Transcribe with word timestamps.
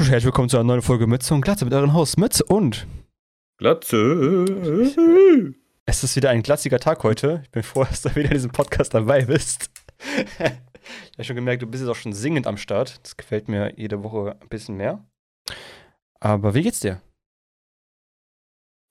und 0.00 0.08
herzlich 0.08 0.24
willkommen 0.24 0.48
zu 0.48 0.56
einer 0.56 0.64
neuen 0.64 0.80
Folge 0.80 1.06
Mütze 1.06 1.34
und 1.34 1.42
Glatze 1.42 1.66
mit 1.66 1.74
euren 1.74 1.92
Host 1.92 2.16
Mütze 2.16 2.42
und 2.44 2.86
Glatze. 3.58 4.46
es 5.84 6.02
ist 6.02 6.16
wieder 6.16 6.30
ein 6.30 6.42
glatziger 6.42 6.78
Tag 6.78 7.04
heute. 7.04 7.42
Ich 7.44 7.50
bin 7.50 7.62
froh, 7.62 7.84
dass 7.90 8.00
du 8.00 8.16
wieder 8.16 8.28
in 8.28 8.34
diesem 8.34 8.50
Podcast 8.50 8.94
dabei 8.94 9.26
bist. 9.26 9.68
ich 10.38 10.40
habe 10.40 11.24
schon 11.24 11.36
gemerkt, 11.36 11.60
du 11.60 11.66
bist 11.66 11.82
jetzt 11.82 11.90
auch 11.90 11.96
schon 11.96 12.14
singend 12.14 12.46
am 12.46 12.56
Start. 12.56 12.98
Das 13.02 13.18
gefällt 13.18 13.48
mir 13.48 13.74
jede 13.76 14.02
Woche 14.02 14.38
ein 14.40 14.48
bisschen 14.48 14.78
mehr. 14.78 15.04
Aber 16.18 16.54
wie 16.54 16.62
geht's 16.62 16.80
dir? 16.80 17.02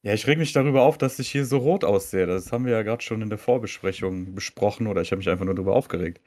Ja, 0.06 0.14
ich 0.14 0.28
reg 0.28 0.38
mich 0.38 0.54
darüber 0.54 0.84
auf, 0.84 1.00
dass 1.00 1.18
ich 1.18 1.32
hier 1.32 1.48
so 1.48 1.58
rot 1.58 1.84
aussehe. 1.84 2.28
Das 2.28 2.52
haben 2.52 2.66
wir 2.66 2.74
ja 2.74 2.84
gerade 2.84 3.02
schon 3.02 3.24
in 3.24 3.30
der 3.30 3.40
Vorbesprechung 3.40 4.36
besprochen 4.36 4.86
oder 4.86 5.02
ich 5.02 5.10
habe 5.10 5.18
mich 5.18 5.30
einfach 5.30 5.46
nur 5.46 5.56
darüber 5.56 5.76
aufgeregt. 5.76 6.22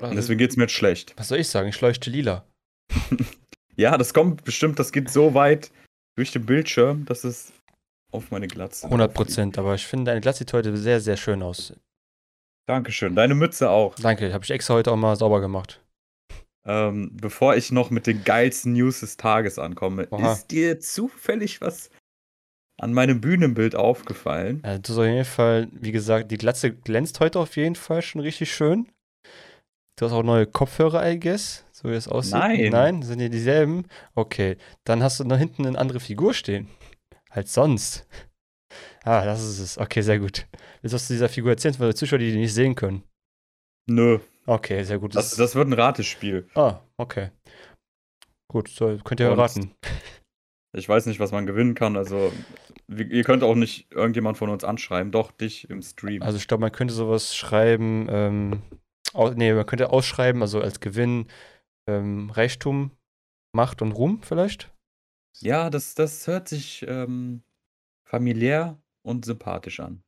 Und 0.00 0.16
deswegen 0.16 0.36
geht's 0.36 0.58
mir 0.58 0.64
jetzt 0.64 0.74
schlecht. 0.74 1.14
Was 1.16 1.28
soll 1.28 1.38
ich 1.38 1.48
sagen? 1.48 1.70
Ich 1.70 1.80
leuchte 1.80 2.10
lila. 2.10 2.44
Ja, 3.76 3.96
das 3.98 4.14
kommt 4.14 4.44
bestimmt, 4.44 4.78
das 4.78 4.92
geht 4.92 5.10
so 5.10 5.34
weit 5.34 5.70
durch 6.16 6.32
den 6.32 6.46
Bildschirm, 6.46 7.04
dass 7.04 7.24
es 7.24 7.52
auf 8.12 8.30
meine 8.30 8.48
Glatze. 8.48 8.86
100 8.86 9.12
Prozent, 9.12 9.58
aber 9.58 9.74
ich 9.74 9.86
finde 9.86 10.10
deine 10.10 10.20
Glatze 10.20 10.40
sieht 10.40 10.52
heute 10.52 10.76
sehr, 10.76 11.00
sehr 11.00 11.16
schön 11.16 11.42
aus. 11.42 11.74
Dankeschön. 12.66 13.14
Deine 13.14 13.34
Mütze 13.34 13.70
auch. 13.70 13.94
Danke, 13.96 14.32
habe 14.32 14.44
ich 14.44 14.50
extra 14.50 14.74
heute 14.74 14.90
auch 14.90 14.96
mal 14.96 15.14
sauber 15.16 15.40
gemacht. 15.40 15.80
Ähm, 16.66 17.10
bevor 17.12 17.54
ich 17.54 17.70
noch 17.70 17.90
mit 17.90 18.08
den 18.08 18.24
geilsten 18.24 18.72
News 18.72 19.00
des 19.00 19.16
Tages 19.16 19.58
ankomme, 19.58 20.08
Oha. 20.10 20.32
ist 20.32 20.50
dir 20.50 20.80
zufällig 20.80 21.60
was 21.60 21.90
an 22.80 22.92
meinem 22.92 23.20
Bühnenbild 23.20 23.76
aufgefallen? 23.76 24.62
Du 24.82 24.92
soll 24.92 25.06
auf 25.06 25.12
jeden 25.12 25.24
Fall, 25.24 25.68
wie 25.72 25.92
gesagt, 25.92 26.32
die 26.32 26.38
Glatze 26.38 26.72
glänzt 26.72 27.20
heute 27.20 27.38
auf 27.38 27.56
jeden 27.56 27.76
Fall 27.76 28.02
schon 28.02 28.20
richtig 28.20 28.52
schön. 28.52 28.88
Du 29.96 30.06
hast 30.06 30.12
auch 30.12 30.24
neue 30.24 30.46
Kopfhörer, 30.46 31.08
I 31.08 31.20
guess, 31.20 31.64
so 31.76 31.88
wie 31.90 31.94
es 31.94 32.08
aussieht. 32.08 32.32
Nein. 32.34 32.70
Nein, 32.70 33.02
sind 33.02 33.18
die 33.18 33.28
dieselben? 33.28 33.86
Okay, 34.14 34.56
dann 34.84 35.02
hast 35.02 35.20
du 35.20 35.24
da 35.24 35.36
hinten 35.36 35.66
eine 35.66 35.78
andere 35.78 36.00
Figur 36.00 36.32
stehen. 36.32 36.68
Als 37.30 37.52
sonst. 37.52 38.06
Ah, 39.04 39.24
das 39.24 39.42
ist 39.44 39.58
es. 39.60 39.78
Okay, 39.78 40.00
sehr 40.00 40.18
gut. 40.18 40.46
Willst 40.80 40.92
du 40.92 40.96
was 40.96 41.06
zu 41.06 41.12
dieser 41.12 41.28
Figur 41.28 41.50
erzählen, 41.50 41.74
für 41.74 41.88
die 41.88 41.94
Zuschauer, 41.94 42.18
die 42.18 42.32
die 42.32 42.38
nicht 42.38 42.54
sehen 42.54 42.74
können? 42.74 43.02
Nö, 43.88 44.18
Okay, 44.46 44.82
sehr 44.84 44.98
gut. 44.98 45.14
das, 45.14 45.34
das 45.36 45.54
wird 45.54 45.68
ein 45.68 45.72
Ratespiel. 45.72 46.48
ah, 46.54 46.80
okay. 46.96 47.30
Gut, 48.50 48.68
so, 48.68 48.96
könnt 49.04 49.20
ihr 49.20 49.30
Und- 49.30 49.38
erraten. 49.38 49.74
Ich 50.76 50.88
weiß 50.90 51.06
nicht, 51.06 51.20
was 51.20 51.32
man 51.32 51.46
gewinnen 51.46 51.74
kann. 51.74 51.96
Also, 51.96 52.30
ihr 52.88 53.24
könnt 53.24 53.42
auch 53.42 53.54
nicht 53.54 53.90
irgendjemand 53.92 54.36
von 54.36 54.50
uns 54.50 54.62
anschreiben, 54.62 55.10
doch 55.10 55.30
dich 55.32 55.70
im 55.70 55.80
Stream. 55.80 56.20
Also 56.22 56.36
ich 56.36 56.48
glaube, 56.48 56.60
man 56.60 56.72
könnte 56.72 56.92
sowas 56.92 57.34
schreiben, 57.34 58.06
ähm, 58.10 58.62
au, 59.14 59.30
nee, 59.30 59.54
man 59.54 59.64
könnte 59.64 59.88
ausschreiben, 59.88 60.42
also 60.42 60.60
als 60.60 60.80
Gewinn 60.80 61.28
ähm, 61.86 62.30
Reichtum, 62.30 62.90
Macht 63.52 63.82
und 63.82 63.92
Ruhm 63.92 64.22
vielleicht. 64.22 64.72
ja, 65.40 65.70
das, 65.70 65.94
das 65.94 66.26
hört 66.26 66.48
sich 66.48 66.84
ähm, 66.88 67.42
familiär 68.04 68.78
und 69.02 69.24
sympathisch 69.24 69.80
an. 69.80 70.02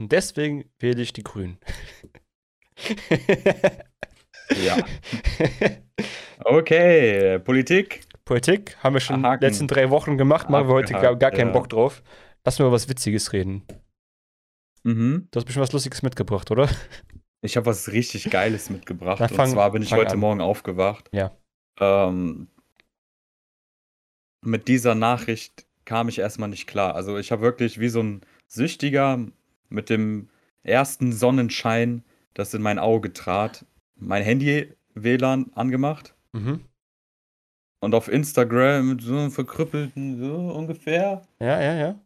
Und 0.00 0.12
deswegen 0.12 0.70
wähle 0.78 1.02
ich 1.02 1.12
die 1.12 1.22
Grünen. 1.24 1.58
Ja. 4.62 4.76
Okay, 6.46 7.38
Politik. 7.38 8.02
Politik 8.24 8.76
haben 8.82 8.94
wir 8.94 9.00
schon 9.00 9.22
die 9.22 9.28
Haken. 9.28 9.44
letzten 9.44 9.68
drei 9.68 9.88
Wochen 9.90 10.18
gemacht, 10.18 10.50
machen 10.50 10.68
wir 10.68 10.74
heute 10.74 10.92
gar, 10.92 11.16
gar 11.16 11.30
keinen 11.30 11.46
ja. 11.48 11.52
Bock 11.52 11.68
drauf. 11.70 12.02
Lass 12.44 12.58
mir 12.58 12.66
über 12.66 12.72
was 12.74 12.88
Witziges 12.88 13.32
reden. 13.32 13.62
Mhm. 14.82 15.28
Du 15.30 15.38
hast 15.38 15.46
bestimmt 15.46 15.62
was 15.62 15.72
Lustiges 15.72 16.02
mitgebracht, 16.02 16.50
oder? 16.50 16.68
Ich 17.44 17.56
habe 17.56 17.66
was 17.66 17.92
richtig 17.92 18.30
Geiles 18.30 18.70
mitgebracht. 18.70 19.20
Dann 19.20 19.28
fang- 19.28 19.48
und 19.50 19.52
zwar 19.54 19.70
bin 19.72 19.82
ich 19.82 19.92
heute 19.92 20.12
an. 20.12 20.18
Morgen 20.18 20.40
aufgewacht. 20.40 21.10
Ja. 21.12 21.30
Ähm, 21.78 22.48
mit 24.42 24.66
dieser 24.68 24.94
Nachricht 24.94 25.66
kam 25.84 26.08
ich 26.08 26.18
erstmal 26.18 26.48
nicht 26.48 26.66
klar. 26.66 26.94
Also 26.94 27.18
ich 27.18 27.32
habe 27.32 27.42
wirklich 27.42 27.78
wie 27.80 27.88
so 27.90 28.02
ein 28.02 28.22
Süchtiger 28.46 29.18
mit 29.68 29.90
dem 29.90 30.30
ersten 30.62 31.12
Sonnenschein, 31.12 32.02
das 32.32 32.54
in 32.54 32.62
mein 32.62 32.78
Auge 32.78 33.12
trat, 33.12 33.66
mein 33.96 34.22
Handy-WLAN 34.22 35.52
angemacht 35.54 36.14
Mhm. 36.32 36.64
und 37.80 37.94
auf 37.94 38.08
Instagram 38.08 38.88
mit 38.88 39.02
so 39.02 39.16
einem 39.16 39.30
verkrüppelten, 39.30 40.18
so 40.18 40.34
ungefähr, 40.34 41.22
Ja, 41.40 41.60
ja, 41.60 41.74
ja. 41.74 42.00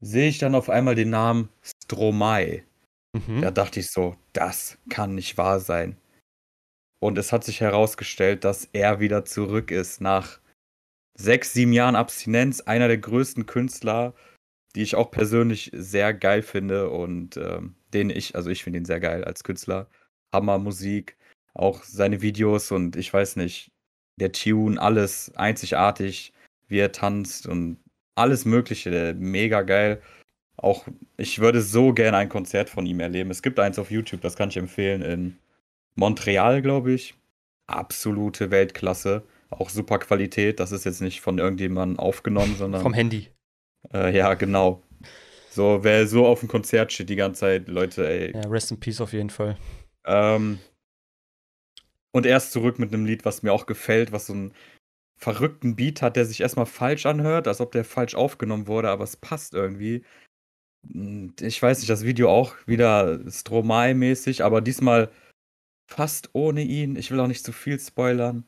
sehe 0.00 0.28
ich 0.28 0.38
dann 0.38 0.54
auf 0.56 0.68
einmal 0.68 0.94
den 0.96 1.10
Namen 1.10 1.48
Stromae. 1.62 2.64
Mhm. 3.12 3.42
Da 3.42 3.50
dachte 3.50 3.80
ich 3.80 3.90
so, 3.90 4.16
das 4.32 4.78
kann 4.88 5.14
nicht 5.14 5.36
wahr 5.36 5.60
sein. 5.60 5.96
Und 7.00 7.18
es 7.18 7.32
hat 7.32 7.44
sich 7.44 7.60
herausgestellt, 7.60 8.44
dass 8.44 8.68
er 8.72 9.00
wieder 9.00 9.24
zurück 9.24 9.70
ist 9.70 10.00
nach 10.00 10.38
sechs, 11.18 11.52
sieben 11.52 11.72
Jahren 11.72 11.96
Abstinenz. 11.96 12.60
Einer 12.60 12.88
der 12.88 12.98
größten 12.98 13.46
Künstler, 13.46 14.14
die 14.74 14.82
ich 14.82 14.94
auch 14.94 15.10
persönlich 15.10 15.70
sehr 15.74 16.14
geil 16.14 16.42
finde 16.42 16.90
und 16.90 17.36
ähm, 17.36 17.74
den 17.92 18.08
ich, 18.10 18.36
also 18.36 18.50
ich 18.50 18.64
finde 18.64 18.78
ihn 18.78 18.84
sehr 18.84 19.00
geil 19.00 19.24
als 19.24 19.44
Künstler. 19.44 19.88
Hammer 20.32 20.58
Musik, 20.58 21.16
auch 21.54 21.82
seine 21.82 22.22
Videos 22.22 22.70
und 22.70 22.96
ich 22.96 23.12
weiß 23.12 23.36
nicht, 23.36 23.72
der 24.20 24.32
Tune, 24.32 24.80
alles 24.80 25.32
einzigartig, 25.36 26.32
wie 26.68 26.78
er 26.78 26.92
tanzt 26.92 27.46
und 27.46 27.78
alles 28.14 28.44
Mögliche, 28.44 29.14
mega 29.18 29.62
geil. 29.62 30.00
Auch 30.56 30.86
ich 31.16 31.38
würde 31.38 31.62
so 31.62 31.92
gerne 31.92 32.18
ein 32.18 32.28
Konzert 32.28 32.70
von 32.70 32.86
ihm 32.86 33.00
erleben. 33.00 33.30
Es 33.30 33.42
gibt 33.42 33.58
eins 33.58 33.78
auf 33.78 33.90
YouTube, 33.90 34.20
das 34.20 34.36
kann 34.36 34.50
ich 34.50 34.56
empfehlen, 34.56 35.02
in 35.02 35.38
Montreal, 35.94 36.62
glaube 36.62 36.92
ich. 36.92 37.14
Absolute 37.66 38.50
Weltklasse. 38.50 39.22
Auch 39.50 39.70
super 39.70 39.98
Qualität. 39.98 40.60
Das 40.60 40.72
ist 40.72 40.84
jetzt 40.84 41.00
nicht 41.00 41.20
von 41.20 41.38
irgendjemandem 41.38 41.98
aufgenommen, 41.98 42.56
sondern. 42.56 42.82
Vom 42.82 42.94
Handy. 42.94 43.28
Äh, 43.92 44.16
ja, 44.16 44.34
genau. 44.34 44.82
So, 45.50 45.80
wer 45.82 46.06
so 46.06 46.26
auf 46.26 46.40
dem 46.40 46.48
Konzert 46.48 46.92
steht 46.92 47.10
die 47.10 47.16
ganze 47.16 47.40
Zeit, 47.40 47.68
Leute, 47.68 48.08
ey. 48.08 48.32
Ja, 48.32 48.48
Rest 48.48 48.70
in 48.70 48.80
Peace 48.80 49.00
auf 49.00 49.12
jeden 49.12 49.30
Fall. 49.30 49.58
Ähm, 50.06 50.58
und 52.12 52.24
er 52.26 52.38
ist 52.38 52.52
zurück 52.52 52.78
mit 52.78 52.92
einem 52.92 53.04
Lied, 53.04 53.24
was 53.24 53.42
mir 53.42 53.52
auch 53.52 53.66
gefällt, 53.66 54.12
was 54.12 54.26
so 54.26 54.32
einen 54.32 54.54
verrückten 55.16 55.76
Beat 55.76 56.02
hat, 56.02 56.16
der 56.16 56.24
sich 56.24 56.40
erstmal 56.40 56.66
falsch 56.66 57.06
anhört, 57.06 57.46
als 57.48 57.60
ob 57.60 57.72
der 57.72 57.84
falsch 57.84 58.14
aufgenommen 58.14 58.66
wurde, 58.66 58.88
aber 58.88 59.04
es 59.04 59.16
passt 59.16 59.54
irgendwie. 59.54 60.04
Und 60.82 61.40
Ich 61.40 61.62
weiß 61.62 61.78
nicht, 61.78 61.90
das 61.90 62.04
Video 62.04 62.30
auch 62.30 62.54
wieder 62.66 63.20
Stromae-mäßig, 63.30 64.42
aber 64.44 64.60
diesmal 64.60 65.10
fast 65.90 66.30
ohne 66.32 66.62
ihn. 66.62 66.96
Ich 66.96 67.10
will 67.10 67.20
auch 67.20 67.26
nicht 67.26 67.44
zu 67.44 67.52
viel 67.52 67.78
spoilern. 67.78 68.44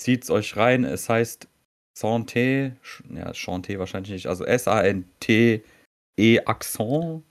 Zieht's 0.00 0.30
euch 0.30 0.56
rein. 0.56 0.84
Es 0.84 1.08
heißt 1.08 1.48
Santé, 1.98 2.72
ja, 3.14 3.30
Chanté 3.30 3.78
wahrscheinlich 3.78 4.12
nicht, 4.12 4.26
also 4.26 4.44
S-A-N-T-E 4.44 5.62
Accent. 6.44 7.22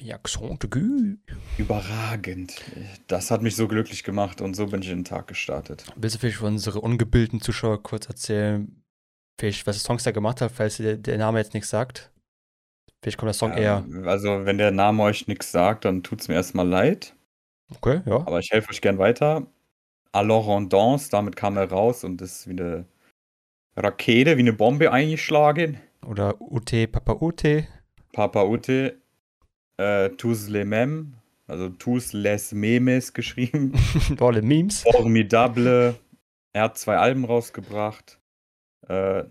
Ja, 0.00 0.16
Accent 0.16 0.62
de 0.62 0.70
Gü. 0.70 1.16
Überragend. 1.58 2.60
Das 3.08 3.30
hat 3.30 3.42
mich 3.42 3.56
so 3.56 3.66
glücklich 3.66 4.04
gemacht 4.04 4.40
und 4.40 4.54
so 4.54 4.66
bin 4.66 4.82
ich 4.82 4.90
in 4.90 4.98
den 4.98 5.04
Tag 5.04 5.26
gestartet. 5.26 5.86
Willst 5.96 6.16
du 6.16 6.20
vielleicht 6.20 6.38
für 6.38 6.46
unsere 6.46 6.80
ungebildeten 6.80 7.40
Zuschauer 7.40 7.82
kurz 7.82 8.06
erzählen, 8.06 8.82
vielleicht, 9.40 9.66
was 9.66 9.82
Songs 9.82 10.04
da 10.04 10.12
gemacht 10.12 10.40
hat, 10.40 10.52
falls 10.52 10.76
dir 10.76 10.96
der 10.96 11.18
Name 11.18 11.38
jetzt 11.38 11.54
nichts 11.54 11.70
sagt? 11.70 12.12
Vielleicht 13.04 13.18
kommt 13.18 13.28
der 13.28 13.34
Song 13.34 13.52
eher. 13.52 13.84
Ähm, 13.86 14.08
Also, 14.08 14.46
wenn 14.46 14.56
der 14.56 14.70
Name 14.70 15.02
euch 15.02 15.28
nichts 15.28 15.52
sagt, 15.52 15.84
dann 15.84 16.02
tut's 16.02 16.28
mir 16.28 16.36
erstmal 16.36 16.66
leid. 16.66 17.14
Okay, 17.76 18.00
ja. 18.06 18.16
Aber 18.16 18.38
ich 18.38 18.50
helfe 18.50 18.70
euch 18.70 18.80
gern 18.80 18.96
weiter. 18.96 19.46
Alors 20.12 20.48
on 20.48 20.70
danse, 20.70 21.10
damit 21.10 21.36
kam 21.36 21.58
er 21.58 21.70
raus 21.70 22.02
und 22.02 22.22
ist 22.22 22.48
wie 22.48 22.52
eine 22.52 22.86
Rakete, 23.76 24.38
wie 24.38 24.40
eine 24.40 24.54
Bombe 24.54 24.90
eingeschlagen. 24.90 25.82
Oder 26.06 26.40
UT, 26.40 26.72
Papa 26.90 27.18
UT. 27.20 27.42
Papa 28.14 28.44
Ute, 28.44 28.98
äh, 29.76 30.08
tous 30.08 30.48
les 30.48 30.64
mêmes, 30.64 31.08
also 31.46 31.68
tous 31.68 32.14
les 32.14 32.52
memes 32.52 33.12
geschrieben. 33.12 33.74
Alle 34.18 34.40
Memes. 34.40 34.82
Formidable. 34.92 35.94
Er 36.54 36.62
hat 36.62 36.78
zwei 36.78 36.96
Alben 36.96 37.26
rausgebracht. 37.26 38.18
Äh, 38.88 39.24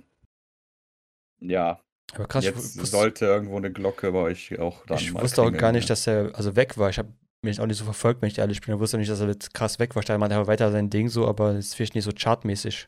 ja, 1.39 1.79
Aber 2.15 2.27
krass, 2.27 2.43
ich, 2.45 2.51
jetzt 2.51 2.79
wus- 2.79 2.85
sollte 2.85 3.25
irgendwo 3.25 3.57
eine 3.57 3.71
Glocke 3.71 4.11
bei 4.11 4.19
euch 4.19 4.59
auch 4.59 4.85
dann 4.85 4.97
ich 4.97 5.13
wusste 5.13 5.41
auch 5.41 5.51
gar 5.51 5.71
nicht, 5.71 5.89
dass 5.89 6.07
er 6.07 6.31
also 6.35 6.55
weg 6.55 6.77
war. 6.77 6.89
Ich 6.89 6.97
habe 6.97 7.09
mich 7.43 7.59
auch 7.59 7.65
nicht 7.65 7.77
so 7.77 7.85
verfolgt, 7.85 8.21
wenn 8.21 8.29
ich 8.29 8.37
ehrlich 8.37 8.61
bin. 8.61 8.73
Ich 8.73 8.79
wusste 8.79 8.97
nicht, 8.97 9.09
dass 9.11 9.19
er 9.19 9.27
jetzt 9.27 9.53
krass 9.53 9.79
weg 9.79 9.95
war. 9.95 10.03
Er 10.07 10.17
macht 10.17 10.31
einfach 10.31 10.47
weiter 10.47 10.71
sein 10.71 10.89
Ding 10.89 11.09
so, 11.09 11.27
aber 11.27 11.51
es 11.51 11.67
ist 11.67 11.75
vielleicht 11.75 11.95
nicht 11.95 12.05
so 12.05 12.11
chartmäßig. 12.17 12.87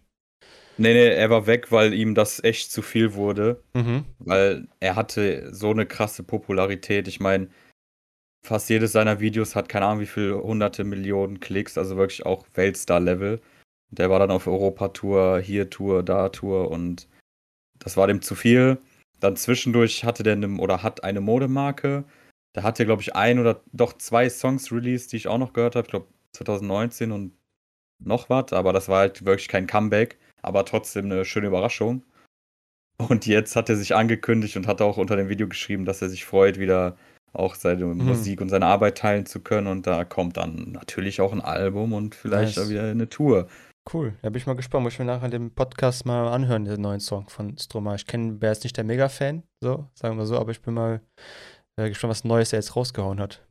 Nee, 0.77 0.93
nee, 0.93 1.07
er 1.07 1.29
war 1.29 1.47
weg, 1.47 1.71
weil 1.71 1.93
ihm 1.93 2.15
das 2.15 2.43
echt 2.43 2.71
zu 2.71 2.81
viel 2.81 3.13
wurde. 3.13 3.61
Mhm. 3.73 4.05
Weil 4.19 4.67
er 4.79 4.95
hatte 4.95 5.53
so 5.53 5.71
eine 5.71 5.85
krasse 5.85 6.23
Popularität. 6.23 7.07
Ich 7.07 7.19
meine, 7.19 7.47
fast 8.45 8.69
jedes 8.69 8.91
seiner 8.91 9.19
Videos 9.19 9.55
hat 9.55 9.69
keine 9.69 9.85
Ahnung 9.85 10.01
wie 10.01 10.05
viele 10.05 10.41
hunderte 10.41 10.83
Millionen 10.83 11.39
Klicks, 11.39 11.77
also 11.77 11.97
wirklich 11.97 12.25
auch 12.25 12.45
Weltstar-Level. 12.53 13.41
Der 13.91 14.09
war 14.09 14.19
dann 14.19 14.31
auf 14.31 14.47
Europa-Tour, 14.47 15.39
hier 15.39 15.69
Tour, 15.69 16.03
da 16.03 16.29
Tour 16.29 16.69
und 16.69 17.07
das 17.79 17.97
war 17.97 18.07
dem 18.07 18.21
zu 18.21 18.35
viel. 18.35 18.77
Dann 19.19 19.35
zwischendurch 19.35 20.03
hatte 20.03 20.23
der 20.23 20.33
eine, 20.33 20.57
oder 20.59 20.83
hat 20.83 21.03
eine 21.03 21.21
Modemarke. 21.21 22.05
Da 22.53 22.63
hat 22.63 22.79
er, 22.79 22.85
glaube 22.85 23.01
ich, 23.01 23.15
ein 23.15 23.39
oder 23.39 23.61
doch 23.73 23.93
zwei 23.93 24.29
Songs 24.29 24.71
released, 24.71 25.11
die 25.11 25.17
ich 25.17 25.27
auch 25.27 25.37
noch 25.37 25.53
gehört 25.53 25.75
habe. 25.75 25.85
Ich 25.85 25.91
glaube 25.91 26.07
2019 26.33 27.11
und 27.11 27.33
noch 27.99 28.29
was, 28.29 28.53
aber 28.53 28.73
das 28.73 28.89
war 28.89 28.99
halt 28.99 29.25
wirklich 29.25 29.47
kein 29.47 29.67
Comeback. 29.67 30.17
aber 30.41 30.63
trotzdem 30.65 31.05
eine 31.05 31.25
schöne 31.25 31.47
Überraschung. 31.47 32.03
Und 32.97 33.25
jetzt 33.25 33.55
hat 33.55 33.69
er 33.69 33.75
sich 33.75 33.95
angekündigt 33.95 34.55
und 34.57 34.67
hat 34.67 34.81
auch 34.81 34.97
unter 34.97 35.15
dem 35.15 35.27
Video 35.27 35.47
geschrieben, 35.47 35.85
dass 35.85 36.01
er 36.01 36.09
sich 36.09 36.23
freut, 36.23 36.59
wieder 36.59 36.95
auch 37.33 37.55
seine 37.55 37.85
mhm. 37.85 38.05
Musik 38.05 38.41
und 38.41 38.49
seine 38.49 38.67
Arbeit 38.67 38.97
teilen 38.97 39.25
zu 39.25 39.41
können. 39.41 39.67
Und 39.67 39.87
da 39.87 40.05
kommt 40.05 40.37
dann 40.37 40.71
natürlich 40.71 41.19
auch 41.19 41.33
ein 41.33 41.41
Album 41.41 41.93
und 41.93 42.15
vielleicht 42.15 42.57
nice. 42.57 42.69
wieder 42.69 42.83
eine 42.83 43.09
Tour. 43.09 43.47
Cool, 43.91 44.17
da 44.23 44.29
bin 44.29 44.39
ich 44.39 44.47
mal 44.47 44.55
gespannt. 44.55 44.83
Muss 44.83 44.93
ich 44.93 44.99
mir 44.99 45.05
nachher 45.05 45.29
den 45.29 45.53
Podcast 45.53 46.05
mal 46.05 46.27
anhören, 46.27 46.65
den 46.65 46.81
neuen 46.81 46.99
Song 46.99 47.29
von 47.29 47.55
Stromae. 47.57 47.95
Ich 47.95 48.07
kenne, 48.07 48.41
wer 48.41 48.51
ist 48.51 48.63
nicht 48.63 48.77
der 48.77 48.83
Mega-Fan, 48.83 49.43
so, 49.63 49.87
sagen 49.93 50.17
wir 50.17 50.25
so, 50.25 50.39
aber 50.39 50.51
ich 50.51 50.61
bin 50.61 50.73
mal 50.73 51.01
äh, 51.79 51.89
gespannt, 51.89 52.09
was 52.11 52.23
Neues 52.23 52.51
er 52.51 52.59
jetzt 52.59 52.75
rausgehauen 52.75 53.19
hat. 53.19 53.45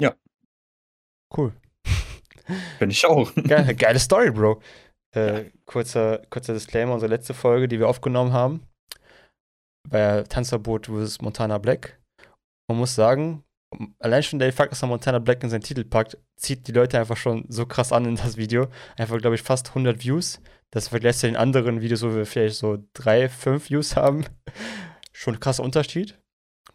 Ja. 0.00 0.14
Cool. 1.36 1.52
Bin 2.78 2.90
ich 2.90 3.04
auch. 3.04 3.34
Geile, 3.48 3.74
geile 3.74 3.98
Story, 3.98 4.30
Bro. 4.30 4.62
Äh, 5.14 5.44
ja. 5.44 5.50
kurzer, 5.66 6.22
kurzer 6.30 6.54
Disclaimer: 6.54 6.94
unsere 6.94 7.10
letzte 7.10 7.34
Folge, 7.34 7.68
die 7.68 7.78
wir 7.78 7.88
aufgenommen 7.88 8.32
haben, 8.32 8.66
war 9.88 10.24
Tanzverbot 10.24 10.86
vs. 10.86 11.20
Montana 11.20 11.58
Black. 11.58 12.00
Man 12.68 12.78
muss 12.78 12.94
sagen, 12.94 13.44
allein 13.98 14.22
schon 14.22 14.38
der 14.38 14.52
Fakt, 14.52 14.72
dass 14.72 14.82
er 14.82 14.88
Montana 14.88 15.18
Black 15.18 15.42
in 15.42 15.50
seinen 15.50 15.62
Titel 15.62 15.84
packt, 15.84 16.18
zieht 16.36 16.66
die 16.68 16.72
Leute 16.72 16.98
einfach 16.98 17.16
schon 17.16 17.44
so 17.48 17.66
krass 17.66 17.92
an 17.92 18.04
in 18.04 18.16
das 18.16 18.36
Video. 18.36 18.68
Einfach, 18.96 19.18
glaube 19.18 19.36
ich, 19.36 19.42
fast 19.42 19.68
100 19.68 20.02
Views. 20.04 20.40
Das 20.70 20.88
vergleicht 20.88 21.20
zu 21.20 21.26
den 21.26 21.36
anderen 21.36 21.80
Videos, 21.80 22.02
wo 22.02 22.14
wir 22.14 22.26
vielleicht 22.26 22.56
so 22.56 22.78
drei, 22.92 23.28
fünf 23.28 23.70
Views 23.70 23.96
haben. 23.96 24.24
schon 25.12 25.40
krasser 25.40 25.62
Unterschied, 25.62 26.18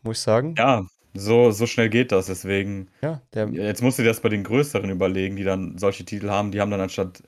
muss 0.02 0.18
ich 0.18 0.24
sagen. 0.24 0.56
Ja, 0.58 0.86
so, 1.14 1.52
so 1.52 1.66
schnell 1.66 1.90
geht 1.90 2.12
das. 2.12 2.28
Deswegen. 2.28 2.90
Ja, 3.02 3.22
Jetzt 3.34 3.82
musst 3.82 4.00
du 4.00 4.04
dir 4.04 4.10
das 4.10 4.22
bei 4.22 4.30
den 4.30 4.44
größeren 4.44 4.90
überlegen, 4.90 5.36
die 5.36 5.44
dann 5.44 5.78
solche 5.78 6.06
Titel 6.06 6.30
haben. 6.30 6.52
Die 6.52 6.62
haben 6.62 6.72
dann 6.72 6.82
anstatt 6.82 7.24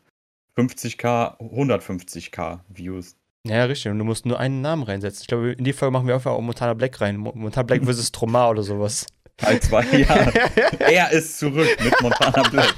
50k 0.58 1.40
150k 1.40 2.62
Views. 2.70 3.16
Ja, 3.46 3.66
richtig. 3.66 3.92
Und 3.92 4.00
du 4.00 4.06
musst 4.06 4.26
nur 4.26 4.40
einen 4.40 4.62
Namen 4.62 4.84
reinsetzen. 4.84 5.22
Ich 5.22 5.28
glaube, 5.28 5.52
in 5.52 5.66
die 5.66 5.74
Folge 5.74 5.92
machen 5.92 6.08
wir 6.08 6.16
einfach 6.16 6.32
auch 6.32 6.42
Montana 6.42 6.74
Black 6.74 7.02
rein. 7.02 7.18
Montana 7.18 7.64
Black 7.64 7.84
vs. 7.86 8.12
Troma 8.12 8.50
oder 8.50 8.64
sowas. 8.64 9.06
Teil 9.38 9.60
2, 9.60 9.84
ja. 9.98 10.32
er 10.80 11.12
ist 11.12 11.40
zurück 11.40 11.68
mit 11.84 12.00
Montana 12.02 12.48
Black. 12.50 12.76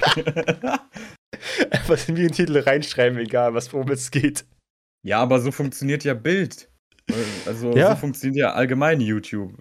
Einfach 1.70 2.08
in 2.08 2.16
den 2.16 2.32
Titel 2.32 2.58
reinschreiben, 2.60 3.20
egal, 3.20 3.54
was 3.54 3.74
worum 3.74 3.92
es 3.92 4.10
geht. 4.10 4.46
Ja, 5.04 5.20
aber 5.20 5.42
so 5.42 5.52
funktioniert 5.52 6.04
ja 6.04 6.14
Bild. 6.14 6.70
Also 7.46 7.76
ja. 7.76 7.92
so 7.92 7.98
funktioniert 7.98 8.38
ja 8.38 8.54
allgemein 8.54 9.00
YouTube. 9.00 9.54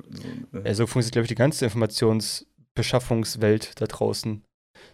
Ja, 0.64 0.72
so 0.74 0.86
funktioniert, 0.86 1.12
glaube 1.12 1.24
ich, 1.24 1.28
die 1.28 1.34
ganze 1.34 1.66
Informationsbeschaffungswelt 1.66 3.78
da 3.80 3.86
draußen. 3.86 4.42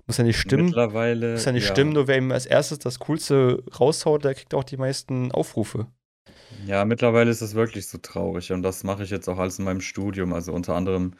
Muss 0.07 0.17
ja 0.17 0.25
nicht 0.25 0.41
stimmen. 0.41 0.65
Mittlerweile. 0.67 1.33
Muss 1.33 1.45
ja 1.45 1.53
nicht 1.53 1.69
ja. 1.69 1.73
stimmen, 1.73 1.93
nur 1.93 2.09
wer 2.09 2.19
ihm 2.19 2.33
als 2.33 2.47
erstes 2.47 2.81
das 2.81 2.99
Coolste 2.99 3.63
raushaut, 3.79 4.25
der 4.25 4.35
kriegt 4.35 4.53
auch 4.55 4.65
die 4.65 4.77
meisten 4.77 5.31
Aufrufe. 5.31 5.87
Ja, 6.67 6.85
mittlerweile 6.85 7.31
ist 7.31 7.43
das 7.43 7.55
wirklich 7.55 7.87
so 7.87 7.99
traurig 7.99 8.51
und 8.53 8.63
das 8.63 8.83
mache 8.83 9.05
ich 9.05 9.11
jetzt 9.11 9.29
auch 9.29 9.39
alles 9.39 9.61
in 9.61 9.65
meinem 9.65 9.81
Studium. 9.81 10.33
Also 10.33 10.53
unter 10.53 10.75
anderem 10.75 11.15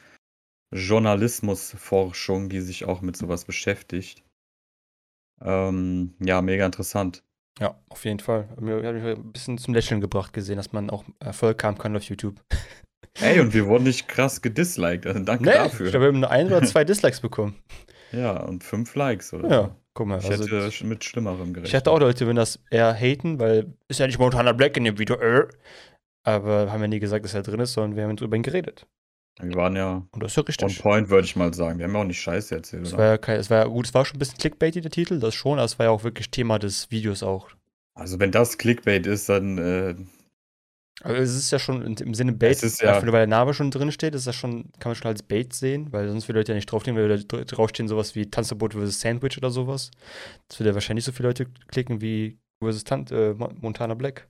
Journalismusforschung, 0.73 2.49
die 2.49 2.61
sich 2.61 2.85
auch 2.85 3.01
mit 3.01 3.17
sowas 3.17 3.45
beschäftigt. 3.45 4.23
Ähm, 5.43 6.15
ja, 6.21 6.43
mega 6.43 6.67
interessant. 6.67 7.23
Ja, 7.59 7.79
auf 7.89 8.05
jeden 8.05 8.21
Fall. 8.21 8.49
Mir 8.61 8.83
hat 8.83 8.95
mich 8.95 9.05
ein 9.05 9.33
bisschen 9.33 9.59
zum 9.59 9.75
Lächeln 9.75 10.01
gebracht 10.01 10.33
gesehen, 10.33 10.57
dass 10.57 10.73
man 10.73 10.91
auch 10.91 11.05
Erfolg 11.19 11.63
haben 11.65 11.79
kann 11.79 11.97
auf 11.97 12.05
YouTube. 12.05 12.41
Ey, 13.21 13.41
und 13.41 13.53
wir 13.53 13.67
wurden 13.67 13.85
nicht 13.85 14.09
krass 14.09 14.41
gedisliked. 14.41 15.07
Also 15.07 15.21
danke 15.21 15.45
nee, 15.45 15.53
dafür. 15.53 15.87
Ich 15.87 15.93
glaube, 15.93 16.07
wir 16.07 16.13
haben 16.13 16.21
nur 16.21 16.31
ein 16.31 16.47
oder 16.47 16.63
zwei 16.63 16.85
Dislikes 16.85 17.21
bekommen. 17.21 17.57
Ja, 18.13 18.41
und 18.43 18.65
fünf 18.65 18.95
Likes, 18.95 19.33
oder? 19.33 19.49
Ja, 19.51 19.77
guck 19.95 20.07
mal. 20.07 20.19
Ich 20.21 20.31
also, 20.31 20.45
hätte 20.45 20.87
mit 20.87 21.05
Schlimmerem 21.05 21.53
gerechnet. 21.53 21.69
Ich 21.69 21.75
hätte 21.75 21.91
auch 21.91 22.01
Leute, 22.01 22.27
wenn 22.27 22.37
das 22.37 22.61
eher 22.71 22.95
haten, 22.95 23.39
weil 23.39 23.75
ist 23.89 24.01
ja 24.01 24.07
nicht 24.07 24.19
Montana 24.19 24.53
Black 24.53 24.77
in 24.77 24.85
dem 24.85 24.99
Video. 24.99 25.17
Äh. 25.17 25.49
Aber 26.23 26.71
haben 26.71 26.81
wir 26.81 26.89
nie 26.89 27.01
gesagt, 27.01 27.25
dass 27.25 27.35
er 27.35 27.43
drin 27.43 27.61
ist, 27.61 27.73
sondern 27.73 27.97
wir 27.97 28.05
haben 28.05 28.17
drüber 28.17 28.39
geredet. 28.39 28.87
Wir 29.43 29.55
waren 29.57 29.77
ja, 29.77 30.07
Und 30.11 30.23
das 30.23 30.33
ist 30.33 30.37
ja 30.37 30.43
richtig. 30.43 30.69
on 30.69 30.83
point, 30.83 31.11
würde 31.11 31.25
ich 31.25 31.37
mal 31.37 31.53
sagen. 31.55 31.79
Wir 31.79 31.87
haben 31.87 31.95
ja 31.95 32.01
auch 32.01 32.05
nicht 32.05 32.21
Scheiße 32.21 32.55
erzählt. 32.55 32.87
Es 32.87 32.97
war 32.97 33.07
ja 33.07 33.19
kein, 33.19 33.39
es 33.39 33.51
war 33.51 33.59
ja 33.59 33.65
gut, 33.65 33.87
es 33.87 33.95
war 33.95 34.05
schon 34.05 34.17
ein 34.17 34.19
bisschen 34.19 34.39
Clickbaity, 34.39 34.81
der 34.81 34.91
Titel, 34.91 35.19
das 35.19 35.35
schon, 35.35 35.59
aber 35.59 35.65
es 35.65 35.79
war 35.79 35.87
ja 35.87 35.91
auch 35.91 36.05
wirklich 36.05 36.31
Thema 36.31 36.59
des 36.59 36.91
Videos 36.91 37.23
auch. 37.23 37.49
Also 37.95 38.19
wenn 38.19 38.31
das 38.31 38.59
Clickbait 38.59 39.07
ist, 39.07 39.29
dann. 39.29 39.59
Äh, 39.59 39.95
also 41.03 41.23
es 41.23 41.35
ist 41.35 41.51
ja 41.51 41.59
schon 41.59 41.97
im 41.97 42.15
Sinne 42.15 42.33
Bait, 42.33 42.63
ist 42.63 42.83
ja, 42.83 43.01
weil 43.03 43.11
der 43.11 43.27
Name 43.27 43.55
schon 43.55 43.71
drin 43.71 43.91
steht, 43.91 44.15
ist 44.15 44.27
das 44.27 44.37
schon, 44.37 44.71
kann 44.79 44.91
man 44.91 44.95
schon 44.97 45.07
als 45.07 45.23
Bait 45.23 45.55
sehen, 45.55 45.91
weil 45.93 46.07
sonst 46.09 46.29
würde 46.29 46.41
Leute 46.41 46.53
ja 46.53 46.57
nicht 46.57 46.71
draufstehen, 46.71 46.95
weil 46.95 47.19
da 47.19 47.45
draufstehen 47.45 47.89
sowas 47.89 48.15
wie 48.15 48.31
Tanzverbot 48.31 48.75
vs. 48.75 49.01
Sandwich 49.01 49.39
oder 49.39 49.51
sowas. 49.51 49.91
Das 50.49 50.61
würde 50.61 50.71
ja 50.71 50.75
wahrscheinlich 50.75 51.07
so 51.07 51.13
viele 51.13 51.29
Leute 51.29 51.47
klicken 51.69 52.03
wie 52.03 52.39
vs. 52.63 52.85
Tan 52.85 53.07
äh, 53.07 53.33
Montana 53.33 53.95
Black. 53.95 54.29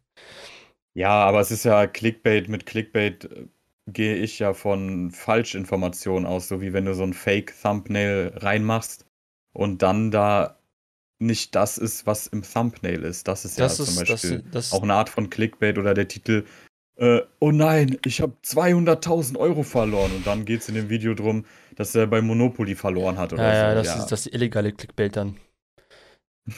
Ja, 0.94 1.10
aber 1.10 1.40
es 1.40 1.50
ist 1.50 1.64
ja 1.64 1.86
Clickbait 1.88 2.48
mit 2.48 2.66
Clickbait 2.66 3.24
äh, 3.24 3.46
gehe 3.92 4.16
ich 4.16 4.38
ja 4.38 4.54
von 4.54 5.10
Falschinformationen 5.10 6.26
aus, 6.26 6.48
so 6.48 6.60
wie 6.60 6.72
wenn 6.72 6.84
du 6.84 6.94
so 6.94 7.02
ein 7.02 7.14
Fake-Thumbnail 7.14 8.32
reinmachst 8.36 9.06
und 9.52 9.82
dann 9.82 10.10
da 10.10 10.58
nicht 11.18 11.54
das 11.54 11.78
ist, 11.78 12.06
was 12.06 12.26
im 12.26 12.42
Thumbnail 12.42 13.04
ist. 13.04 13.28
Das 13.28 13.44
ist 13.44 13.58
das 13.58 13.78
ja 13.78 13.84
ist, 13.84 13.94
zum 13.94 14.04
Beispiel 14.04 14.38
das, 14.50 14.70
das 14.70 14.72
auch 14.72 14.82
eine 14.82 14.94
Art 14.94 15.10
von 15.10 15.28
Clickbait 15.28 15.78
oder 15.78 15.94
der 15.94 16.08
Titel, 16.08 16.46
äh, 16.96 17.22
oh 17.38 17.50
nein, 17.50 17.98
ich 18.04 18.20
habe 18.20 18.34
200.000 18.44 19.38
Euro 19.38 19.62
verloren. 19.62 20.12
Und 20.12 20.26
dann 20.26 20.44
geht 20.44 20.60
es 20.60 20.68
in 20.68 20.74
dem 20.74 20.90
Video 20.90 21.14
drum, 21.14 21.46
dass 21.76 21.94
er 21.94 22.06
bei 22.06 22.20
Monopoly 22.20 22.74
verloren 22.74 23.16
hat 23.16 23.32
oder 23.32 23.42
ja, 23.42 23.50
so. 23.50 23.56
Ja, 23.56 23.74
das 23.74 23.86
ja. 23.86 23.98
ist 24.00 24.06
das 24.06 24.26
illegale 24.26 24.72
Clickbait 24.72 25.16
dann. 25.16 25.36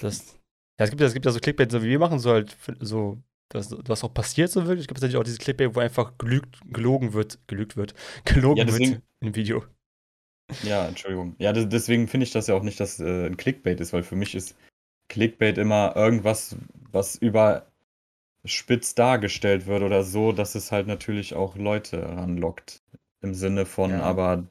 Das, 0.00 0.38
ja, 0.78 0.84
es 0.84 0.90
gibt, 0.90 1.00
es 1.00 1.12
gibt 1.12 1.26
ja 1.26 1.32
so 1.32 1.38
Clickbait, 1.38 1.70
so 1.70 1.82
wie 1.82 1.90
wir 1.90 1.98
machen, 1.98 2.18
so 2.18 2.30
halt 2.30 2.56
so 2.80 3.18
das, 3.52 3.74
was 3.86 4.02
auch 4.02 4.14
passiert 4.14 4.50
so 4.50 4.66
wirklich. 4.66 4.84
Es 4.84 4.88
gibt 4.88 5.00
natürlich 5.00 5.16
auch 5.16 5.24
diese 5.24 5.38
Clip, 5.38 5.74
wo 5.74 5.80
einfach 5.80 6.16
gelügt, 6.18 6.60
gelogen 6.72 7.12
wird, 7.12 7.38
gelügt 7.46 7.76
wird, 7.76 7.94
gelogen 8.24 8.56
ja, 8.56 8.64
deswegen, 8.64 8.92
wird 8.92 9.02
im 9.20 9.34
Video. 9.34 9.64
Ja, 10.62 10.86
Entschuldigung. 10.86 11.34
Ja, 11.38 11.52
deswegen 11.52 12.08
finde 12.08 12.24
ich 12.24 12.32
das 12.32 12.46
ja 12.46 12.54
auch 12.54 12.62
nicht, 12.62 12.80
dass 12.80 13.00
äh, 13.00 13.26
ein 13.26 13.36
Clickbait 13.36 13.80
ist, 13.80 13.92
weil 13.92 14.02
für 14.02 14.16
mich 14.16 14.34
ist 14.34 14.56
Clickbait 15.08 15.58
immer 15.58 15.94
irgendwas, 15.96 16.56
was 16.90 17.16
überspitzt 17.16 18.98
dargestellt 18.98 19.66
wird 19.66 19.82
oder 19.82 20.02
so, 20.02 20.32
dass 20.32 20.54
es 20.54 20.72
halt 20.72 20.86
natürlich 20.86 21.34
auch 21.34 21.56
Leute 21.56 22.02
ranlockt. 22.02 22.82
Im 23.20 23.34
Sinne 23.34 23.66
von, 23.66 23.92
ja. 23.92 24.02
aber 24.02 24.44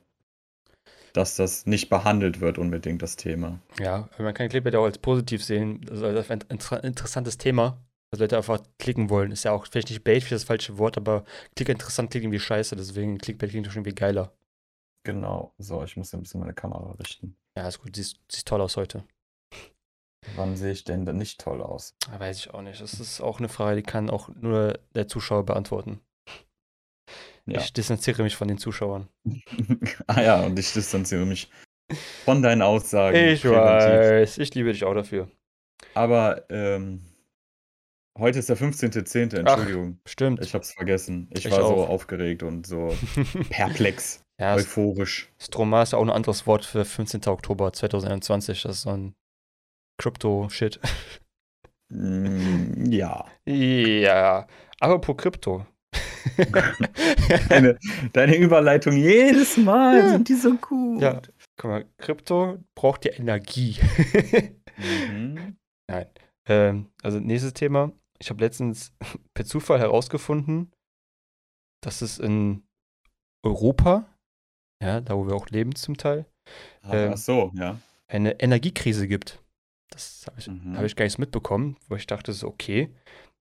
dass 1.12 1.36
das 1.36 1.66
nicht 1.66 1.90
behandelt 1.90 2.40
wird 2.40 2.58
unbedingt, 2.58 3.02
das 3.02 3.18
Thema. 3.18 3.60
Ja, 3.80 4.10
man 4.18 4.34
kann 4.34 4.48
Clickbait 4.48 4.76
auch 4.76 4.86
als 4.86 4.98
positiv 4.98 5.44
sehen, 5.44 5.86
also 5.90 6.06
als 6.06 6.32
ein 6.32 6.42
interessantes 6.50 7.38
Thema, 7.38 7.78
dass 8.12 8.20
Leute 8.20 8.38
einfach 8.38 8.62
klicken 8.78 9.10
wollen. 9.10 9.32
Ist 9.32 9.44
ja 9.44 9.54
auch 9.54 9.66
vielleicht 9.66 9.90
nicht 9.90 10.04
Bait 10.04 10.24
für 10.24 10.36
das 10.36 10.44
falsche 10.44 10.78
Wort, 10.78 10.98
aber 10.98 11.24
Klick 11.56 11.70
interessant 11.70 12.12
klingt 12.12 12.26
irgendwie 12.26 12.40
scheiße, 12.40 12.76
deswegen 12.76 13.18
Clickbait 13.18 13.50
klingt 13.50 13.66
schon 13.68 13.78
irgendwie 13.78 13.96
geiler. 13.96 14.34
Genau. 15.04 15.54
So, 15.58 15.84
ich 15.84 15.98
muss 15.98 16.14
ein 16.14 16.22
bisschen 16.22 16.42
meine 16.42 16.54
Kamera 16.54 16.92
richten. 17.00 17.36
Ja, 17.58 17.68
ist 17.68 17.82
gut. 17.82 17.96
Siehst, 17.96 18.20
siehst 18.30 18.48
toll 18.48 18.62
aus 18.62 18.78
heute. 18.78 19.04
Wann 20.36 20.56
sehe 20.56 20.72
ich 20.72 20.84
denn 20.84 21.04
nicht 21.04 21.42
toll 21.42 21.62
aus? 21.62 21.96
Weiß 22.16 22.38
ich 22.38 22.54
auch 22.54 22.62
nicht. 22.62 22.80
Das 22.80 23.00
ist 23.00 23.22
auch 23.22 23.40
eine 23.40 23.50
Frage, 23.50 23.78
die 23.78 23.84
kann 23.84 24.10
auch 24.10 24.30
nur 24.30 24.80
der 24.94 25.08
Zuschauer 25.08 25.46
beantworten. 25.46 26.00
Ja. 27.48 27.60
Ich 27.60 27.74
distanziere 27.74 28.22
mich 28.22 28.36
von 28.36 28.48
den 28.48 28.60
Zuschauern. 28.60 29.08
ah 30.08 30.22
ja, 30.22 30.42
und 30.42 30.60
ich 30.60 30.72
distanziere 30.74 31.26
mich 31.26 31.50
von 32.24 32.44
deinen 32.44 32.62
Aussagen. 32.62 33.18
Ich 33.18 33.44
weiß. 33.44 34.38
Ich 34.38 34.54
liebe 34.54 34.72
dich 34.72 34.84
auch 34.84 34.94
dafür. 34.94 35.28
Aber 35.96 36.46
ähm, 36.50 37.02
Heute 38.18 38.40
ist 38.40 38.50
der 38.50 38.58
15.10., 38.58 39.38
Entschuldigung. 39.38 40.00
Ach, 40.04 40.10
stimmt. 40.10 40.42
Ich 40.44 40.54
hab's 40.54 40.74
vergessen. 40.74 41.28
Ich, 41.32 41.46
ich 41.46 41.52
war 41.52 41.64
auch. 41.64 41.78
so 41.78 41.86
aufgeregt 41.88 42.44
und 42.44 42.68
so 42.68 42.94
perplex, 43.50 44.24
ja, 44.40 44.56
euphorisch. 44.56 45.32
Stroma 45.40 45.84
ist 45.84 45.94
ja 45.94 45.98
auch 45.98 46.04
ein 46.04 46.10
anderes 46.10 46.46
Wort 46.46 46.66
für 46.66 46.84
15. 46.84 47.28
Oktober 47.28 47.72
2021. 47.72 48.64
Das 48.64 48.78
ist 48.78 48.82
so 48.82 48.90
ein 48.90 49.16
Crypto-Shit. 49.98 50.80
Mm, 51.90 52.92
ja. 52.92 53.26
Ja. 53.46 54.48
Aber 54.80 55.00
pro 55.00 55.14
Krypto. 55.14 55.66
deine, 57.50 57.78
deine, 58.14 58.36
Überleitung 58.38 58.96
jedes 58.96 59.58
Mal 59.58 59.98
ja. 59.98 60.10
sind 60.10 60.30
die 60.30 60.36
so 60.36 60.56
gut. 60.56 61.02
Ja. 61.02 61.22
Guck 61.58 61.70
mal, 61.70 61.86
Krypto 61.98 62.60
braucht 62.76 63.06
ja 63.06 63.14
Energie. 63.14 63.78
mhm. 64.78 65.58
Nein. 65.90 66.08
Ähm, 66.52 66.88
also 67.02 67.20
nächstes 67.20 67.54
Thema 67.54 67.92
ich 68.22 68.30
habe 68.30 68.44
letztens 68.44 68.94
per 69.34 69.46
Zufall 69.46 69.80
herausgefunden, 69.80 70.72
dass 71.84 72.02
es 72.02 72.20
in 72.20 72.64
Europa, 73.44 74.08
ja, 74.82 75.02
da 75.02 75.18
wo 75.18 75.28
wir 75.28 75.36
auch 75.36 75.50
leben 75.50 75.76
zum 75.76 75.98
Teil, 75.98 76.26
ah, 76.84 76.94
ähm, 76.94 77.12
ach 77.14 77.18
so, 77.18 77.52
ja. 77.56 77.80
eine 78.08 78.40
Energiekrise 78.40 79.08
gibt. 79.08 79.44
Das 79.90 80.26
habe 80.28 80.40
ich, 80.40 80.48
mhm. 80.48 80.78
hab 80.78 80.86
ich 80.86 80.96
gar 80.96 81.06
nicht 81.06 81.20
mitbekommen, 81.20 81.78
wo 81.90 81.96
ich 81.96 82.08
dachte 82.08 82.32
so, 82.32 82.48
okay. 82.48 82.96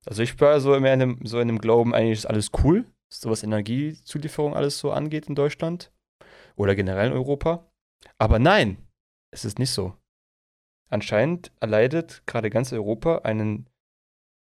Also 0.07 0.23
ich 0.23 0.41
war 0.41 0.59
so 0.61 0.75
immer 0.75 0.93
in 0.93 1.03
einem, 1.03 1.27
so 1.27 1.39
in 1.39 1.49
einem 1.49 1.59
Glauben, 1.59 1.95
eigentlich 1.95 2.21
ist 2.21 2.27
alles 2.27 2.51
cool, 2.65 2.87
so 3.13 3.31
was 3.31 3.43
Energiezulieferung 3.43 4.55
alles 4.55 4.79
so 4.79 4.91
angeht 4.91 5.27
in 5.27 5.35
Deutschland 5.35 5.93
oder 6.57 6.75
generell 6.75 7.09
in 7.09 7.13
Europa. 7.13 7.71
Aber 8.19 8.39
nein, 8.39 8.79
es 9.31 9.45
ist 9.45 9.59
nicht 9.59 9.71
so. 9.71 9.95
Anscheinend 10.91 11.53
erleidet 11.61 12.23
gerade 12.27 12.51
ganz 12.51 12.73
Europa 12.73 13.19
einen 13.19 13.69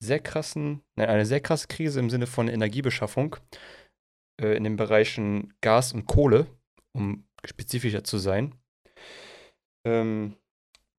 sehr 0.02 0.20
krassen, 0.20 0.82
nein, 0.96 1.10
eine 1.10 1.26
sehr 1.26 1.42
krasse 1.42 1.68
Krise 1.68 2.00
im 2.00 2.10
Sinne 2.10 2.28
von 2.28 2.48
Energiebeschaffung 2.48 3.36
äh, 4.42 4.56
in 4.56 4.64
den 4.64 4.76
Bereichen 4.76 5.54
Gas 5.62 5.94
und 5.94 6.06
Kohle, 6.06 6.48
um 6.96 7.28
spezifischer 7.46 8.04
zu 8.04 8.18
sein. 8.18 8.56
Ähm, 9.86 10.36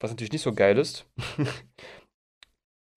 was 0.01 0.11
natürlich 0.11 0.33
nicht 0.33 0.43
so 0.43 0.53
geil 0.53 0.79
ist. 0.79 1.07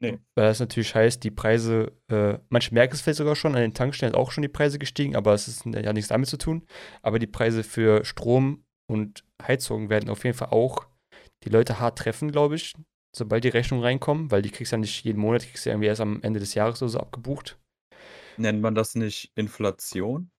Nee. 0.02 0.20
Weil 0.36 0.46
das 0.46 0.60
natürlich 0.60 0.94
heißt, 0.94 1.24
die 1.24 1.32
Preise, 1.32 1.92
äh, 2.10 2.38
manche 2.50 2.74
merken 2.74 2.94
es 2.94 3.02
vielleicht 3.02 3.18
sogar 3.18 3.36
schon, 3.36 3.56
an 3.56 3.62
den 3.62 3.74
Tankstellen 3.74 4.16
auch 4.16 4.32
schon 4.32 4.42
die 4.42 4.48
Preise 4.48 4.80
gestiegen, 4.80 5.16
aber 5.16 5.34
es 5.34 5.48
ist 5.48 5.66
ja 5.66 5.94
nichts 5.94 6.10
damit 6.10 6.30
zu 6.30 6.38
tun. 6.38 6.66
Aber 7.02 7.20
die 7.20 7.28
Preise 7.28 7.64
für 7.64 8.04
Strom 8.06 8.64
und 8.90 9.24
Heizung 9.42 9.90
werden 9.90 10.10
auf 10.10 10.24
jeden 10.24 10.38
Fall 10.38 10.50
auch 10.50 10.91
die 11.44 11.50
Leute 11.50 11.80
hart 11.80 11.98
treffen, 11.98 12.32
glaube 12.32 12.56
ich, 12.56 12.74
sobald 13.16 13.44
die 13.44 13.50
Rechnungen 13.50 13.84
reinkommen, 13.84 14.32
weil 14.32 14.42
die 14.42 14.52
kriegst 14.52 14.72
du 14.72 14.76
ja 14.76 14.80
nicht 14.80 15.04
jeden 15.04 15.20
Monat, 15.20 15.44
die 15.44 15.48
kriegst 15.48 15.66
du 15.66 15.70
ja 15.70 15.74
irgendwie 15.74 15.88
erst 15.88 16.02
am 16.02 16.22
Ende 16.22 16.40
des 16.40 16.54
Jahres 16.54 16.82
oder 16.82 16.90
so 16.90 17.00
abgebucht. 17.00 17.60
Nennt 18.38 18.62
man 18.62 18.76
das 18.76 18.96
nicht 18.96 19.32
Inflation? 19.36 20.32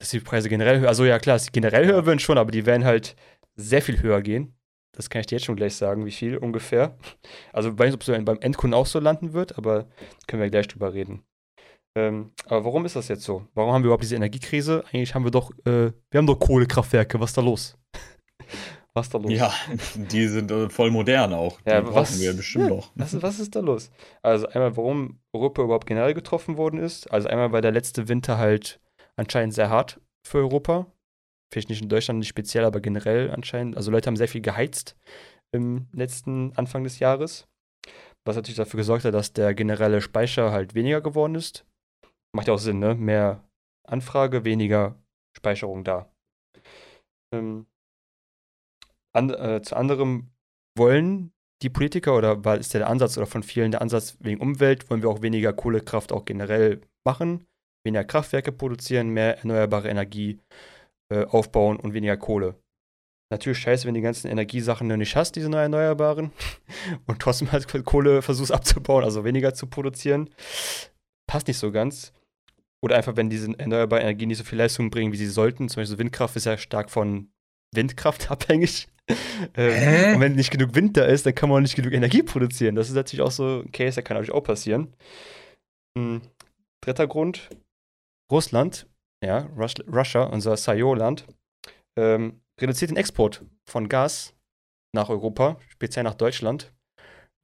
Dass 0.00 0.10
die 0.10 0.20
Preise 0.20 0.48
generell 0.48 0.80
höher, 0.80 0.88
also 0.88 1.04
ja 1.04 1.18
klar, 1.18 1.36
dass 1.36 1.46
die 1.46 1.52
generell 1.52 1.86
höher 1.86 2.04
werden 2.06 2.18
schon, 2.18 2.38
aber 2.38 2.50
die 2.50 2.66
werden 2.66 2.84
halt 2.84 3.16
sehr 3.56 3.82
viel 3.82 4.02
höher 4.02 4.22
gehen. 4.22 4.56
Das 4.92 5.10
kann 5.10 5.20
ich 5.20 5.26
dir 5.26 5.36
jetzt 5.36 5.44
schon 5.44 5.56
gleich 5.56 5.76
sagen, 5.76 6.06
wie 6.06 6.12
viel 6.12 6.36
ungefähr. 6.36 6.96
Also 7.52 7.70
ich 7.70 7.78
weiß 7.78 7.86
nicht, 7.86 7.94
ob 7.94 8.16
es 8.16 8.24
beim 8.24 8.40
Endkunden 8.40 8.74
auch 8.74 8.86
so 8.86 8.98
landen 8.98 9.32
wird, 9.32 9.56
aber 9.56 9.88
können 10.26 10.42
wir 10.42 10.50
gleich 10.50 10.66
drüber 10.66 10.92
reden. 10.92 11.24
Ähm, 11.96 12.32
aber 12.46 12.64
warum 12.64 12.84
ist 12.84 12.96
das 12.96 13.06
jetzt 13.06 13.22
so? 13.22 13.46
Warum 13.54 13.72
haben 13.72 13.82
wir 13.82 13.86
überhaupt 13.86 14.02
diese 14.02 14.16
Energiekrise? 14.16 14.84
Eigentlich 14.88 15.14
haben 15.14 15.24
wir 15.24 15.30
doch, 15.30 15.52
äh, 15.64 15.92
wir 16.10 16.18
haben 16.18 16.26
doch 16.26 16.38
Kohlekraftwerke, 16.40 17.20
was 17.20 17.30
ist 17.30 17.36
da 17.36 17.42
los? 17.42 17.78
was 18.94 19.06
ist 19.06 19.14
da 19.14 19.18
los? 19.18 19.32
Ja, 19.32 19.52
die 19.94 20.26
sind 20.28 20.50
äh, 20.50 20.68
voll 20.70 20.90
modern 20.90 21.32
auch. 21.34 21.60
Die 21.62 21.70
Ja, 21.70 21.80
brauchen 21.80 21.94
was- 21.96 22.20
wir 22.20 22.34
bestimmt 22.34 22.64
ja, 22.68 22.70
noch. 22.70 22.92
Was, 22.94 23.12
ist- 23.14 23.22
was 23.22 23.40
ist 23.40 23.54
da 23.56 23.60
los? 23.60 23.90
Also 24.22 24.46
einmal, 24.48 24.76
warum 24.76 25.20
Europa 25.34 25.62
überhaupt 25.62 25.86
generell 25.86 26.14
getroffen 26.14 26.56
worden 26.56 26.78
ist. 26.80 27.10
Also 27.10 27.28
einmal, 27.28 27.52
weil 27.52 27.62
der 27.62 27.72
letzte 27.72 28.08
Winter 28.08 28.38
halt 28.38 28.80
anscheinend 29.16 29.54
sehr 29.54 29.68
hart 29.70 30.00
für 30.26 30.38
Europa. 30.38 30.86
Vielleicht 31.52 31.68
nicht 31.68 31.82
in 31.82 31.88
Deutschland 31.88 32.18
nicht 32.18 32.28
speziell, 32.28 32.64
aber 32.64 32.80
generell 32.80 33.30
anscheinend. 33.30 33.76
Also 33.76 33.90
Leute 33.90 34.06
haben 34.08 34.16
sehr 34.16 34.28
viel 34.28 34.40
geheizt 34.40 34.96
im 35.54 35.86
letzten 35.92 36.52
Anfang 36.56 36.82
des 36.84 36.98
Jahres. 36.98 37.46
Was 38.26 38.36
natürlich 38.36 38.56
dafür 38.56 38.78
gesorgt 38.78 39.04
hat, 39.04 39.14
dass 39.14 39.32
der 39.34 39.54
generelle 39.54 40.00
Speicher 40.00 40.50
halt 40.50 40.74
weniger 40.74 41.00
geworden 41.00 41.34
ist. 41.34 41.64
Macht 42.34 42.48
ja 42.48 42.54
auch 42.54 42.58
Sinn, 42.58 42.78
ne? 42.78 42.94
Mehr 42.94 43.44
Anfrage, 43.86 44.44
weniger 44.44 44.96
Speicherung 45.36 45.84
da. 45.84 46.10
Ähm, 47.32 47.66
an, 49.14 49.30
äh, 49.30 49.62
zu 49.62 49.76
anderem 49.76 50.30
wollen 50.76 51.32
die 51.62 51.70
Politiker 51.70 52.16
oder 52.16 52.44
war, 52.44 52.58
ist 52.58 52.74
ja 52.74 52.80
der 52.80 52.90
Ansatz 52.90 53.16
oder 53.16 53.26
von 53.26 53.42
vielen 53.42 53.70
der 53.70 53.80
Ansatz 53.80 54.16
wegen 54.20 54.40
Umwelt, 54.40 54.90
wollen 54.90 55.02
wir 55.02 55.08
auch 55.08 55.22
weniger 55.22 55.52
Kohlekraft 55.52 56.12
auch 56.12 56.24
generell 56.24 56.82
machen, 57.06 57.46
weniger 57.84 58.04
Kraftwerke 58.04 58.52
produzieren, 58.52 59.08
mehr 59.08 59.38
erneuerbare 59.38 59.88
Energie 59.88 60.40
äh, 61.10 61.24
aufbauen 61.24 61.78
und 61.78 61.94
weniger 61.94 62.16
Kohle. 62.16 62.56
Natürlich 63.30 63.58
scheiße, 63.58 63.86
wenn 63.86 63.94
die 63.94 64.02
ganzen 64.02 64.28
Energiesachen 64.28 64.88
du 64.88 64.96
nicht 64.96 65.16
hast, 65.16 65.36
diese 65.36 65.48
neu 65.48 65.58
erneuerbaren, 65.58 66.32
und 67.06 67.20
trotzdem 67.20 67.50
halt 67.50 67.66
Kohle 67.84 68.20
versuchst 68.20 68.52
abzubauen, 68.52 69.04
also 69.04 69.24
weniger 69.24 69.54
zu 69.54 69.66
produzieren. 69.66 70.30
Passt 71.26 71.48
nicht 71.48 71.58
so 71.58 71.72
ganz. 71.72 72.12
Oder 72.82 72.96
einfach, 72.96 73.16
wenn 73.16 73.30
diese 73.30 73.58
erneuerbaren 73.58 74.02
Energien 74.02 74.28
nicht 74.28 74.38
so 74.38 74.44
viel 74.44 74.58
Leistung 74.58 74.90
bringen, 74.90 75.12
wie 75.12 75.16
sie 75.16 75.26
sollten. 75.26 75.70
Zum 75.70 75.80
Beispiel 75.80 75.98
Windkraft 75.98 76.36
ist 76.36 76.44
ja 76.44 76.58
stark 76.58 76.90
von 76.90 77.32
Windkraft 77.74 78.30
abhängig. 78.30 78.88
Ähm, 79.56 80.14
und 80.14 80.20
wenn 80.20 80.34
nicht 80.34 80.50
genug 80.50 80.74
Wind 80.74 80.96
da 80.96 81.04
ist, 81.04 81.26
dann 81.26 81.34
kann 81.34 81.48
man 81.48 81.58
auch 81.58 81.62
nicht 81.62 81.76
genug 81.76 81.92
Energie 81.92 82.22
produzieren. 82.22 82.74
Das 82.74 82.88
ist 82.88 82.94
natürlich 82.94 83.20
auch 83.20 83.30
so 83.30 83.60
ein 83.60 83.72
Case, 83.72 83.96
der 83.96 84.02
kann 84.02 84.16
natürlich 84.16 84.34
auch 84.34 84.42
passieren. 84.42 84.94
Hm, 85.98 86.22
Dritter 86.82 87.06
Grund: 87.06 87.50
Russland, 88.32 88.86
ja, 89.22 89.40
Rus 89.56 89.74
Russia, 89.86 90.24
unser 90.24 90.56
Sajo-Land, 90.56 91.26
ähm, 91.98 92.40
reduziert 92.60 92.90
den 92.90 92.96
Export 92.96 93.44
von 93.68 93.88
Gas 93.88 94.34
nach 94.94 95.10
Europa, 95.10 95.58
speziell 95.68 96.04
nach 96.04 96.14
Deutschland. 96.14 96.72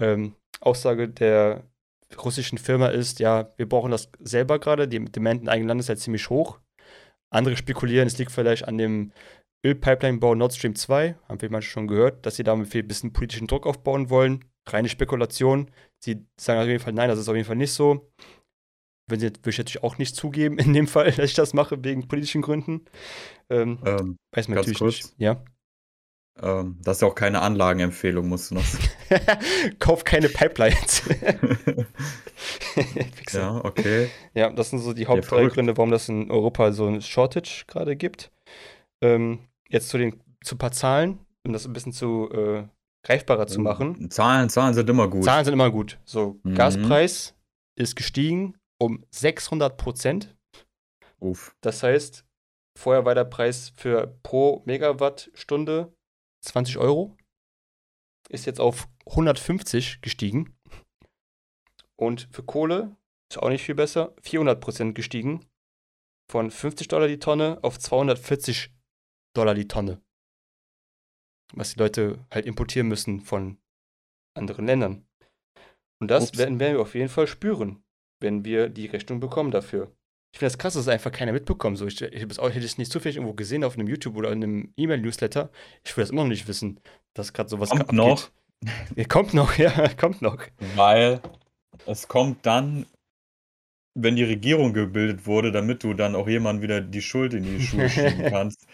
Ähm, 0.00 0.34
Aussage 0.60 1.08
der 1.08 1.64
russischen 2.22 2.58
Firma 2.58 2.88
ist, 2.88 3.20
ja, 3.20 3.52
wir 3.56 3.68
brauchen 3.68 3.90
das 3.90 4.10
selber 4.18 4.58
gerade, 4.58 4.88
die 4.88 5.04
Demand 5.04 5.42
im 5.42 5.48
eigenen 5.48 5.68
Land 5.68 5.80
ist 5.80 5.88
halt 5.88 6.00
ziemlich 6.00 6.28
hoch. 6.30 6.60
Andere 7.32 7.56
spekulieren, 7.56 8.06
es 8.06 8.18
liegt 8.18 8.32
vielleicht 8.32 8.66
an 8.66 8.78
dem 8.78 9.12
Ölpipeline-Bau 9.64 10.34
Nord 10.34 10.54
Stream 10.54 10.74
2, 10.74 11.16
haben 11.28 11.40
wir 11.42 11.50
manchmal 11.50 11.62
schon 11.70 11.86
gehört, 11.88 12.24
dass 12.26 12.36
sie 12.36 12.42
damit 12.44 12.74
ein 12.74 12.88
bisschen 12.88 13.12
politischen 13.12 13.46
Druck 13.46 13.66
aufbauen 13.66 14.08
wollen. 14.10 14.44
Reine 14.68 14.88
Spekulation. 14.88 15.70
Sie 16.02 16.24
sagen 16.38 16.60
auf 16.60 16.66
jeden 16.66 16.80
Fall, 16.80 16.92
nein, 16.92 17.08
das 17.08 17.18
ist 17.18 17.28
auf 17.28 17.34
jeden 17.34 17.46
Fall 17.46 17.56
nicht 17.56 17.72
so. 17.72 18.10
Wenn 19.08 19.18
sie, 19.20 19.26
würde 19.26 19.50
ich 19.50 19.58
natürlich 19.58 19.82
auch 19.82 19.98
nicht 19.98 20.14
zugeben, 20.16 20.58
in 20.58 20.72
dem 20.72 20.86
Fall, 20.86 21.10
dass 21.12 21.30
ich 21.30 21.34
das 21.34 21.52
mache, 21.54 21.82
wegen 21.84 22.08
politischen 22.08 22.42
Gründen. 22.42 22.84
Ähm, 23.50 23.78
Ähm, 23.84 24.16
weiß 24.34 24.48
man 24.48 24.56
natürlich 24.56 24.78
kurz. 24.78 24.96
nicht. 24.96 25.14
Ja. 25.18 25.42
ähm, 26.40 26.78
das 26.82 26.98
ist 26.98 27.02
ja 27.02 27.08
auch 27.08 27.14
keine 27.14 27.40
Anlagenempfehlung, 27.42 28.28
musst 28.28 28.50
du 28.50 28.54
noch 28.56 28.64
sagen. 28.64 28.84
Kauf 29.78 30.04
keine 30.04 30.28
Pipelines. 30.28 31.02
Ja, 33.32 33.62
okay. 33.64 34.08
Ja, 34.34 34.50
das 34.50 34.70
sind 34.70 34.78
so 34.78 34.92
die 34.92 35.06
Haupt 35.06 35.24
drei 35.24 35.36
verrückt. 35.36 35.54
Gründe, 35.54 35.76
warum 35.76 35.90
das 35.90 36.08
in 36.08 36.30
Europa 36.30 36.72
so 36.72 36.86
ein 36.86 37.02
Shortage 37.02 37.64
gerade 37.66 37.96
gibt. 37.96 38.30
Ähm, 39.02 39.40
jetzt 39.70 39.88
zu 39.88 39.98
den 39.98 40.22
zu 40.42 40.54
ein 40.54 40.58
paar 40.58 40.72
Zahlen, 40.72 41.24
um 41.46 41.52
das 41.52 41.66
ein 41.66 41.72
bisschen 41.72 41.92
zu 41.92 42.30
äh, 42.32 42.66
greifbarer 43.06 43.46
zu 43.46 43.60
machen. 43.60 44.10
Zahlen, 44.10 44.48
Zahlen 44.48 44.74
sind 44.74 44.88
immer 44.88 45.08
gut. 45.08 45.24
Zahlen 45.24 45.44
sind 45.44 45.54
immer 45.54 45.70
gut. 45.70 45.98
So, 46.04 46.38
Mhm. 46.42 46.54
Gaspreis 46.54 47.34
ist 47.78 47.96
gestiegen 47.96 48.56
um 48.80 49.04
600 49.10 49.76
Prozent. 49.76 50.36
Uff. 51.18 51.54
Das 51.60 51.82
heißt, 51.82 52.24
vorher 52.78 53.04
war 53.04 53.14
der 53.14 53.24
Preis 53.24 53.72
für 53.76 54.18
pro 54.22 54.62
Megawattstunde 54.64 55.92
20 56.42 56.78
Euro. 56.78 57.16
Ist 58.30 58.46
jetzt 58.46 58.60
auf 58.60 58.88
150 59.06 60.00
gestiegen. 60.00 60.56
Und 61.96 62.28
für 62.32 62.42
Kohle 62.42 62.96
ist 63.30 63.38
auch 63.38 63.50
nicht 63.50 63.64
viel 63.64 63.74
besser. 63.74 64.14
400 64.22 64.60
Prozent 64.60 64.94
gestiegen. 64.94 65.44
Von 66.30 66.50
50 66.50 66.88
Dollar 66.88 67.08
die 67.08 67.18
Tonne 67.18 67.58
auf 67.62 67.78
240 67.78 68.72
Dollar 69.34 69.54
die 69.54 69.68
Tonne. 69.68 70.00
Was 71.54 71.74
die 71.74 71.78
Leute 71.80 72.18
halt 72.30 72.46
importieren 72.46 72.88
müssen 72.88 73.20
von 73.20 73.58
anderen 74.36 74.66
Ländern. 74.66 75.04
Und 76.00 76.08
das 76.10 76.28
Ups. 76.30 76.38
werden, 76.38 76.60
wir 76.60 76.80
auf 76.80 76.94
jeden 76.94 77.08
Fall 77.08 77.26
spüren, 77.26 77.82
wenn 78.20 78.44
wir 78.44 78.68
die 78.68 78.86
Rechnung 78.86 79.20
bekommen 79.20 79.50
dafür. 79.50 79.92
Ich 80.32 80.38
finde 80.38 80.52
das 80.52 80.58
krass, 80.58 80.74
dass 80.74 80.82
es 80.82 80.88
einfach 80.88 81.10
keiner 81.10 81.32
mitbekommt. 81.32 81.76
So, 81.76 81.86
ich 81.86 82.00
ich 82.00 82.22
habe 82.22 82.30
es 82.32 82.38
auch- 82.38 82.48
hätte 82.50 82.64
es 82.64 82.78
nicht 82.78 82.92
zufällig 82.92 83.16
irgendwo 83.16 83.34
gesehen 83.34 83.64
auf 83.64 83.74
einem 83.76 83.88
YouTube 83.88 84.16
oder 84.16 84.30
in 84.30 84.42
einem 84.44 84.72
E-Mail-Newsletter. 84.76 85.50
Ich 85.84 85.96
will 85.96 86.02
das 86.04 86.10
immer 86.10 86.22
noch 86.22 86.28
nicht 86.28 86.46
wissen, 86.46 86.78
dass 87.14 87.32
gerade 87.32 87.48
sowas 87.48 87.70
Kommt 87.70 87.82
abgeht. 87.82 87.96
noch. 87.96 88.30
Kommt 89.08 89.34
noch, 89.34 89.56
ja, 89.58 89.88
kommt 89.96 90.22
noch. 90.22 90.46
Weil 90.76 91.20
es 91.86 92.06
kommt 92.06 92.44
dann, 92.46 92.86
wenn 93.98 94.14
die 94.16 94.22
Regierung 94.24 94.72
gebildet 94.72 95.26
wurde, 95.26 95.50
damit 95.50 95.82
du 95.82 95.94
dann 95.94 96.14
auch 96.14 96.28
jemand 96.28 96.62
wieder 96.62 96.80
die 96.80 97.02
Schuld 97.02 97.34
in 97.34 97.42
die 97.42 97.60
Schuhe 97.60 97.88
schieben 97.88 98.22
kannst. 98.30 98.66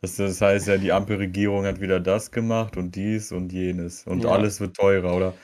Das, 0.00 0.16
das 0.16 0.40
heißt 0.40 0.68
ja, 0.68 0.78
die 0.78 0.92
Ampelregierung 0.92 1.66
hat 1.66 1.80
wieder 1.80 2.00
das 2.00 2.30
gemacht 2.30 2.76
und 2.76 2.94
dies 2.96 3.32
und 3.32 3.52
jenes 3.52 4.06
und 4.06 4.24
Ja. 4.24 4.30
alles 4.30 4.60
wird 4.60 4.76
teurer. 4.76 5.14
Oder 5.14 5.34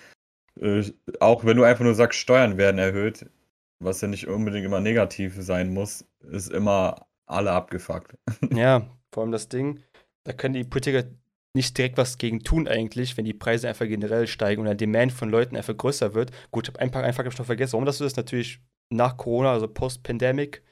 äh, 0.61 0.83
auch 1.21 1.45
wenn 1.45 1.57
du 1.57 1.65
einfach 1.65 1.85
nur 1.85 1.95
sagst, 1.95 2.19
Steuern 2.19 2.57
werden 2.57 2.79
erhöht, 2.79 3.27
was 3.79 4.01
ja 4.01 4.09
nicht 4.09 4.27
unbedingt 4.29 4.65
immer 4.65 4.81
negativ 4.81 5.35
sein 5.39 5.75
muss, 5.75 6.07
ist 6.31 6.51
immer 6.51 7.07
alle 7.27 7.53
abgefuckt. 7.53 8.17
Ja, 8.57 8.89
vor 9.13 9.23
allem 9.23 9.33
das 9.33 9.49
Ding, 9.49 9.83
da 10.25 10.33
können 10.33 10.55
die 10.55 10.65
Politiker 10.65 11.05
nicht 11.55 11.77
direkt 11.77 11.97
was 11.97 12.19
gegen 12.19 12.41
tun 12.41 12.69
eigentlich, 12.69 13.17
wenn 13.17 13.25
die 13.25 13.33
Preise 13.33 13.69
einfach 13.69 13.87
generell 13.87 14.27
steigen 14.27 14.61
und 14.61 14.67
der 14.67 14.75
Demand 14.75 15.13
von 15.13 15.31
Leuten 15.31 15.57
einfach 15.57 15.77
größer 15.77 16.15
wird. 16.15 16.31
Gut, 16.51 16.69
ich 16.69 16.75
habe 16.75 16.81
ein 16.81 16.91
paar 16.91 17.03
einfach 17.03 17.25
noch 17.25 17.47
vergessen, 17.47 17.73
warum 17.73 17.87
das 17.87 17.99
so 17.99 18.05
ist. 18.05 18.17
Natürlich 18.17 18.61
nach 18.91 19.17
Corona, 19.17 19.53
also 19.53 19.67
Post-Pandemic, 19.67 20.63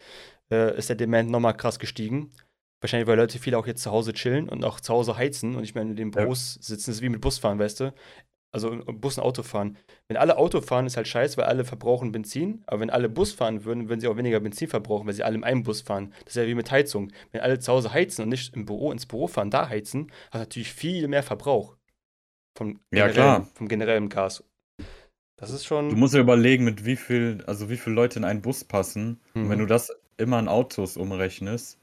äh, 0.50 0.76
ist 0.76 0.90
der 0.90 0.96
Demand 0.96 1.30
nochmal 1.30 1.56
krass 1.56 1.78
gestiegen. 1.78 2.32
Wahrscheinlich, 2.80 3.06
weil 3.08 3.16
Leute 3.16 3.38
viele 3.38 3.56
auch 3.58 3.66
jetzt 3.66 3.82
zu 3.82 3.90
Hause 3.90 4.12
chillen 4.12 4.48
und 4.48 4.64
auch 4.64 4.78
zu 4.80 4.92
Hause 4.92 5.16
heizen 5.16 5.54
und 5.54 5.62
nicht 5.62 5.74
mehr 5.74 5.82
in 5.82 5.96
den 5.96 6.10
Ja. 6.12 6.20
Büros 6.22 6.54
sitzen. 6.60 6.90
Ist 6.90 7.00
wie 7.02 7.08
mit 7.08 7.20
Busfahren, 7.20 7.58
weißt 7.58 7.80
du? 7.80 7.94
Also 8.52 8.76
Bus 8.86 9.18
und 9.18 9.24
Auto 9.24 9.42
fahren. 9.42 9.76
Wenn 10.06 10.16
alle 10.16 10.36
Auto 10.36 10.60
fahren, 10.60 10.86
ist 10.86 10.96
halt 10.96 11.08
scheiße, 11.08 11.36
weil 11.38 11.46
alle 11.46 11.64
verbrauchen 11.64 12.12
Benzin. 12.12 12.62
Aber 12.66 12.78
wenn 12.80 12.90
alle 12.90 13.08
Bus 13.08 13.32
fahren 13.32 13.64
würden, 13.64 13.88
würden 13.88 13.98
sie 14.00 14.06
auch 14.06 14.16
weniger 14.16 14.38
Benzin 14.38 14.68
verbrauchen, 14.68 15.06
weil 15.08 15.14
sie 15.14 15.24
alle 15.24 15.34
in 15.34 15.42
einem 15.42 15.64
Bus 15.64 15.80
fahren. 15.80 16.12
Das 16.24 16.36
ist 16.36 16.42
ja 16.42 16.46
wie 16.46 16.54
mit 16.54 16.70
Heizung. 16.70 17.10
Wenn 17.32 17.40
alle 17.40 17.58
zu 17.58 17.72
Hause 17.72 17.92
heizen 17.92 18.22
und 18.22 18.28
nicht 18.28 18.54
im 18.54 18.64
Büro 18.64 18.92
ins 18.92 19.06
Büro 19.06 19.26
fahren, 19.26 19.50
da 19.50 19.68
heizen, 19.68 20.12
hat 20.30 20.40
natürlich 20.40 20.72
viel 20.72 21.08
mehr 21.08 21.24
Verbrauch. 21.24 21.74
Vom 22.56 22.78
Ja, 22.92 23.06
generellen, 23.08 23.12
klar. 23.14 23.48
Vom 23.54 23.66
generellen 23.66 24.08
Gas. 24.08 24.44
Das 25.36 25.50
ist 25.50 25.64
schon. 25.64 25.88
Du 25.88 25.96
musst 25.96 26.14
ja 26.14 26.20
überlegen, 26.20 26.64
mit 26.64 26.84
wie 26.84 26.94
viel, 26.94 27.42
also 27.48 27.70
wie 27.70 27.76
viele 27.76 27.96
Leute 27.96 28.20
in 28.20 28.24
einen 28.24 28.40
Bus 28.42 28.62
passen. 28.62 29.20
Und 29.34 29.46
Mhm. 29.46 29.50
wenn 29.50 29.58
du 29.58 29.66
das 29.66 29.90
immer 30.16 30.38
in 30.38 30.46
Autos 30.46 30.96
umrechnest, 30.96 31.80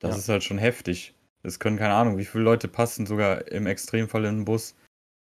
das 0.00 0.10
Ja. 0.12 0.18
ist 0.18 0.28
halt 0.28 0.44
schon 0.44 0.58
heftig. 0.58 1.14
Es 1.42 1.58
können 1.58 1.78
keine 1.78 1.94
Ahnung, 1.94 2.18
wie 2.18 2.24
viele 2.24 2.44
Leute 2.44 2.68
passen 2.68 3.06
sogar 3.06 3.48
im 3.50 3.66
Extremfall 3.66 4.24
in 4.24 4.28
einen 4.30 4.44
Bus. 4.44 4.74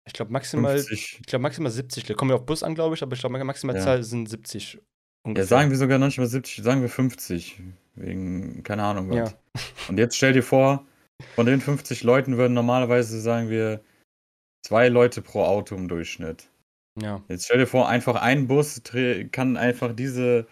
Ich 0.06 0.14
glaube 0.14 0.34
maximal, 0.34 0.74
50. 0.78 1.20
ich 1.22 1.26
glaube 1.28 1.44
maximal 1.44 1.72
70. 1.72 2.18
Kommen 2.18 2.32
wir 2.32 2.36
auf 2.36 2.46
Bus 2.46 2.62
an, 2.64 2.76
glaube 2.76 2.96
ich, 2.96 3.04
aber 3.04 3.14
ich 3.14 3.20
glaube 3.22 3.42
maximal 3.44 3.76
Ja. 3.76 3.82
Zahl 3.82 4.04
sind 4.04 4.28
70 4.28 4.74
Ja, 4.74 4.80
ungefähr. 5.26 5.48
sagen 5.48 5.70
wir 5.70 5.78
sogar 5.78 5.98
noch 6.00 6.08
nicht 6.08 6.18
mal 6.18 6.28
70, 6.28 6.62
sagen 6.64 6.82
wir 6.82 6.90
50. 6.90 7.62
Wegen, 7.96 8.64
keine 8.64 8.84
Ahnung 8.84 9.10
was. 9.12 9.32
Ja. 9.32 9.64
Und 9.88 9.98
jetzt 10.00 10.18
stell 10.18 10.34
dir 10.34 10.44
vor, 10.44 10.86
von 11.36 11.46
den 11.46 11.62
50 11.62 12.04
Leuten 12.04 12.38
würden 12.38 12.54
normalerweise, 12.54 13.22
sagen 13.22 13.50
wir, 13.50 13.82
zwei 14.66 14.90
Leute 14.90 15.22
pro 15.22 15.44
Auto 15.44 15.76
im 15.76 15.88
Durchschnitt. 15.88 16.50
Ja. 17.00 17.24
Jetzt 17.30 17.46
stell 17.46 17.60
dir 17.60 17.68
vor, 17.68 17.88
einfach 17.88 18.16
ein 18.22 18.48
Bus 18.48 18.82
kann 19.32 19.56
einfach 19.58 19.96
diese, 19.96 20.48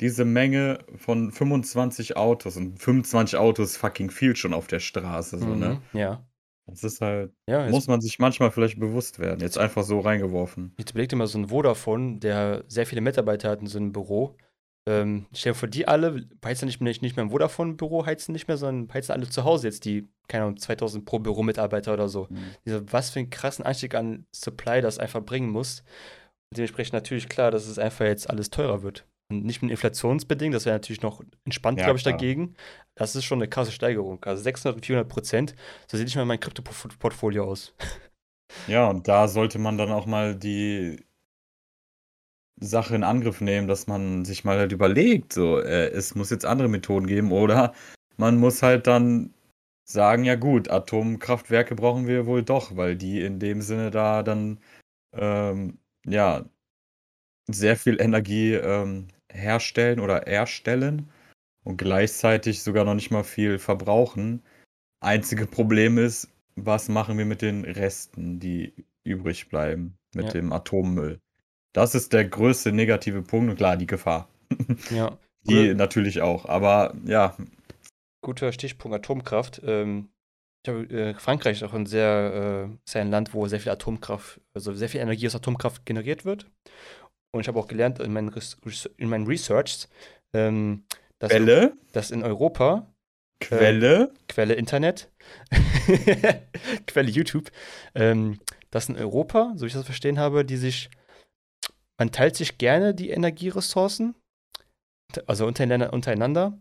diese 0.00 0.24
Menge 0.24 0.78
von 0.96 1.30
25 1.30 2.16
Autos 2.16 2.56
und 2.56 2.78
25 2.78 3.38
Autos 3.38 3.76
fucking 3.76 4.10
viel 4.10 4.36
schon 4.36 4.54
auf 4.54 4.66
der 4.66 4.80
Straße. 4.80 5.38
So, 5.38 5.54
ne? 5.54 5.80
Mhm. 5.92 5.98
Ja. 5.98 6.26
Das 6.66 6.84
ist 6.84 7.00
halt, 7.00 7.32
Ja, 7.48 7.68
muss 7.68 7.88
man 7.88 8.00
sich 8.00 8.18
manchmal 8.18 8.50
vielleicht 8.50 8.78
bewusst 8.78 9.18
werden. 9.18 9.40
Jetzt 9.40 9.58
einfach 9.58 9.82
so 9.82 10.00
reingeworfen. 10.00 10.74
jetzt 10.78 10.92
überleg 10.92 11.08
dir 11.08 11.16
mal 11.16 11.26
so 11.26 11.38
ein 11.38 11.48
Vodafone, 11.48 12.18
der 12.18 12.64
sehr 12.68 12.86
viele 12.86 13.00
Mitarbeiter 13.00 13.50
hat 13.50 13.60
in 13.60 13.66
so 13.66 13.78
einem 13.78 13.92
Büro. 13.92 14.36
Ähm, 14.88 15.26
stell 15.32 15.52
dir 15.52 15.58
vor, 15.58 15.68
die 15.68 15.86
alle 15.86 16.28
heizen 16.44 16.66
nicht 16.66 16.80
mehr, 16.80 16.92
nicht 17.00 17.16
mehr 17.16 17.22
im 17.24 17.30
Vodafone-Büro, 17.30 18.04
heizen 18.06 18.32
nicht 18.32 18.48
mehr, 18.48 18.56
sondern 18.56 18.92
heizen 18.92 19.12
alle 19.12 19.28
zu 19.28 19.44
Hause 19.44 19.68
jetzt 19.68 19.84
die, 19.84 20.08
keine 20.28 20.44
Ahnung, 20.44 20.56
2000 20.56 21.04
pro 21.04 21.18
Büromitarbeiter 21.20 21.92
oder 21.92 22.08
so. 22.08 22.28
Dieser, 22.64 22.82
was 22.92 23.10
für 23.10 23.20
einen 23.20 23.30
krassen 23.30 23.64
Anstieg 23.64 23.94
an 23.94 24.26
Supply 24.32 24.80
das 24.80 24.98
einfach 24.98 25.22
bringen 25.22 25.50
muss. 25.50 25.80
Und 26.50 26.58
dementsprechend 26.58 26.94
natürlich 26.94 27.28
klar, 27.28 27.50
dass 27.50 27.66
es 27.68 27.78
einfach 27.78 28.06
jetzt 28.06 28.28
alles 28.28 28.50
teurer 28.50 28.82
wird. 28.82 29.06
Nicht 29.40 29.62
nur 29.62 29.70
inflationsbedingt, 29.70 30.54
das 30.54 30.66
wäre 30.66 30.76
natürlich 30.76 31.02
noch 31.02 31.22
entspannt, 31.44 31.78
Ja, 31.78 31.86
glaube 31.86 31.96
ich, 31.98 32.04
klar. 32.04 32.14
dagegen. 32.14 32.54
Das 32.94 33.16
ist 33.16 33.24
schon 33.24 33.38
eine 33.38 33.48
krasse 33.48 33.72
Steigerung. 33.72 34.22
Also 34.24 34.42
600 34.42 34.76
und 34.76 34.86
400 34.86 35.08
Prozent. 35.08 35.54
So 35.90 35.96
sieht 35.96 36.06
nicht 36.06 36.16
mal 36.16 36.24
mein 36.24 36.40
Krypto-Portfolio 36.40 37.44
aus. 37.44 37.74
Ja, 38.66 38.88
und 38.88 39.08
da 39.08 39.28
sollte 39.28 39.58
man 39.58 39.78
dann 39.78 39.90
auch 39.90 40.06
mal 40.06 40.34
die 40.36 41.02
Sache 42.60 42.94
in 42.94 43.02
Angriff 43.04 43.40
nehmen, 43.40 43.66
dass 43.66 43.86
man 43.86 44.24
sich 44.24 44.44
mal 44.44 44.58
halt 44.58 44.72
überlegt, 44.72 45.32
so, 45.32 45.58
äh, 45.58 45.88
es 45.88 46.14
muss 46.14 46.30
jetzt 46.30 46.44
andere 46.44 46.68
Methoden 46.68 47.06
geben 47.06 47.32
oder 47.32 47.72
man 48.16 48.38
muss 48.38 48.62
halt 48.62 48.86
dann 48.86 49.34
sagen, 49.84 50.24
ja 50.24 50.36
gut, 50.36 50.70
Atomkraftwerke 50.70 51.74
brauchen 51.74 52.06
wir 52.06 52.26
wohl 52.26 52.42
doch, 52.44 52.76
weil 52.76 52.96
die 52.96 53.20
in 53.20 53.40
dem 53.40 53.62
Sinne 53.62 53.90
da 53.90 54.22
dann, 54.22 54.60
ähm, 55.14 55.78
ja, 56.06 56.44
sehr 57.48 57.76
viel 57.76 58.00
Energie 58.00 58.54
ähm, 58.54 59.08
herstellen 59.32 60.00
oder 60.00 60.26
erstellen 60.26 61.10
und 61.64 61.76
gleichzeitig 61.76 62.62
sogar 62.62 62.84
noch 62.84 62.94
nicht 62.94 63.10
mal 63.10 63.24
viel 63.24 63.58
verbrauchen. 63.58 64.42
Einzige 65.00 65.46
Problem 65.46 65.98
ist, 65.98 66.28
was 66.56 66.88
machen 66.88 67.18
wir 67.18 67.24
mit 67.24 67.42
den 67.42 67.64
Resten, 67.64 68.38
die 68.38 68.72
übrig 69.04 69.48
bleiben, 69.48 69.96
mit 70.14 70.26
Ja. 70.26 70.32
dem 70.32 70.52
Atommüll? 70.52 71.18
Das 71.72 71.94
ist 71.94 72.12
der 72.12 72.26
größte 72.26 72.72
negative 72.72 73.22
Punkt 73.22 73.50
und 73.50 73.56
klar, 73.56 73.76
die 73.76 73.86
Gefahr. 73.86 74.28
Ja. 74.90 75.18
Die 75.44 75.54
Cool. 75.54 75.74
natürlich 75.74 76.20
auch, 76.20 76.44
aber 76.46 76.94
ja, 77.04 77.36
Guter 78.22 78.52
Stichpunkt 78.52 78.94
Atomkraft. 78.94 79.60
Ähm, 79.64 80.08
ich 80.58 80.62
glaube, 80.62 80.84
äh, 80.94 81.14
Frankreich 81.14 81.56
ist 81.56 81.62
auch 81.64 81.72
ein 81.74 81.86
sehr, 81.86 82.68
äh, 82.94 82.98
ein 82.98 83.10
Land, 83.10 83.34
wo 83.34 83.48
sehr 83.48 83.58
viel 83.58 83.72
Atomkraft, 83.72 84.40
also 84.54 84.72
sehr 84.72 84.88
viel 84.88 85.00
Energie 85.00 85.26
aus 85.26 85.34
Atomkraft 85.34 85.84
generiert 85.84 86.24
wird. 86.24 86.46
Und 87.34 87.40
ich 87.40 87.48
habe 87.48 87.58
auch 87.58 87.68
gelernt 87.68 87.98
in 88.00 88.12
meinen, 88.12 88.28
Res 88.28 88.58
in 88.96 89.08
meinen 89.08 89.26
Researchs, 89.26 89.88
ähm, 90.34 90.84
dass, 91.18 91.30
Quelle, 91.30 91.76
dass 91.92 92.10
in 92.10 92.22
Europa, 92.22 92.92
Quelle, 93.40 94.12
Quelle 94.28 94.54
Internet, 94.54 95.10
Quelle 96.86 97.10
YouTube, 97.10 97.50
ähm, 97.94 98.38
dass 98.70 98.88
in 98.88 98.96
Europa, 98.96 99.52
so 99.56 99.62
wie 99.62 99.68
ich 99.68 99.72
das 99.72 99.84
verstehen 99.84 100.18
habe, 100.18 100.44
die 100.44 100.56
sich, 100.56 100.90
man 101.98 102.12
teilt 102.12 102.36
sich 102.36 102.58
gerne 102.58 102.94
die 102.94 103.10
Energieressourcen, 103.10 104.14
also 105.26 105.46
untereinander, 105.46 105.92
untereinander 105.92 106.58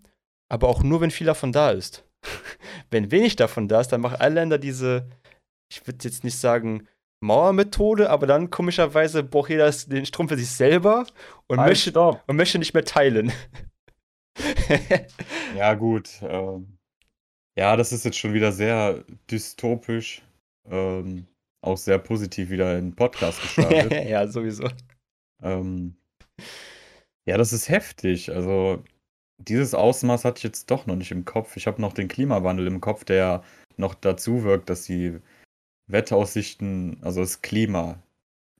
aber 0.52 0.68
auch 0.68 0.84
nur, 0.84 1.00
wenn 1.00 1.12
viel 1.12 1.28
davon 1.28 1.54
da 1.54 1.72
ist. 1.72 2.04
wenn 2.92 3.10
wenig 3.10 3.38
davon 3.38 3.70
da 3.70 3.80
ist, 3.80 3.88
dann 3.88 4.02
machen 4.02 4.18
alle 4.20 4.36
Länder 4.36 4.58
diese, 4.58 5.10
ich 5.72 5.88
würde 5.88 6.04
jetzt 6.04 6.26
nicht 6.26 6.38
sagen, 6.38 6.88
Mauermethode, 7.22 8.10
aber 8.10 8.28
dann 8.28 8.50
komischerweise 8.50 9.24
braucht 9.24 9.50
jeder 9.50 9.72
den 9.72 10.06
Strom 10.06 10.28
für 10.28 10.38
sich 10.38 10.50
selber 10.50 11.06
und, 11.48 11.60
Halt, 11.60 11.70
möchte, 11.70 11.92
stopp. 11.92 12.24
und 12.28 12.36
möchte 12.36 12.60
nicht 12.60 12.74
mehr 12.74 12.86
teilen. 12.86 13.32
Ja, 15.58 15.74
gut. 15.74 16.10
Ähm, 16.22 16.78
ja, 17.58 17.76
das 17.76 17.92
ist 17.92 18.06
jetzt 18.06 18.18
schon 18.18 18.34
wieder 18.34 18.52
sehr 18.52 19.04
dystopisch. 19.30 20.24
Ähm, 20.70 21.28
auch 21.62 21.78
sehr 21.78 22.00
positiv 22.00 22.50
wieder 22.50 22.78
in 22.78 22.92
den 22.92 22.96
Podcast 22.96 23.42
gestartet. 23.42 23.92
ja, 24.10 24.28
sowieso. 24.28 24.70
ähm, 25.44 25.96
ja, 27.28 27.38
das 27.38 27.54
ist 27.54 27.70
heftig. 27.70 28.32
Also, 28.32 28.84
dieses 29.38 29.74
Ausmaß 29.76 30.26
hatte 30.26 30.40
ich 30.40 30.44
jetzt 30.44 30.72
doch 30.72 30.88
noch 30.88 30.96
nicht 30.96 31.12
im 31.12 31.26
Kopf. 31.26 31.58
Ich 31.58 31.68
habe 31.68 31.82
noch 31.82 31.94
den 31.94 32.08
Klimawandel 32.08 32.68
im 32.68 32.80
Kopf, 32.82 33.04
der 33.04 33.44
noch 33.78 33.94
dazu 33.94 34.44
wirkt, 34.44 34.70
dass 34.70 34.84
die 34.84 35.20
Wetteraussichten, 35.92 36.98
also 37.02 37.22
das 37.22 37.42
Klima 37.42 38.02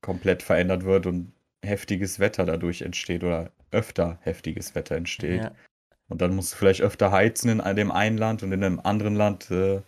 komplett 0.02 0.44
verändert 0.44 0.84
wird 0.84 1.06
und 1.06 1.32
heftiges 1.64 2.20
Wetter 2.20 2.46
dadurch 2.46 2.82
entsteht 2.82 3.24
oder 3.24 3.52
öfter 3.72 4.18
heftiges 4.22 4.76
Wetter 4.76 4.96
entsteht. 4.96 5.44
Ja. 5.44 5.52
Und 6.10 6.22
dann 6.22 6.36
musst 6.36 6.54
du 6.54 6.58
vielleicht 6.58 6.82
öfter 6.82 7.12
heizen 7.12 7.62
in 7.62 7.76
dem 7.76 7.92
einen 7.92 8.18
Land 8.18 8.44
und 8.44 8.52
in 8.52 8.64
einem 8.64 8.80
anderen 8.80 9.16
Land 9.16 9.50
äh, 9.52 9.82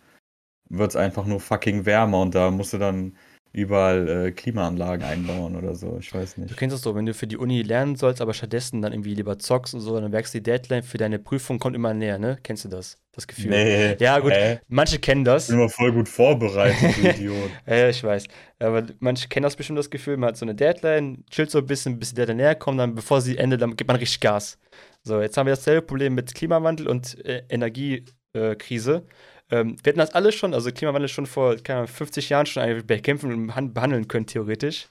wird 0.69 0.91
es 0.91 0.95
einfach 0.95 1.25
nur 1.25 1.39
fucking 1.39 1.85
wärmer 1.85 2.21
und 2.21 2.35
da 2.35 2.49
musst 2.51 2.73
du 2.73 2.77
dann 2.77 3.17
überall 3.53 4.07
äh, 4.27 4.31
Klimaanlagen 4.31 5.05
einbauen 5.05 5.55
oder 5.55 5.75
so. 5.75 5.97
Ich 5.99 6.11
weiß 6.13 6.35
Du 6.35 6.41
nicht. 6.41 6.57
kennst 6.57 6.73
das 6.73 6.81
so, 6.81 6.95
wenn 6.95 7.05
du 7.05 7.13
für 7.13 7.27
die 7.27 7.37
Uni 7.37 7.61
lernen 7.61 7.95
sollst, 7.95 8.19
aber 8.19 8.33
stattdessen 8.33 8.81
dann 8.81 8.91
irgendwie 8.93 9.13
lieber 9.13 9.37
zockst 9.37 9.75
und 9.75 9.79
so, 9.81 9.99
dann 9.99 10.09
merkst 10.09 10.33
du, 10.33 10.39
die 10.39 10.43
Deadline 10.43 10.81
für 10.81 10.97
deine 10.97 11.19
Prüfung 11.19 11.59
kommt 11.59 11.75
immer 11.75 11.93
näher, 11.93 12.17
ne? 12.17 12.39
Kennst 12.41 12.65
du 12.65 12.69
das? 12.69 12.97
Das 13.11 13.27
Gefühl? 13.27 13.51
Nee. 13.51 13.95
Ja, 13.99 14.17
gut. 14.17 14.31
Hä? 14.31 14.59
Manche 14.67 14.97
kennen 14.97 15.23
das. 15.23 15.43
Ich 15.43 15.49
bin 15.49 15.59
immer 15.59 15.69
voll 15.69 15.91
gut 15.93 16.09
vorbereitet, 16.09 16.97
du 16.97 17.01
Idiot. 17.09 17.51
Ja, 17.67 17.89
ich 17.89 18.03
weiß. 18.03 18.25
Aber 18.57 18.83
manche 18.99 19.27
kennen 19.27 19.43
das 19.43 19.55
bestimmt 19.55 19.77
das 19.77 19.91
Gefühl, 19.91 20.17
man 20.17 20.29
hat 20.29 20.37
so 20.37 20.45
eine 20.45 20.55
Deadline, 20.55 21.23
chillt 21.29 21.51
so 21.51 21.59
ein 21.59 21.67
bisschen, 21.67 21.99
bis 21.99 22.09
die 22.09 22.15
Deadline 22.15 22.37
näher 22.37 22.55
kommt, 22.55 22.79
dann 22.79 22.95
bevor 22.95 23.21
sie 23.21 23.37
endet, 23.37 23.61
dann 23.61 23.75
gibt 23.77 23.87
man 23.87 23.97
richtig 23.97 24.19
Gas. 24.19 24.57
So, 25.03 25.21
jetzt 25.21 25.37
haben 25.37 25.45
wir 25.45 25.53
dasselbe 25.55 25.83
Problem 25.85 26.15
mit 26.15 26.33
Klimawandel 26.33 26.87
und 26.87 27.23
äh, 27.23 27.43
Energiekrise. 27.49 29.05
Ähm, 29.53 29.77
wir 29.83 29.91
hatten 29.91 29.99
das 29.99 30.15
alles 30.15 30.33
schon, 30.33 30.55
also 30.55 30.71
Klimawandel 30.71 31.07
schon 31.09 31.27
vor 31.27 31.55
keine 31.57 31.81
Ahnung, 31.81 31.87
50 31.87 32.29
Jahren 32.29 32.47
schon 32.47 32.87
bekämpfen 32.87 33.31
und 33.31 33.47
behan- 33.51 33.73
behandeln 33.73 34.07
können, 34.07 34.25
theoretisch. 34.25 34.87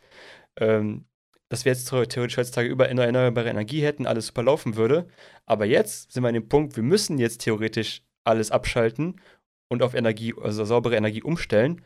Ähm, 0.56 1.06
dass 1.48 1.64
wir 1.64 1.72
jetzt 1.72 1.90
theor- 1.90 2.08
theoretisch 2.08 2.36
heutzutage 2.38 2.68
über 2.68 2.88
erneuerbare 2.88 3.50
Energie 3.50 3.82
hätten, 3.82 4.06
alles 4.06 4.28
super 4.28 4.44
laufen 4.44 4.76
würde. 4.76 5.08
Aber 5.46 5.64
jetzt 5.66 6.12
sind 6.12 6.22
wir 6.22 6.28
an 6.28 6.34
dem 6.34 6.48
Punkt, 6.48 6.76
wir 6.76 6.84
müssen 6.84 7.18
jetzt 7.18 7.38
theoretisch 7.38 8.02
alles 8.24 8.52
abschalten 8.52 9.20
und 9.68 9.82
auf 9.82 9.94
Energie, 9.94 10.32
also 10.40 10.64
saubere 10.64 10.96
Energie 10.96 11.22
umstellen, 11.22 11.84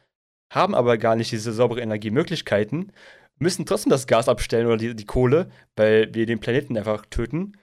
haben 0.52 0.74
aber 0.74 0.98
gar 0.98 1.16
nicht 1.16 1.32
diese 1.32 1.52
saubere 1.52 1.80
Energiemöglichkeiten, 1.80 2.92
müssen 3.38 3.64
trotzdem 3.64 3.90
das 3.90 4.06
Gas 4.06 4.28
abstellen 4.28 4.66
oder 4.66 4.76
die, 4.76 4.94
die 4.94 5.06
Kohle, 5.06 5.50
weil 5.76 6.14
wir 6.14 6.26
den 6.26 6.40
Planeten 6.40 6.76
einfach 6.76 7.06
töten. 7.06 7.56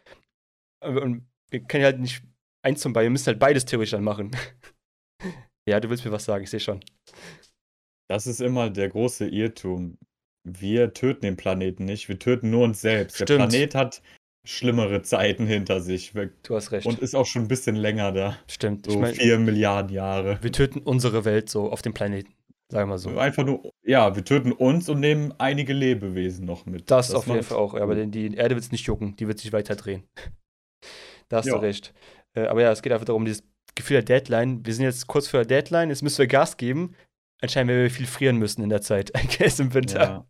Und 0.81 1.27
wir 1.51 1.61
können 1.61 1.83
halt 1.83 1.99
nicht 1.99 2.23
eins 2.63 2.81
zum 2.81 2.93
Beiden, 2.93 3.05
wir 3.05 3.11
müssen 3.11 3.27
halt 3.27 3.39
beides 3.39 3.65
theoretisch 3.65 3.91
dann 3.91 4.03
machen. 4.03 4.31
Ja, 5.67 5.79
du 5.79 5.89
willst 5.89 6.05
mir 6.05 6.11
was 6.11 6.25
sagen, 6.25 6.43
ich 6.43 6.49
sehe 6.49 6.59
schon. 6.59 6.79
Das 8.09 8.27
ist 8.27 8.41
immer 8.41 8.69
der 8.69 8.89
große 8.89 9.27
Irrtum. 9.27 9.97
Wir 10.45 10.93
töten 10.93 11.21
den 11.21 11.37
Planeten 11.37 11.85
nicht, 11.85 12.09
wir 12.09 12.19
töten 12.19 12.49
nur 12.49 12.65
uns 12.65 12.81
selbst. 12.81 13.19
Der 13.19 13.25
Stimmt. 13.25 13.49
Planet 13.49 13.75
hat 13.75 14.01
schlimmere 14.45 15.01
Zeiten 15.03 15.47
hinter 15.47 15.79
sich 15.79 16.13
wir- 16.15 16.31
Du 16.43 16.55
hast 16.55 16.71
recht. 16.73 16.85
und 16.85 16.99
ist 16.99 17.15
auch 17.15 17.25
schon 17.25 17.43
ein 17.43 17.47
bisschen 17.47 17.77
länger 17.77 18.11
da. 18.11 18.37
Stimmt. 18.49 18.85
So 18.87 18.91
ich 18.91 18.97
meine, 18.99 19.13
vier 19.15 19.39
Milliarden 19.39 19.93
Jahre. 19.93 20.37
wir 20.41 20.51
töten 20.51 20.79
unsere 20.79 21.23
Welt 21.23 21.49
so 21.49 21.71
auf 21.71 21.81
dem 21.81 21.93
Planeten. 21.93 22.33
Sagen 22.69 22.89
wir 22.89 22.97
so. 22.97 23.17
Einfach 23.17 23.45
nur, 23.45 23.71
ja, 23.85 24.15
wir 24.17 24.25
töten 24.25 24.51
uns 24.51 24.89
und 24.89 24.99
nehmen 24.99 25.33
einige 25.37 25.71
Lebewesen 25.73 26.45
noch 26.45 26.65
mit. 26.65 26.91
Das, 26.91 27.13
auf 27.13 27.27
jeden 27.27 27.43
Fall 27.43 27.57
auch. 27.57 27.73
Aber 27.75 27.95
den- 27.95 28.11
die 28.11 28.33
Erde 28.35 28.55
wird 28.55 28.65
es 28.65 28.71
nicht 28.71 28.85
jucken. 28.85 29.15
Die 29.15 29.27
wird 29.29 29.39
sich 29.39 29.53
weiter 29.53 29.75
drehen. 29.77 30.03
da 31.29 31.37
hast 31.37 31.45
Ja. 31.45 31.53
du 31.53 31.59
recht. 31.61 31.93
Äh, 32.35 32.47
aber 32.47 32.63
ja, 32.63 32.71
es 32.71 32.81
geht 32.81 32.91
einfach 32.91 33.05
darum, 33.05 33.23
dieses 33.25 33.43
Gefühl 33.75 34.01
der 34.01 34.19
Deadline. 34.19 34.65
Wir 34.65 34.73
sind 34.73 34.85
jetzt 34.85 35.07
kurz 35.07 35.27
vor 35.27 35.43
der 35.43 35.61
Deadline. 35.61 35.89
Jetzt 35.89 36.03
müssen 36.03 36.19
wir 36.19 36.27
Gas 36.27 36.57
geben. 36.57 36.95
Anscheinend 37.41 37.69
werden 37.69 37.83
wir 37.83 37.91
viel 37.91 38.07
frieren 38.07 38.37
müssen 38.37 38.63
in 38.63 38.69
der 38.69 38.81
Zeit. 38.81 39.11
I 39.17 39.27
guess 39.27 39.59
im 39.59 39.73
Winter. 39.73 40.27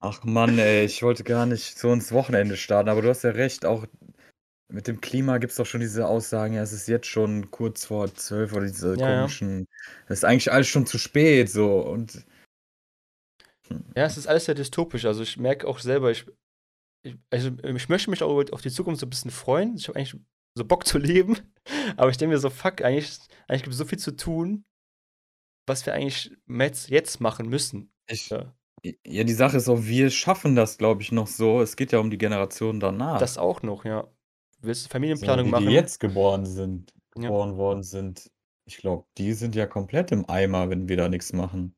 Ach 0.00 0.22
Mann, 0.24 0.58
ey, 0.58 0.84
ich 0.84 1.02
wollte 1.02 1.24
gar 1.24 1.46
nicht 1.46 1.78
so 1.78 1.92
ins 1.92 2.12
Wochenende 2.12 2.56
starten, 2.56 2.88
aber 2.88 3.02
du 3.02 3.08
hast 3.08 3.24
ja 3.24 3.30
recht, 3.30 3.64
auch 3.64 3.86
mit 4.68 4.86
dem 4.86 5.00
Klima 5.00 5.38
gibt 5.38 5.52
es 5.52 5.56
doch 5.56 5.66
schon 5.66 5.80
diese 5.80 6.06
Aussagen, 6.06 6.54
ja, 6.54 6.62
es 6.62 6.72
ist 6.72 6.86
jetzt 6.88 7.06
schon 7.06 7.50
kurz 7.50 7.86
vor 7.86 8.12
zwölf 8.14 8.52
oder 8.52 8.66
diese 8.66 8.96
Ja, 8.96 9.10
ja. 9.10 9.16
komischen, 9.20 9.66
es 10.06 10.18
ist 10.18 10.24
eigentlich 10.24 10.52
alles 10.52 10.68
schon 10.68 10.86
zu 10.86 10.98
spät, 10.98 11.50
so 11.50 11.80
und 11.80 12.24
Ja, 13.96 14.04
es 14.04 14.16
ist 14.16 14.26
alles 14.26 14.44
sehr 14.44 14.54
dystopisch. 14.54 15.04
Also 15.06 15.22
ich 15.22 15.36
merke 15.36 15.66
auch 15.66 15.78
selber, 15.78 16.10
ich, 16.10 16.26
ich, 17.02 17.16
also 17.30 17.50
ich 17.64 17.88
möchte 17.88 18.10
mich 18.10 18.22
auch 18.22 18.44
auf 18.52 18.60
die 18.60 18.70
Zukunft 18.70 19.00
so 19.00 19.06
ein 19.06 19.10
bisschen 19.10 19.30
freuen. 19.30 19.76
Ich 19.76 19.88
habe 19.88 19.98
eigentlich 19.98 20.20
so 20.56 20.64
Bock 20.64 20.86
zu 20.86 20.98
leben. 20.98 21.36
Aber 21.96 22.10
ich 22.10 22.16
denke 22.16 22.34
mir 22.34 22.40
so, 22.40 22.50
fuck, 22.50 22.82
eigentlich, 22.82 23.18
eigentlich 23.46 23.62
gibt 23.62 23.72
es 23.72 23.78
so 23.78 23.84
viel 23.84 23.98
zu 23.98 24.16
tun. 24.16 24.64
was 25.68 25.84
wir 25.84 25.94
eigentlich 25.94 26.30
jetzt, 26.88 27.20
machen 27.20 27.48
müssen. 27.48 27.92
Ich, 28.08 28.28
Ja. 28.30 28.54
ja, 29.04 29.24
die 29.24 29.32
Sache 29.32 29.56
ist 29.56 29.68
auch, 29.68 29.82
wir 29.82 30.10
schaffen 30.10 30.54
das, 30.54 30.78
glaube 30.78 31.02
ich, 31.02 31.10
noch 31.12 31.26
so. 31.26 31.60
Es 31.60 31.74
geht 31.76 31.90
ja 31.92 31.98
um 31.98 32.08
die 32.10 32.18
Generation 32.18 32.78
danach. 32.80 33.18
Das 33.18 33.36
auch 33.36 33.62
noch, 33.62 33.84
ja. 33.84 34.06
Willst 34.60 34.82
du 34.82 34.88
so, 34.88 34.90
Familienplanung 34.92 35.46
die, 35.46 35.50
machen? 35.50 35.66
die 35.66 35.72
jetzt 35.72 35.98
geboren 36.00 36.46
sind, 36.46 36.92
Ja. 37.16 37.22
geboren 37.24 37.56
worden 37.56 37.82
sind. 37.82 38.30
Ich 38.64 38.78
glaube, 38.78 39.06
die 39.18 39.32
sind 39.32 39.54
ja 39.54 39.66
komplett 39.66 40.12
im 40.12 40.28
Eimer, 40.28 40.70
wenn 40.70 40.88
wir 40.88 40.96
da 40.96 41.08
nichts 41.08 41.32
machen. 41.32 41.74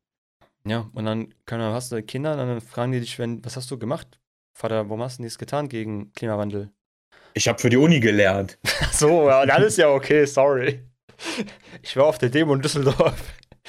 Ja, 0.65 0.91
und 0.93 1.05
dann 1.07 1.35
kann, 1.47 1.61
dann 1.61 1.73
hast 1.73 1.91
du 1.93 2.03
Kinder, 2.03 2.37
dann 2.37 2.61
fragen 2.61 2.93
die 2.93 3.01
dich, 3.01 3.19
wenn, 3.19 3.43
was 3.45 3.57
hast 3.57 3.71
du 3.71 3.79
gemacht? 3.79 4.21
Vater, 4.55 4.89
warum 4.89 5.03
hast 5.03 5.19
du 5.19 5.23
nichts 5.23 5.39
getan 5.39 5.69
gegen 5.69 6.13
Klimawandel? 6.13 6.73
Ich 7.39 7.47
habe 7.47 7.61
für 7.61 7.71
die 7.71 7.77
Uni 7.77 8.01
gelernt. 8.01 8.59
Ach 8.81 8.93
so, 8.93 9.29
ja, 9.29 9.47
dann 9.47 9.63
ist 9.63 9.79
ja 9.79 9.91
okay, 9.91 10.25
sorry. 10.25 10.83
Ich 11.83 11.97
war 11.97 12.07
auf 12.07 12.19
der 12.19 12.31
Demo 12.31 12.53
in 12.53 12.63
Düsseldorf. 12.63 13.15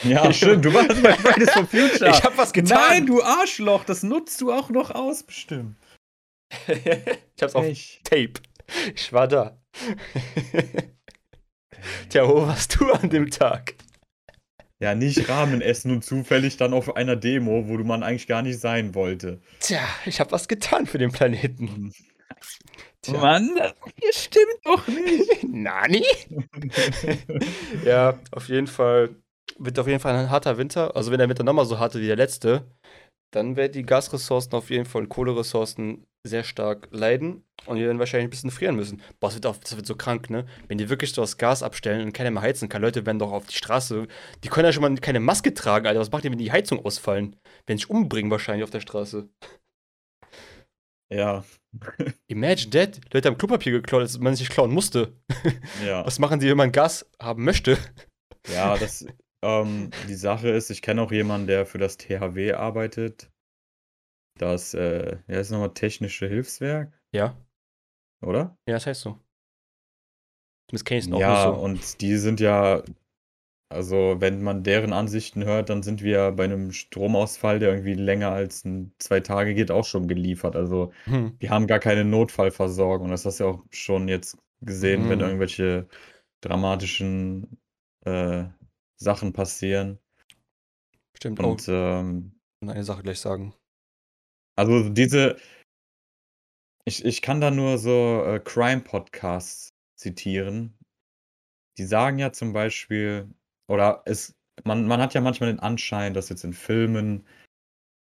Ja, 0.01 0.33
stimmt. 0.33 0.65
Du 0.65 0.73
warst 0.73 1.03
bei 1.03 1.13
Fridays 1.13 1.51
for 1.51 1.67
Future. 1.67 2.09
Ich 2.09 2.23
hab 2.23 2.35
was 2.35 2.51
getan. 2.51 2.79
Nein, 2.89 3.05
du 3.05 3.21
Arschloch. 3.21 3.83
Das 3.83 4.01
nutzt 4.01 4.41
du 4.41 4.51
auch 4.51 4.71
noch 4.71 4.89
aus, 4.89 5.21
bestimmt. 5.21 5.75
ich 6.67 7.43
hab's 7.43 7.53
auf 7.53 7.63
Echt. 7.63 8.03
Tape. 8.05 8.33
Ich 8.95 9.13
war 9.13 9.27
da. 9.27 9.61
Tja, 12.09 12.27
wo 12.27 12.47
warst 12.47 12.79
du 12.79 12.91
an 12.91 13.11
dem 13.11 13.29
Tag? 13.29 13.75
Ja, 14.79 14.95
nicht 14.95 15.29
Ramen 15.29 15.61
essen 15.61 15.91
und 15.91 16.03
zufällig 16.03 16.57
dann 16.57 16.73
auf 16.73 16.95
einer 16.95 17.15
Demo, 17.15 17.67
wo 17.67 17.77
du 17.77 17.83
man 17.83 18.01
eigentlich 18.01 18.25
gar 18.25 18.41
nicht 18.41 18.59
sein 18.59 18.95
wollte. 18.95 19.41
Tja, 19.59 19.81
ich 20.07 20.19
hab 20.19 20.31
was 20.31 20.47
getan 20.47 20.87
für 20.87 20.97
den 20.97 21.11
Planeten. 21.11 21.93
Tja. 23.01 23.19
Mann, 23.19 23.49
das 23.55 24.23
stimmt 24.23 24.59
doch 24.63 24.87
nicht. 24.87 25.43
Nani? 25.47 26.05
ja, 27.85 28.19
auf 28.31 28.49
jeden 28.49 28.67
Fall 28.67 29.15
wird 29.57 29.79
auf 29.79 29.87
jeden 29.87 29.99
Fall 29.99 30.15
ein 30.15 30.29
harter 30.29 30.57
Winter. 30.57 30.95
Also 30.95 31.11
wenn 31.11 31.19
der 31.19 31.29
Winter 31.29 31.43
nochmal 31.43 31.65
so 31.65 31.79
hart 31.79 31.95
ist 31.95 32.01
wie 32.01 32.07
der 32.07 32.15
letzte, 32.15 32.65
dann 33.31 33.55
werden 33.55 33.73
die 33.73 33.83
Gasressourcen 33.83 34.53
auf 34.53 34.69
jeden 34.69 34.85
Fall 34.85 35.03
und 35.03 35.09
Kohleressourcen 35.09 36.05
sehr 36.27 36.43
stark 36.43 36.89
leiden 36.91 37.45
und 37.65 37.77
wir 37.77 37.85
werden 37.85 37.99
wahrscheinlich 37.99 38.27
ein 38.27 38.31
bisschen 38.31 38.51
frieren 38.51 38.75
müssen. 38.75 39.01
Boah, 39.19 39.27
das 39.27 39.35
wird, 39.35 39.45
auch, 39.45 39.57
das 39.57 39.75
wird 39.75 39.85
so 39.85 39.95
krank, 39.95 40.29
ne? 40.29 40.45
Wenn 40.67 40.77
die 40.77 40.89
wirklich 40.89 41.13
so 41.13 41.21
das 41.21 41.37
Gas 41.37 41.63
abstellen 41.63 42.05
und 42.05 42.13
keiner 42.13 42.31
mehr 42.31 42.41
heizen 42.41 42.67
kann, 42.67 42.81
Leute 42.81 43.05
werden 43.05 43.19
doch 43.19 43.31
auf 43.31 43.47
die 43.47 43.55
Straße, 43.55 44.07
die 44.43 44.49
können 44.49 44.65
ja 44.65 44.73
schon 44.73 44.81
mal 44.81 44.93
keine 44.95 45.21
Maske 45.21 45.53
tragen, 45.53 45.87
Alter. 45.87 45.99
Was 46.01 46.11
macht 46.11 46.25
ihr, 46.25 46.31
wenn 46.31 46.37
die 46.37 46.51
Heizung 46.51 46.83
ausfallen? 46.85 47.37
Wenn 47.67 47.77
sich 47.77 47.89
umbringen 47.89 48.31
wahrscheinlich 48.31 48.63
auf 48.65 48.69
der 48.69 48.81
Straße. 48.81 49.29
Ja, 51.11 51.43
Imagine 52.27 52.71
that. 52.71 52.99
Leute 53.13 53.27
haben 53.29 53.37
Klopapier 53.37 53.71
geklaut, 53.73 54.01
als 54.01 54.17
man 54.19 54.35
sich 54.35 54.49
klauen 54.49 54.71
musste. 54.73 55.13
ja. 55.85 56.05
Was 56.05 56.19
machen 56.19 56.39
sie, 56.39 56.49
wenn 56.49 56.57
man 56.57 56.71
Gas 56.71 57.09
haben 57.21 57.43
möchte? 57.43 57.77
Ja, 58.47 58.77
das, 58.77 59.05
ähm, 59.43 59.91
die 60.07 60.15
Sache 60.15 60.49
ist, 60.49 60.69
ich 60.69 60.81
kenne 60.81 61.01
auch 61.01 61.11
jemanden, 61.11 61.47
der 61.47 61.65
für 61.65 61.77
das 61.77 61.97
THW 61.97 62.53
arbeitet. 62.53 63.31
Das, 64.37 64.73
äh, 64.73 65.17
ja, 65.27 65.39
ist 65.39 65.51
nochmal 65.51 65.73
Technische 65.73 66.27
Hilfswerk, 66.27 66.97
Ja, 67.13 67.37
oder? 68.21 68.57
ja, 68.67 68.75
das 68.75 68.85
heißt 68.87 69.01
so. 69.01 69.19
Zumindest 70.69 70.85
kenne 70.85 70.99
ich 70.99 71.05
es 71.07 71.11
auch 71.11 71.19
Ja, 71.19 71.45
nur 71.47 71.55
so. 71.55 71.61
und 71.61 72.01
die 72.01 72.15
sind 72.17 72.39
ja, 72.39 72.83
also 73.69 74.15
wenn 74.19 74.41
man 74.41 74.63
deren 74.63 74.93
Ansichten 74.93 75.45
hört, 75.45 75.69
dann 75.69 75.83
sind 75.83 76.03
wir 76.03 76.31
bei 76.31 76.45
einem 76.45 76.71
Stromausfall, 76.71 77.59
der 77.59 77.69
irgendwie 77.69 77.93
länger 77.93 78.31
als 78.31 78.65
ein, 78.65 78.93
zwei 78.99 79.19
Tage 79.19 79.53
geht, 79.55 79.71
auch 79.71 79.85
schon 79.85 80.07
geliefert. 80.07 80.55
Also 80.55 80.91
Hm. 81.07 81.29
die 81.41 81.49
haben 81.49 81.67
gar 81.67 81.79
keine 81.79 82.03
Notfallversorgung. 82.05 83.09
Das 83.09 83.25
hast 83.25 83.39
du 83.39 83.43
ja 83.45 83.49
auch 83.51 83.63
schon 83.71 84.07
jetzt 84.07 84.37
gesehen, 84.61 85.07
wenn 85.09 85.19
Mhm. 85.19 85.21
irgendwelche 85.21 85.87
dramatischen 86.41 87.59
äh, 88.05 88.45
Sachen 88.97 89.33
passieren. 89.33 89.99
Stimmt. 91.13 91.39
Oh, 91.43 91.59
Und 91.59 91.65
ähm, 91.69 92.33
und 92.61 92.69
eine 92.69 92.83
Sache 92.85 93.03
gleich 93.03 93.19
sagen. 93.19 93.53
also 94.55 94.89
diese, 94.89 95.37
ich, 96.85 97.05
ich 97.05 97.21
kann 97.21 97.39
da 97.39 97.51
nur 97.51 97.77
so 97.77 98.21
äh, 98.25 98.39
Crime-Podcasts 98.41 99.73
zitieren. 99.95 100.77
Die 101.79 101.85
sagen 101.85 102.19
ja 102.19 102.31
zum 102.31 102.53
Beispiel, 102.53 103.27
oder 103.69 104.01
es, 104.05 104.35
man, 104.65 104.85
man 104.87 105.01
hat 105.01 105.13
ja 105.13 105.21
manchmal 105.21 105.49
den 105.51 105.59
Anschein, 105.59 106.13
dass 106.13 106.27
jetzt 106.29 106.43
in 106.43 106.53
Filmen 106.53 107.25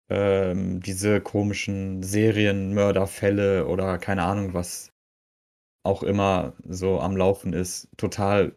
ähm, 0.08 0.80
diese 0.80 1.20
komischen 1.20 2.02
Serienmörderfälle 2.02 3.66
oder 3.66 3.98
keine 3.98 4.22
Ahnung, 4.24 4.54
was 4.54 4.92
auch 5.84 6.02
immer 6.02 6.54
so 6.68 7.00
am 7.00 7.16
Laufen 7.16 7.52
ist, 7.52 7.88
total 7.96 8.56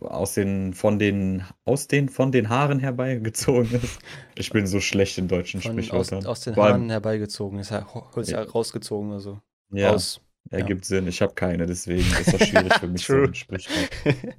aus 0.00 0.34
den, 0.34 0.74
von 0.74 0.98
den, 0.98 1.44
aus 1.64 1.86
den, 1.86 2.08
von 2.08 2.32
den 2.32 2.48
Haaren 2.48 2.80
herbeigezogen 2.80 3.80
ist. 3.80 3.98
Ich 4.34 4.50
bin 4.50 4.66
so 4.66 4.80
schlecht 4.80 5.16
in 5.18 5.28
deutschen 5.28 5.60
Von, 5.60 5.70
aus, 5.78 5.86
Sprichwörtern. 5.86 6.26
aus 6.26 6.40
den 6.40 6.54
Vor 6.54 6.64
allem- 6.64 6.72
Haaren 6.74 6.90
herbeigezogen. 6.90 7.58
Ist 7.60 7.70
ja 7.70 7.86
Holz 7.94 8.30
Ja. 8.30 8.42
rausgezogen, 8.42 9.12
also 9.12 9.40
Ja, 9.72 9.90
raus. 9.92 10.20
ja. 10.50 10.58
ergibt 10.58 10.84
Sinn. 10.84 11.06
Ich 11.06 11.22
habe 11.22 11.34
keine, 11.34 11.66
deswegen 11.66 12.00
ist 12.20 12.32
das 12.32 12.42
schwierig 12.48 12.74
für 12.74 12.88
mich, 12.88 13.04
so 13.06 13.12
True. 13.14 13.34
Sprichwort. 13.34 13.90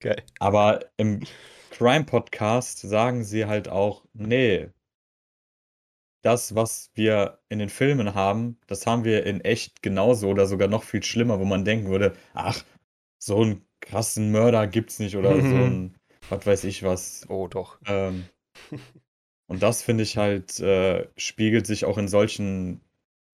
Geil. 0.00 0.22
Aber 0.38 0.80
im 0.96 1.20
Crime-Podcast 1.70 2.78
sagen 2.80 3.24
sie 3.24 3.46
halt 3.46 3.68
auch, 3.68 4.04
nee, 4.12 4.68
das, 6.22 6.54
was 6.54 6.90
wir 6.94 7.38
in 7.48 7.58
den 7.58 7.68
Filmen 7.68 8.14
haben, 8.14 8.58
das 8.66 8.86
haben 8.86 9.04
wir 9.04 9.24
in 9.26 9.40
echt 9.40 9.82
genauso 9.82 10.28
oder 10.28 10.46
sogar 10.46 10.68
noch 10.68 10.82
viel 10.82 11.02
schlimmer, 11.02 11.38
wo 11.38 11.44
man 11.44 11.64
denken 11.64 11.90
würde, 11.90 12.16
ach, 12.34 12.64
so 13.18 13.40
einen 13.40 13.64
krassen 13.80 14.30
Mörder 14.30 14.66
gibt's 14.66 14.98
nicht 14.98 15.16
oder 15.16 15.34
so 15.34 15.40
ein, 15.40 15.96
was 16.28 16.46
weiß 16.46 16.64
ich 16.64 16.82
was. 16.82 17.26
Oh, 17.28 17.48
doch. 17.48 17.80
Ähm, 17.86 18.24
und 19.46 19.62
das 19.62 19.82
finde 19.82 20.02
ich 20.02 20.16
halt, 20.16 20.58
äh, 20.60 21.08
spiegelt 21.16 21.66
sich 21.66 21.84
auch 21.84 21.98
in 21.98 22.08
solchen 22.08 22.80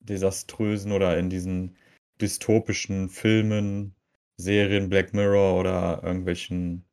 desaströsen 0.00 0.92
oder 0.92 1.18
in 1.18 1.30
diesen 1.30 1.76
dystopischen 2.20 3.08
Filmen, 3.08 3.93
Serien, 4.36 4.88
Black 4.88 5.14
Mirror 5.14 5.58
oder 5.60 6.00
irgendwelchen 6.02 6.84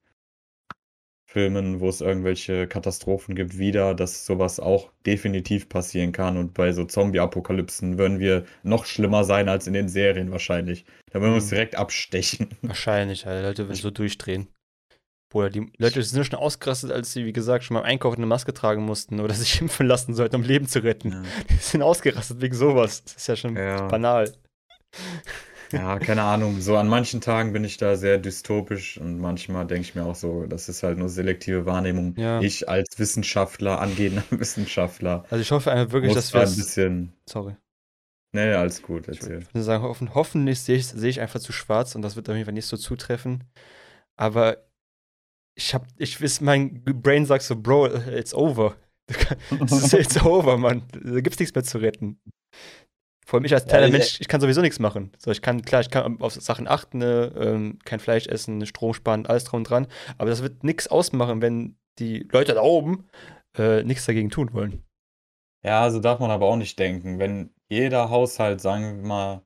Filmen, 1.25 1.79
wo 1.79 1.87
es 1.87 2.01
irgendwelche 2.01 2.67
Katastrophen 2.67 3.35
gibt, 3.35 3.57
wieder, 3.57 3.95
dass 3.95 4.25
sowas 4.25 4.59
auch 4.59 4.91
definitiv 5.05 5.69
passieren 5.69 6.11
kann. 6.11 6.37
Und 6.37 6.53
bei 6.53 6.73
so 6.73 6.83
Zombie-Apokalypsen 6.83 7.97
würden 7.97 8.19
wir 8.19 8.45
noch 8.63 8.83
schlimmer 8.85 9.23
sein 9.23 9.47
als 9.47 9.65
in 9.65 9.73
den 9.73 9.87
Serien 9.87 10.31
wahrscheinlich. 10.31 10.83
Da 11.11 11.21
würden 11.21 11.31
wir 11.31 11.35
uns 11.35 11.45
Mhm. 11.45 11.55
direkt 11.55 11.75
abstechen. 11.77 12.49
Wahrscheinlich, 12.63 13.25
Alter. 13.27 13.47
Leute 13.47 13.67
werden 13.69 13.75
so 13.77 13.91
durchdrehen. 13.91 14.47
Bruder, 15.31 15.49
die 15.49 15.71
Leute 15.77 16.03
sind 16.03 16.25
schon 16.25 16.37
ausgerastet, 16.37 16.91
als 16.91 17.13
sie, 17.13 17.25
wie 17.25 17.31
gesagt, 17.31 17.63
schon 17.63 17.75
beim 17.75 17.85
Einkaufen 17.85 18.17
eine 18.17 18.25
Maske 18.25 18.53
tragen 18.53 18.83
mussten 18.83 19.21
oder 19.21 19.33
sich 19.33 19.61
impfen 19.61 19.87
lassen 19.87 20.13
sollten, 20.13 20.35
um 20.35 20.43
Leben 20.43 20.67
zu 20.67 20.83
retten. 20.83 21.25
Die 21.49 21.53
sind 21.55 21.81
ausgerastet 21.81 22.41
wegen 22.41 22.55
sowas. 22.55 23.05
Das 23.05 23.15
ist 23.15 23.27
ja 23.27 23.37
schon 23.37 23.55
Ja. 23.55 23.87
banal. 23.87 24.33
Ja, 25.71 25.99
keine 25.99 26.23
Ahnung. 26.23 26.61
So 26.61 26.77
an 26.77 26.87
manchen 26.87 27.21
Tagen 27.21 27.53
bin 27.53 27.63
ich 27.63 27.77
da 27.77 27.95
sehr 27.95 28.17
dystopisch 28.17 28.97
und 28.97 29.19
manchmal 29.19 29.65
denke 29.67 29.81
ich 29.83 29.95
mir 29.95 30.05
auch 30.05 30.15
so, 30.15 30.45
das 30.45 30.69
ist 30.69 30.83
halt 30.83 30.97
nur 30.97 31.09
selektive 31.09 31.65
Wahrnehmung. 31.65 32.15
Ja. 32.17 32.41
Ich 32.41 32.67
als 32.69 32.97
Wissenschaftler, 32.99 33.79
angehender 33.79 34.23
Wissenschaftler, 34.31 35.25
Also 35.29 35.41
ich 35.41 35.51
hoffe 35.51 35.71
einfach 35.71 35.93
wirklich, 35.93 36.13
dass 36.13 36.31
da 36.31 36.39
wir 36.39 36.47
ein 36.47 36.55
bisschen. 36.55 37.13
Sorry. 37.27 37.55
Nee, 38.33 38.53
alles 38.53 38.81
gut, 38.81 39.07
Ich 39.09 39.19
erzähl. 39.19 39.41
würde 39.51 39.63
sagen, 39.63 39.83
hoffen, 39.83 40.13
hoffentlich 40.13 40.61
sehe 40.61 40.77
ich, 40.77 40.87
sehe 40.87 41.09
ich 41.09 41.19
einfach 41.19 41.39
zu 41.41 41.51
schwarz 41.51 41.95
und 41.95 42.01
das 42.01 42.15
wird 42.15 42.29
auf 42.29 42.35
jeden 42.35 42.45
Fall 42.45 42.53
nicht 42.53 42.67
so 42.67 42.77
zutreffen. 42.77 43.43
Aber 44.15 44.57
ich 45.55 45.73
hab, 45.73 45.85
ich 45.97 46.21
weiß, 46.21 46.41
mein 46.41 46.81
Brain 46.83 47.25
sagt 47.25 47.43
so, 47.43 47.55
Bro, 47.55 47.87
it's 48.09 48.33
over. 48.33 48.75
Es 49.65 49.71
ist 49.71 49.93
it's 49.93 50.21
over, 50.23 50.57
Mann. 50.57 50.83
Da 50.93 51.19
gibt's 51.19 51.39
nichts 51.39 51.53
mehr 51.53 51.63
zu 51.65 51.79
retten. 51.79 52.19
Vor 53.25 53.37
allem 53.37 53.45
ich 53.45 53.53
als 53.53 53.63
Ja, 53.63 53.69
kleiner 53.69 53.87
ich- 53.87 53.91
Mensch, 53.93 54.19
ich 54.19 54.27
kann 54.27 54.41
sowieso 54.41 54.61
nichts 54.61 54.79
machen. 54.79 55.11
So, 55.17 55.31
ich 55.31 55.41
kann, 55.41 55.61
klar, 55.61 55.81
ich 55.81 55.89
kann 55.89 56.19
auf 56.21 56.33
Sachen 56.33 56.67
achten, 56.67 56.97
ne, 56.99 57.31
ähm, 57.37 57.79
kein 57.85 57.99
Fleisch 57.99 58.27
essen, 58.27 58.65
Strom 58.65 58.93
sparen, 58.93 59.25
alles 59.25 59.43
drum 59.45 59.59
und 59.59 59.69
dran. 59.69 59.87
Aber 60.17 60.29
das 60.29 60.41
wird 60.41 60.63
nichts 60.63 60.87
ausmachen, 60.87 61.41
wenn 61.41 61.77
die 61.99 62.27
Leute 62.31 62.53
da 62.53 62.61
oben 62.61 63.07
äh, 63.57 63.83
nichts 63.83 64.05
dagegen 64.05 64.29
tun 64.29 64.53
wollen. 64.53 64.83
Ja, 65.63 65.89
so 65.91 65.99
darf 65.99 66.19
man 66.19 66.31
aber 66.31 66.47
auch 66.47 66.55
nicht 66.55 66.79
denken. 66.79 67.19
Wenn 67.19 67.53
jeder 67.69 68.09
Haushalt, 68.09 68.59
sagen 68.61 69.01
wir 69.01 69.07
mal, 69.07 69.41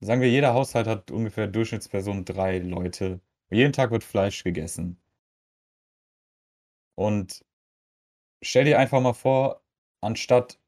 sagen 0.00 0.20
wir, 0.20 0.28
jeder 0.28 0.52
Haushalt 0.54 0.86
hat 0.88 1.10
ungefähr 1.10 1.46
Durchschnittsperson 1.46 2.24
drei 2.24 2.58
Leute. 2.58 3.20
Jeden 3.50 3.72
Tag 3.72 3.92
wird 3.92 4.02
Fleisch 4.04 4.42
gegessen. 4.42 4.98
Und 6.96 7.44
stell 8.42 8.64
dir 8.64 8.78
einfach 8.78 9.00
mal 9.00 9.12
vor, 9.12 9.62
anstatt 10.00 10.58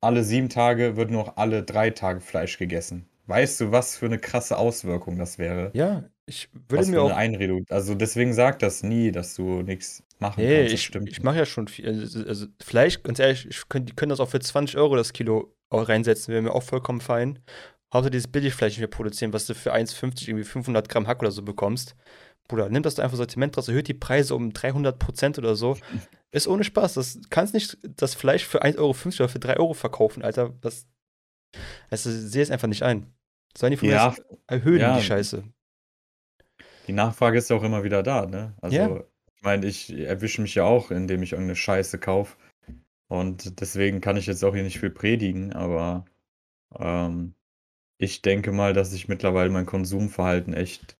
alle 0.00 0.24
sieben 0.24 0.48
Tage 0.48 0.96
wird 0.96 1.10
nur 1.10 1.24
noch 1.24 1.36
alle 1.36 1.62
drei 1.62 1.90
Tage 1.90 2.20
Fleisch 2.20 2.58
gegessen. 2.58 3.08
Weißt 3.26 3.60
du, 3.60 3.70
was 3.70 3.96
für 3.96 4.06
eine 4.06 4.18
krasse 4.18 4.58
Auswirkung 4.58 5.16
das 5.16 5.38
wäre? 5.38 5.70
Ja, 5.74 6.04
ich 6.26 6.48
würde 6.52 6.78
Was 6.78 6.88
mir 6.88 6.96
für 6.96 7.02
auch 7.02 7.10
eine 7.10 7.16
Einredung. 7.16 7.64
Also 7.70 7.94
deswegen 7.94 8.32
sag 8.32 8.58
das 8.58 8.82
nie, 8.82 9.12
dass 9.12 9.34
du 9.34 9.62
nichts 9.62 10.02
machen 10.18 10.42
Nee, 10.42 10.58
kannst. 10.60 10.74
Ich, 10.74 10.84
stimmt 10.84 11.08
ich 11.10 11.22
mache 11.22 11.38
ja 11.38 11.46
schon 11.46 11.68
viel. 11.68 11.86
Also, 11.86 12.24
also 12.24 12.46
Fleisch, 12.62 13.02
ganz 13.02 13.18
ehrlich, 13.18 13.46
ich 13.48 13.68
könnt, 13.68 13.88
die 13.88 13.94
können 13.94 14.10
das 14.10 14.20
auch 14.20 14.28
für 14.28 14.40
20 14.40 14.76
Euro 14.76 14.96
das 14.96 15.12
Kilo 15.12 15.54
auch 15.68 15.88
reinsetzen, 15.88 16.32
wäre 16.32 16.42
mir 16.42 16.54
auch 16.54 16.62
vollkommen 16.62 17.00
fein. 17.00 17.38
Hauptsache 17.92 18.10
dieses 18.10 18.28
Billigfleisch 18.28 18.72
nicht 18.72 18.80
mehr 18.80 18.88
produzieren, 18.88 19.32
was 19.32 19.46
du 19.46 19.54
für 19.54 19.74
1,50 19.74 20.28
irgendwie 20.28 20.44
500 20.44 20.88
Gramm 20.88 21.06
Hack 21.06 21.20
oder 21.20 21.30
so 21.30 21.42
bekommst. 21.42 21.94
Bruder, 22.48 22.68
nimm 22.68 22.82
das 22.82 22.98
einfach 22.98 23.16
Sortiment 23.16 23.56
raus, 23.56 23.68
erhöht 23.68 23.88
die 23.88 23.94
Preise 23.94 24.34
um 24.34 24.50
300% 24.50 25.38
oder 25.38 25.54
so. 25.54 25.76
Ist 26.32 26.46
ohne 26.48 26.64
Spaß. 26.64 26.94
Das 26.94 27.18
kannst 27.30 27.54
nicht 27.54 27.78
das 27.82 28.14
Fleisch 28.14 28.44
für 28.46 28.62
1,50 28.62 28.78
Euro 28.78 28.90
oder 29.24 29.28
für 29.28 29.38
3 29.40 29.56
Euro 29.58 29.74
verkaufen, 29.74 30.22
Alter. 30.22 30.54
Das, 30.60 30.86
also, 31.90 32.10
sehe 32.10 32.42
es 32.42 32.50
einfach 32.50 32.68
nicht 32.68 32.82
ein. 32.82 33.12
Sollen 33.56 33.72
die 33.72 33.76
von 33.76 33.88
Ja, 33.88 34.14
erhöhen, 34.46 34.80
ja. 34.80 34.96
die 34.96 35.02
Scheiße. 35.04 35.42
Die 36.86 36.92
Nachfrage 36.92 37.38
ist 37.38 37.50
ja 37.50 37.56
auch 37.56 37.62
immer 37.64 37.82
wieder 37.84 38.02
da, 38.02 38.26
ne? 38.26 38.54
Also, 38.60 38.76
Ja. 38.76 39.04
ich 39.36 39.42
meine, 39.42 39.66
ich 39.66 39.90
erwische 39.90 40.40
mich 40.42 40.54
ja 40.54 40.64
auch, 40.64 40.90
indem 40.90 41.22
ich 41.22 41.32
irgendeine 41.32 41.56
Scheiße 41.56 41.98
kaufe. 41.98 42.36
Und 43.08 43.60
deswegen 43.60 44.00
kann 44.00 44.16
ich 44.16 44.26
jetzt 44.26 44.44
auch 44.44 44.54
hier 44.54 44.62
nicht 44.62 44.78
viel 44.78 44.90
predigen, 44.90 45.52
aber 45.52 46.04
ähm, 46.78 47.34
ich 47.98 48.22
denke 48.22 48.52
mal, 48.52 48.72
dass 48.72 48.92
ich 48.92 49.08
mittlerweile 49.08 49.50
mein 49.50 49.66
Konsumverhalten 49.66 50.54
echt 50.54 50.96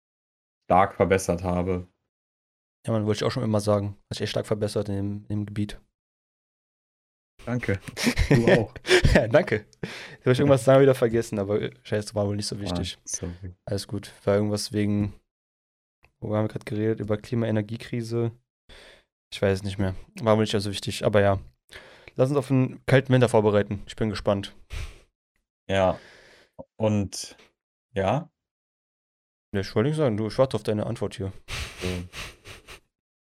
stark 0.67 0.95
verbessert 0.97 1.45
habe. 1.45 1.87
Ja, 2.87 2.93
man 2.93 3.05
wollte 3.07 3.19
ich 3.19 3.25
auch 3.25 3.31
schon 3.31 3.43
immer 3.43 3.61
sagen. 3.61 3.97
Hat 4.09 4.17
sich 4.17 4.23
echt 4.23 4.31
stark 4.31 4.47
verbessert 4.47 4.89
in 4.89 4.95
dem, 4.95 5.25
in 5.29 5.29
dem 5.29 5.47
Gebiet. 5.47 5.81
Danke. 7.45 7.81
Du 8.29 8.47
auch. 8.47 8.73
ja, 9.15 9.27
danke. 9.27 9.67
Jetzt 9.83 10.21
habe 10.21 10.33
ich 10.33 10.39
irgendwas 10.39 10.65
sagen 10.65 10.83
wieder 10.83 10.95
vergessen, 10.95 11.39
aber 11.41 11.61
äh, 11.61 11.71
scheiße, 11.83 12.15
war 12.15 12.27
wohl 12.27 12.37
nicht 12.37 12.47
so 12.47 12.61
wichtig. 12.61 12.99
Ah. 13.23 13.27
Alles 13.65 13.89
gut. 13.89 14.13
War 14.25 14.37
irgendwas 14.37 14.73
wegen, 14.73 15.15
wo 16.21 16.37
haben 16.37 16.45
wir 16.45 16.49
gerade 16.49 16.65
geredet? 16.65 17.01
Über 17.01 17.17
Klima-Energiekrise. 17.17 18.31
Ich 19.33 19.43
weiß 19.43 19.59
es 19.59 19.65
nicht 19.65 19.79
mehr. 19.79 19.97
War 20.23 20.37
wohl 20.37 20.45
nicht 20.45 20.53
so 20.53 20.71
wichtig, 20.71 21.05
aber 21.05 21.21
ja. 21.21 21.41
Lass 22.15 22.29
uns 22.29 22.39
auf 22.39 22.51
einen 22.51 22.85
kalten 22.87 23.13
Winter 23.13 23.29
vorbereiten. 23.29 23.83
Ich 23.87 23.97
bin 23.97 24.11
gespannt. 24.11 24.55
Ja. 25.69 25.99
Und 26.77 27.37
ja, 27.95 28.31
Ja, 29.53 29.61
ich 29.61 29.75
wollte 29.75 29.89
nicht 29.89 29.97
sagen, 29.97 30.17
du, 30.17 30.29
ich 30.29 30.39
warte 30.39 30.57
auf 30.57 30.63
deine 30.63 30.87
Antwort 30.87 31.17
hier. 31.17 31.33
so. 31.81 31.89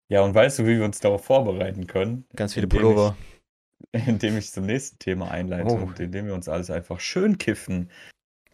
Ja, 0.10 0.22
und 0.22 0.34
weißt 0.34 0.60
du, 0.60 0.64
wie 0.66 0.78
wir 0.78 0.86
uns 0.86 1.00
darauf 1.00 1.26
vorbereiten 1.26 1.88
können? 1.88 2.26
Ganz 2.36 2.54
viele 2.54 2.66
Indem 2.66 2.80
Pullover. 2.82 3.18
Ich, 3.92 4.08
indem 4.08 4.38
ich 4.38 4.52
zum 4.52 4.66
nächsten 4.66 5.00
Thema 5.00 5.30
einleite 5.32 5.70
Oh. 5.72 5.76
und 5.76 6.00
indem 6.00 6.28
wir 6.28 6.34
uns 6.34 6.48
alles 6.50 6.70
einfach 6.70 7.00
schön 7.00 7.38
kiffen. 7.38 7.90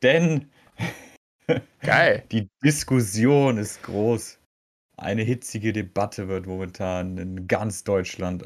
Denn 0.02 0.52
Geil. 1.82 2.24
die 2.32 2.48
Diskussion 2.64 3.58
ist 3.58 3.84
groß. 3.84 4.40
Eine 4.98 5.24
hitzige 5.24 5.74
Debatte 5.74 6.28
wird 6.28 6.46
momentan 6.46 7.18
in 7.18 7.48
ganz 7.48 7.84
Deutschland 7.84 8.44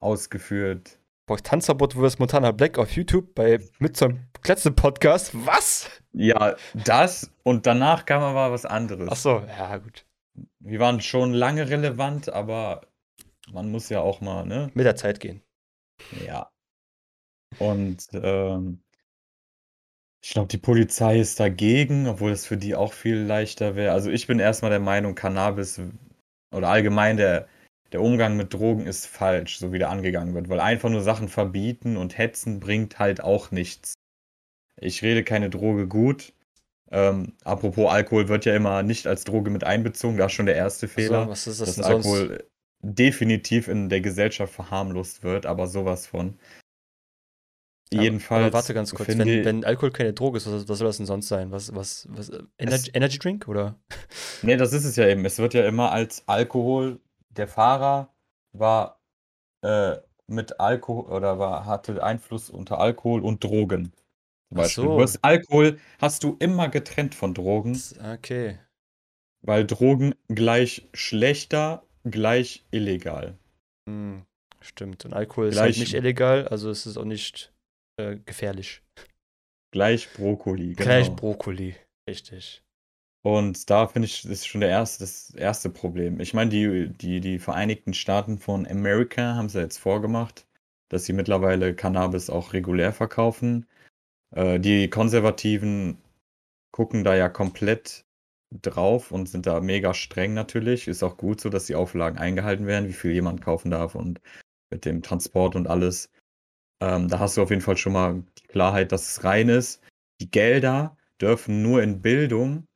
ausgeführt. 0.00 0.98
Boah, 1.28 1.38
Tanzverbot 1.38 1.94
vs. 1.94 2.18
Montana 2.20 2.52
Black 2.52 2.78
auf 2.78 2.92
YouTube 2.92 3.34
bei 3.34 3.58
mit 3.80 3.96
so 3.96 4.06
einem 4.06 4.20
letzten 4.46 4.76
Podcast. 4.76 5.32
Was? 5.44 5.90
Ja, 6.12 6.54
das 6.72 7.30
und 7.42 7.66
danach 7.66 8.04
kam 8.06 8.22
aber 8.22 8.52
was 8.52 8.64
anderes. 8.64 9.08
Ach 9.10 9.16
so, 9.16 9.42
ja, 9.48 9.76
gut. 9.78 10.05
Wir 10.60 10.80
waren 10.80 11.00
schon 11.00 11.32
lange 11.32 11.68
relevant, 11.68 12.28
aber 12.28 12.82
man 13.52 13.70
muss 13.70 13.88
ja 13.88 14.00
auch 14.00 14.20
mal, 14.20 14.44
ne? 14.44 14.70
Mit 14.74 14.86
der 14.86 14.96
Zeit 14.96 15.20
gehen. 15.20 15.42
Ja. 16.24 16.50
Und 17.58 18.08
ähm, 18.12 18.82
ich 20.22 20.32
glaube, 20.32 20.48
die 20.48 20.58
Polizei 20.58 21.20
ist 21.20 21.38
dagegen, 21.38 22.08
obwohl 22.08 22.32
es 22.32 22.46
für 22.46 22.56
die 22.56 22.74
auch 22.74 22.92
viel 22.92 23.18
leichter 23.18 23.76
wäre. 23.76 23.92
Also 23.92 24.10
ich 24.10 24.26
bin 24.26 24.40
erstmal 24.40 24.72
der 24.72 24.80
Meinung, 24.80 25.14
Cannabis 25.14 25.80
oder 26.52 26.68
allgemein 26.68 27.16
der, 27.16 27.46
der 27.92 28.02
Umgang 28.02 28.36
mit 28.36 28.52
Drogen 28.52 28.86
ist 28.86 29.06
falsch, 29.06 29.58
so 29.58 29.72
wie 29.72 29.78
der 29.78 29.90
angegangen 29.90 30.34
wird, 30.34 30.48
weil 30.48 30.58
einfach 30.58 30.90
nur 30.90 31.02
Sachen 31.02 31.28
verbieten 31.28 31.96
und 31.96 32.18
hetzen 32.18 32.58
bringt 32.58 32.98
halt 32.98 33.22
auch 33.22 33.52
nichts. 33.52 33.94
Ich 34.78 35.02
rede 35.02 35.22
keine 35.22 35.48
Droge 35.48 35.86
gut. 35.86 36.32
Ähm, 36.90 37.32
apropos 37.44 37.90
Alkohol 37.90 38.28
wird 38.28 38.44
ja 38.44 38.54
immer 38.54 38.82
nicht 38.82 39.06
als 39.06 39.24
Droge 39.24 39.50
mit 39.50 39.64
einbezogen, 39.64 40.16
das 40.18 40.26
ist 40.32 40.36
schon 40.36 40.46
der 40.46 40.54
erste 40.56 40.86
Fehler 40.86 41.24
So, 41.24 41.30
was 41.30 41.46
ist 41.46 41.60
das 41.60 41.66
dass 41.68 41.74
denn 41.76 41.84
sonst? 41.84 42.06
Alkohol 42.06 42.44
definitiv 42.82 43.66
in 43.68 43.88
der 43.88 44.00
Gesellschaft 44.00 44.52
verharmlost 44.52 45.22
wird, 45.24 45.46
aber 45.46 45.66
sowas 45.66 46.06
von. 46.06 46.38
Aber- 47.92 48.02
Jedenfalls. 48.02 48.44
Aber 48.46 48.52
warte 48.52 48.74
ganz 48.74 48.92
kurz, 48.94 49.08
wenn, 49.08 49.44
wenn 49.44 49.64
Alkohol 49.64 49.90
keine 49.92 50.12
Droge 50.12 50.38
ist, 50.38 50.50
was, 50.50 50.68
was 50.68 50.78
soll 50.78 50.86
das 50.88 50.96
denn 50.96 51.06
sonst 51.06 51.28
sein? 51.28 51.50
Was, 51.52 51.74
was, 51.74 52.06
was, 52.10 52.28
äh, 52.30 52.42
Energy, 52.58 52.90
Energy 52.94 53.18
Drink 53.18 53.46
oder? 53.48 53.78
Nee, 54.42 54.56
das 54.56 54.72
ist 54.72 54.84
es 54.84 54.96
ja 54.96 55.06
eben. 55.08 55.24
Es 55.24 55.38
wird 55.38 55.54
ja 55.54 55.66
immer 55.66 55.92
als 55.92 56.26
Alkohol. 56.26 57.00
Der 57.30 57.46
Fahrer 57.48 58.12
war 58.52 59.00
äh, 59.62 59.96
mit 60.26 60.58
Alkohol 60.58 61.04
oder 61.12 61.38
war, 61.38 61.64
hatte 61.66 62.02
Einfluss 62.02 62.50
unter 62.50 62.78
Alkohol 62.80 63.22
und 63.22 63.44
Drogen. 63.44 63.92
Zum 64.48 64.56
Beispiel. 64.58 64.84
so. 64.84 64.96
Du 64.96 65.02
hast 65.02 65.18
Alkohol 65.24 65.78
hast 66.00 66.22
du 66.24 66.36
immer 66.38 66.68
getrennt 66.68 67.14
von 67.14 67.34
Drogen, 67.34 67.80
Okay. 68.14 68.58
weil 69.42 69.66
Drogen 69.66 70.14
gleich 70.28 70.86
schlechter, 70.94 71.82
gleich 72.04 72.64
illegal. 72.70 73.36
Hm, 73.88 74.22
stimmt. 74.60 75.04
Und 75.04 75.12
Alkohol 75.14 75.48
ist 75.48 75.54
Gleich- 75.54 75.76
halt 75.76 75.78
nicht 75.78 75.94
illegal, 75.94 76.46
also 76.48 76.70
ist 76.70 76.86
es 76.86 76.96
auch 76.96 77.04
nicht 77.04 77.52
äh, 77.98 78.16
gefährlich. 78.24 78.82
Gleich 79.72 80.12
Brokkoli. 80.12 80.74
Genau. 80.74 80.82
Gleich 80.84 81.10
Brokkoli. 81.14 81.74
Richtig. 82.08 82.62
Und 83.22 83.68
da 83.70 83.88
finde 83.88 84.06
ich, 84.06 84.22
das 84.22 84.30
ist 84.32 84.46
schon 84.46 84.60
der 84.60 84.70
erste, 84.70 85.00
das 85.02 85.30
erste 85.30 85.68
Problem. 85.70 86.20
Ich 86.20 86.32
meine, 86.32 86.50
die, 86.50 86.88
die, 86.88 87.20
die 87.20 87.38
Vereinigten 87.40 87.92
Staaten 87.94 88.38
von 88.38 88.66
Amerika 88.68 89.34
haben 89.34 89.46
es 89.46 89.54
ja 89.54 89.62
jetzt 89.62 89.78
vorgemacht, 89.78 90.46
dass 90.88 91.04
sie 91.06 91.12
mittlerweile 91.12 91.74
Cannabis 91.74 92.30
auch 92.30 92.52
regulär 92.52 92.92
verkaufen. 92.92 93.66
Äh, 94.36 94.60
die 94.60 94.88
Konservativen 94.90 95.98
gucken 96.70 97.04
da 97.04 97.16
ja 97.16 97.28
komplett 97.28 98.04
drauf 98.52 99.10
und 99.10 99.28
sind 99.28 99.46
da 99.46 99.60
mega 99.60 99.94
streng 99.94 100.34
natürlich. 100.34 100.88
Ist 100.88 101.02
auch 101.02 101.16
gut 101.16 101.40
so, 101.40 101.48
dass 101.48 101.66
die 101.66 101.74
Auflagen 101.74 102.18
eingehalten 102.18 102.66
werden, 102.66 102.88
wie 102.88 102.92
viel 102.92 103.12
jemand 103.12 103.40
kaufen 103.40 103.70
darf 103.70 103.94
und 103.94 104.20
mit 104.70 104.84
dem 104.84 105.02
Transport 105.02 105.56
und 105.56 105.66
alles. 105.66 106.10
Ähm, 106.80 107.08
da 107.08 107.18
hast 107.18 107.36
du 107.36 107.42
auf 107.42 107.50
jeden 107.50 107.62
Fall 107.62 107.78
schon 107.78 107.94
mal 107.94 108.22
die 108.38 108.46
Klarheit, 108.48 108.92
dass 108.92 109.08
es 109.08 109.24
rein 109.24 109.48
ist. 109.48 109.82
Die 110.20 110.30
Gelder 110.30 110.96
dürfen 111.20 111.62
nur 111.62 111.82
in 111.82 112.02
Bildung 112.02 112.66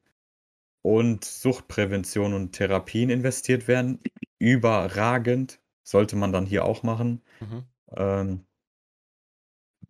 und 0.83 1.25
Suchtprävention 1.25 2.33
und 2.33 2.53
Therapien 2.53 3.11
investiert 3.11 3.69
werden. 3.69 4.01
Überragend. 4.39 5.61
Sollte 5.83 6.17
man 6.17 6.33
dann 6.33 6.47
hier 6.47 6.65
auch 6.65 6.83
machen. 6.83 7.23
Mhm. 7.41 7.65
Ähm, 7.97 8.47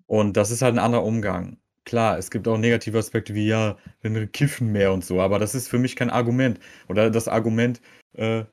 und 0.06 0.37
das 0.37 0.50
ist 0.50 0.62
halt 0.62 0.74
ein 0.74 0.80
anderer 0.80 1.04
Umgang. 1.04 1.60
Klar, 1.84 2.18
es 2.18 2.30
gibt 2.30 2.46
auch 2.46 2.58
negative 2.58 2.98
Aspekte 2.98 3.34
wie, 3.34 3.46
ja, 3.46 3.76
wir 4.02 4.26
kiffen 4.26 4.70
mehr 4.72 4.92
und 4.92 5.04
so, 5.04 5.20
aber 5.20 5.38
das 5.38 5.54
ist 5.54 5.68
für 5.68 5.78
mich 5.78 5.96
kein 5.96 6.10
Argument. 6.10 6.60
Oder 6.88 7.10
das 7.10 7.26
Argument, 7.26 7.80
äh, 8.12 8.44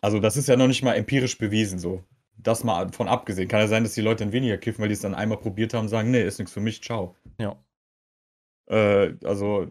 also 0.00 0.18
das 0.18 0.36
ist 0.36 0.48
ja 0.48 0.56
noch 0.56 0.66
nicht 0.66 0.82
mal 0.82 0.94
empirisch 0.94 1.38
bewiesen 1.38 1.78
so. 1.78 2.04
Das 2.36 2.64
mal 2.64 2.90
von 2.92 3.08
abgesehen. 3.08 3.48
Kann 3.48 3.60
ja 3.60 3.68
sein, 3.68 3.84
dass 3.84 3.94
die 3.94 4.00
Leute 4.00 4.24
dann 4.24 4.32
weniger 4.32 4.58
kiffen, 4.58 4.82
weil 4.82 4.88
die 4.88 4.94
es 4.94 5.00
dann 5.00 5.14
einmal 5.14 5.38
probiert 5.38 5.74
haben 5.74 5.82
und 5.82 5.88
sagen, 5.88 6.10
nee, 6.10 6.22
ist 6.24 6.38
nichts 6.38 6.52
für 6.52 6.60
mich, 6.60 6.82
ciao. 6.82 7.14
Ja. 7.38 7.56
Äh, 8.68 9.14
also, 9.24 9.68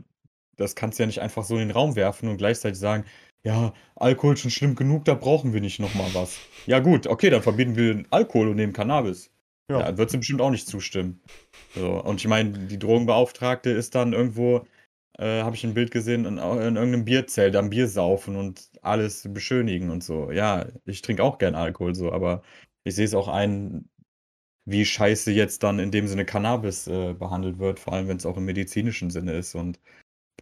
das 0.56 0.76
kannst 0.76 0.98
du 0.98 1.04
ja 1.04 1.08
nicht 1.08 1.20
einfach 1.22 1.44
so 1.44 1.56
in 1.56 1.68
den 1.68 1.72
Raum 1.72 1.96
werfen 1.96 2.30
und 2.30 2.38
gleichzeitig 2.38 2.80
sagen, 2.80 3.06
ja, 3.44 3.74
Alkohol 3.96 4.36
ist 4.36 4.42
schon 4.42 4.52
schlimm 4.52 4.76
genug, 4.76 5.06
da 5.06 5.16
brauchen 5.16 5.54
wir 5.54 5.62
nicht 5.62 5.80
nochmal 5.80 6.14
was. 6.14 6.38
Ja, 6.68 6.80
gut, 6.80 7.08
okay, 7.08 7.30
dann 7.30 7.42
verbieten 7.42 7.76
wir 7.76 8.04
Alkohol 8.12 8.50
und 8.50 8.56
nehmen 8.56 8.74
Cannabis. 8.74 9.32
Ja. 9.70 9.80
Ja, 9.80 9.98
wird 9.98 10.10
sie 10.10 10.18
bestimmt 10.18 10.42
auch 10.42 10.50
nicht 10.50 10.68
zustimmen. 10.68 11.22
So, 11.76 12.02
und 12.04 12.20
ich 12.20 12.28
meine, 12.28 12.52
die 12.52 12.80
Drogenbeauftragte 12.80 13.70
ist 13.70 13.96
dann 13.96 14.14
irgendwo, 14.14 14.66
äh, 15.18 15.44
habe 15.44 15.56
ich 15.56 15.64
ein 15.64 15.74
Bild 15.74 15.92
gesehen, 15.92 16.26
in, 16.26 16.38
in 16.38 16.40
irgendeinem 16.40 17.06
Bierzelt 17.06 17.56
am 17.56 17.70
Bier 17.70 17.88
saufen 17.88 18.36
und 18.36 18.70
alles 18.82 19.28
beschönigen 19.32 19.90
und 19.90 20.04
so. 20.04 20.32
Ja, 20.32 20.66
ich 20.86 21.02
trinke 21.02 21.24
auch 21.24 21.38
gern 21.38 21.56
Alkohol 21.56 21.96
so, 21.96 22.12
aber 22.12 22.44
ich 22.84 22.96
sehe 22.96 23.06
es 23.06 23.14
auch 23.14 23.28
ein, 23.28 23.90
wie 24.66 24.86
scheiße 24.86 25.32
jetzt 25.32 25.64
dann 25.64 25.80
in 25.80 25.92
dem 25.92 26.08
Sinne 26.08 26.26
Cannabis 26.26 26.88
äh, 26.88 27.14
behandelt 27.14 27.60
wird, 27.60 27.80
vor 27.80 27.94
allem 27.94 28.08
wenn 28.08 28.18
es 28.18 28.26
auch 28.26 28.38
im 28.38 28.46
medizinischen 28.46 29.10
Sinne 29.10 29.34
ist. 29.34 29.56
Und 29.56 29.80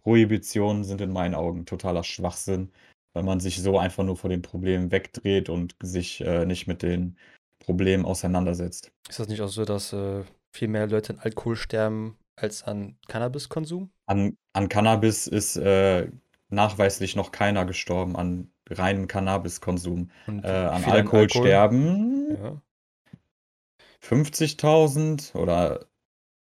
Prohibitionen 0.02 0.84
sind 0.84 1.00
in 1.00 1.12
meinen 1.12 1.34
Augen 1.34 1.66
totaler 1.66 2.04
Schwachsinn, 2.04 2.70
weil 3.14 3.24
man 3.24 3.40
sich 3.40 3.60
so 3.62 3.78
einfach 3.78 4.04
nur 4.04 4.16
vor 4.16 4.30
den 4.30 4.42
Problemen 4.42 4.92
wegdreht 4.92 5.48
und 5.48 5.76
sich 5.82 6.20
äh, 6.22 6.46
nicht 6.46 6.66
mit 6.66 6.82
den 6.82 7.16
Problemen 7.60 8.04
auseinandersetzt. 8.04 8.90
Ist 9.08 9.20
das 9.20 9.28
nicht 9.28 9.40
auch 9.40 9.48
so, 9.48 9.64
dass 9.64 9.92
äh, 9.92 10.24
viel 10.52 10.68
mehr 10.68 10.86
Leute 10.88 11.12
an 11.14 11.18
Alkohol 11.20 11.56
sterben 11.56 12.16
als 12.36 12.62
an 12.64 12.96
Cannabiskonsum? 13.08 13.90
An, 14.06 14.36
an 14.52 14.68
Cannabis 14.68 15.26
ist 15.26 15.56
äh, 15.56 16.10
nachweislich 16.48 17.14
noch 17.16 17.30
keiner 17.32 17.64
gestorben, 17.64 18.16
an 18.16 18.50
reinem 18.68 19.06
Cannabiskonsum. 19.06 20.10
Äh, 20.26 20.48
an 20.48 20.82
viel 20.82 20.92
Alkohol, 20.92 21.28
sterben 21.30 22.36
Ja. 22.42 22.62
50.000 24.02 25.34
oder 25.34 25.86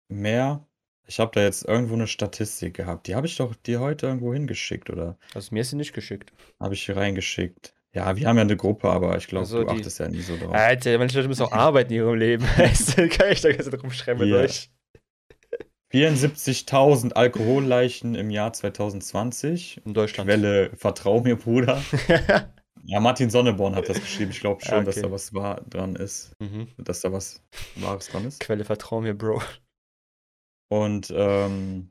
mehr. 0.10 0.66
Ich 1.08 1.20
habe 1.20 1.32
da 1.36 1.42
jetzt 1.44 1.66
irgendwo 1.66 1.94
eine 1.94 2.08
Statistik 2.08 2.74
gehabt. 2.76 3.06
Die 3.08 3.16
habe 3.16 3.28
ich 3.28 3.38
doch 3.38 3.54
dir 3.56 3.80
heute 3.80 4.08
irgendwo 4.08 4.34
hingeschickt 4.34 4.90
oder 4.90 5.18
Also 5.36 5.54
mir 5.54 5.62
ist 5.62 5.70
sie 5.70 5.76
nicht 5.76 5.94
geschickt. 5.94 6.34
habe 6.60 6.74
ich 6.74 6.84
hier 6.84 6.98
reingeschickt. 6.98 7.74
Ja, 7.96 8.16
wir 8.18 8.28
haben 8.28 8.36
ja 8.36 8.42
eine 8.42 8.58
Gruppe, 8.58 8.90
aber 8.90 9.16
ich 9.18 9.28
glaube, 9.28 9.46
Also 9.46 9.64
du 9.64 9.70
die- 9.72 9.80
achtest 9.80 10.00
ja 10.00 10.08
nie 10.10 10.20
so 10.22 10.36
drauf. 10.38 10.54
Alter, 10.54 10.98
manche 10.98 11.16
Leute 11.18 11.30
müssen 11.30 11.44
auch 11.44 11.52
arbeiten 11.54 11.92
in 11.94 12.00
ihrem 12.00 12.16
Leben. 12.16 12.46
Kann 12.56 13.32
ich 13.32 13.42
da 13.42 13.52
ganz 13.52 13.70
drum 13.70 13.90
schreiben 13.92 14.20
mit 14.20 14.30
Ja. 14.30 14.36
euch. 14.38 14.70
74.000 15.94 17.14
Alkoholleichen 17.14 18.16
im 18.16 18.30
Jahr 18.30 18.52
2020. 18.54 19.82
In 19.86 19.94
Deutschland. 19.94 20.30
Quelle, 20.30 20.72
vertrau 20.76 21.22
mir, 21.22 21.36
Bruder. 21.38 21.82
Ja, 22.88 23.00
Martin 23.00 23.32
Sonneborn 23.32 23.74
hat 23.76 23.90
das 23.90 24.00
geschrieben. 24.00 24.30
Ich 24.30 24.42
glaube 24.42 24.64
schon, 24.64 24.76
Ah, 24.76 24.84
dass 24.84 24.98
okay. 24.98 25.08
da 25.08 25.12
was 25.12 25.34
wahr 25.34 25.60
dran 25.68 25.96
ist. 25.96 26.34
mhm. 26.40 26.68
Dass 26.78 27.02
da 27.02 27.12
was 27.12 27.42
Wahres 27.78 28.10
dran 28.10 28.26
ist. 28.26 28.40
Quelle, 28.42 28.64
vertrau 28.64 29.02
mir, 29.02 29.16
Bro. 29.16 29.42
Und 30.70 31.12
ähm, 31.16 31.90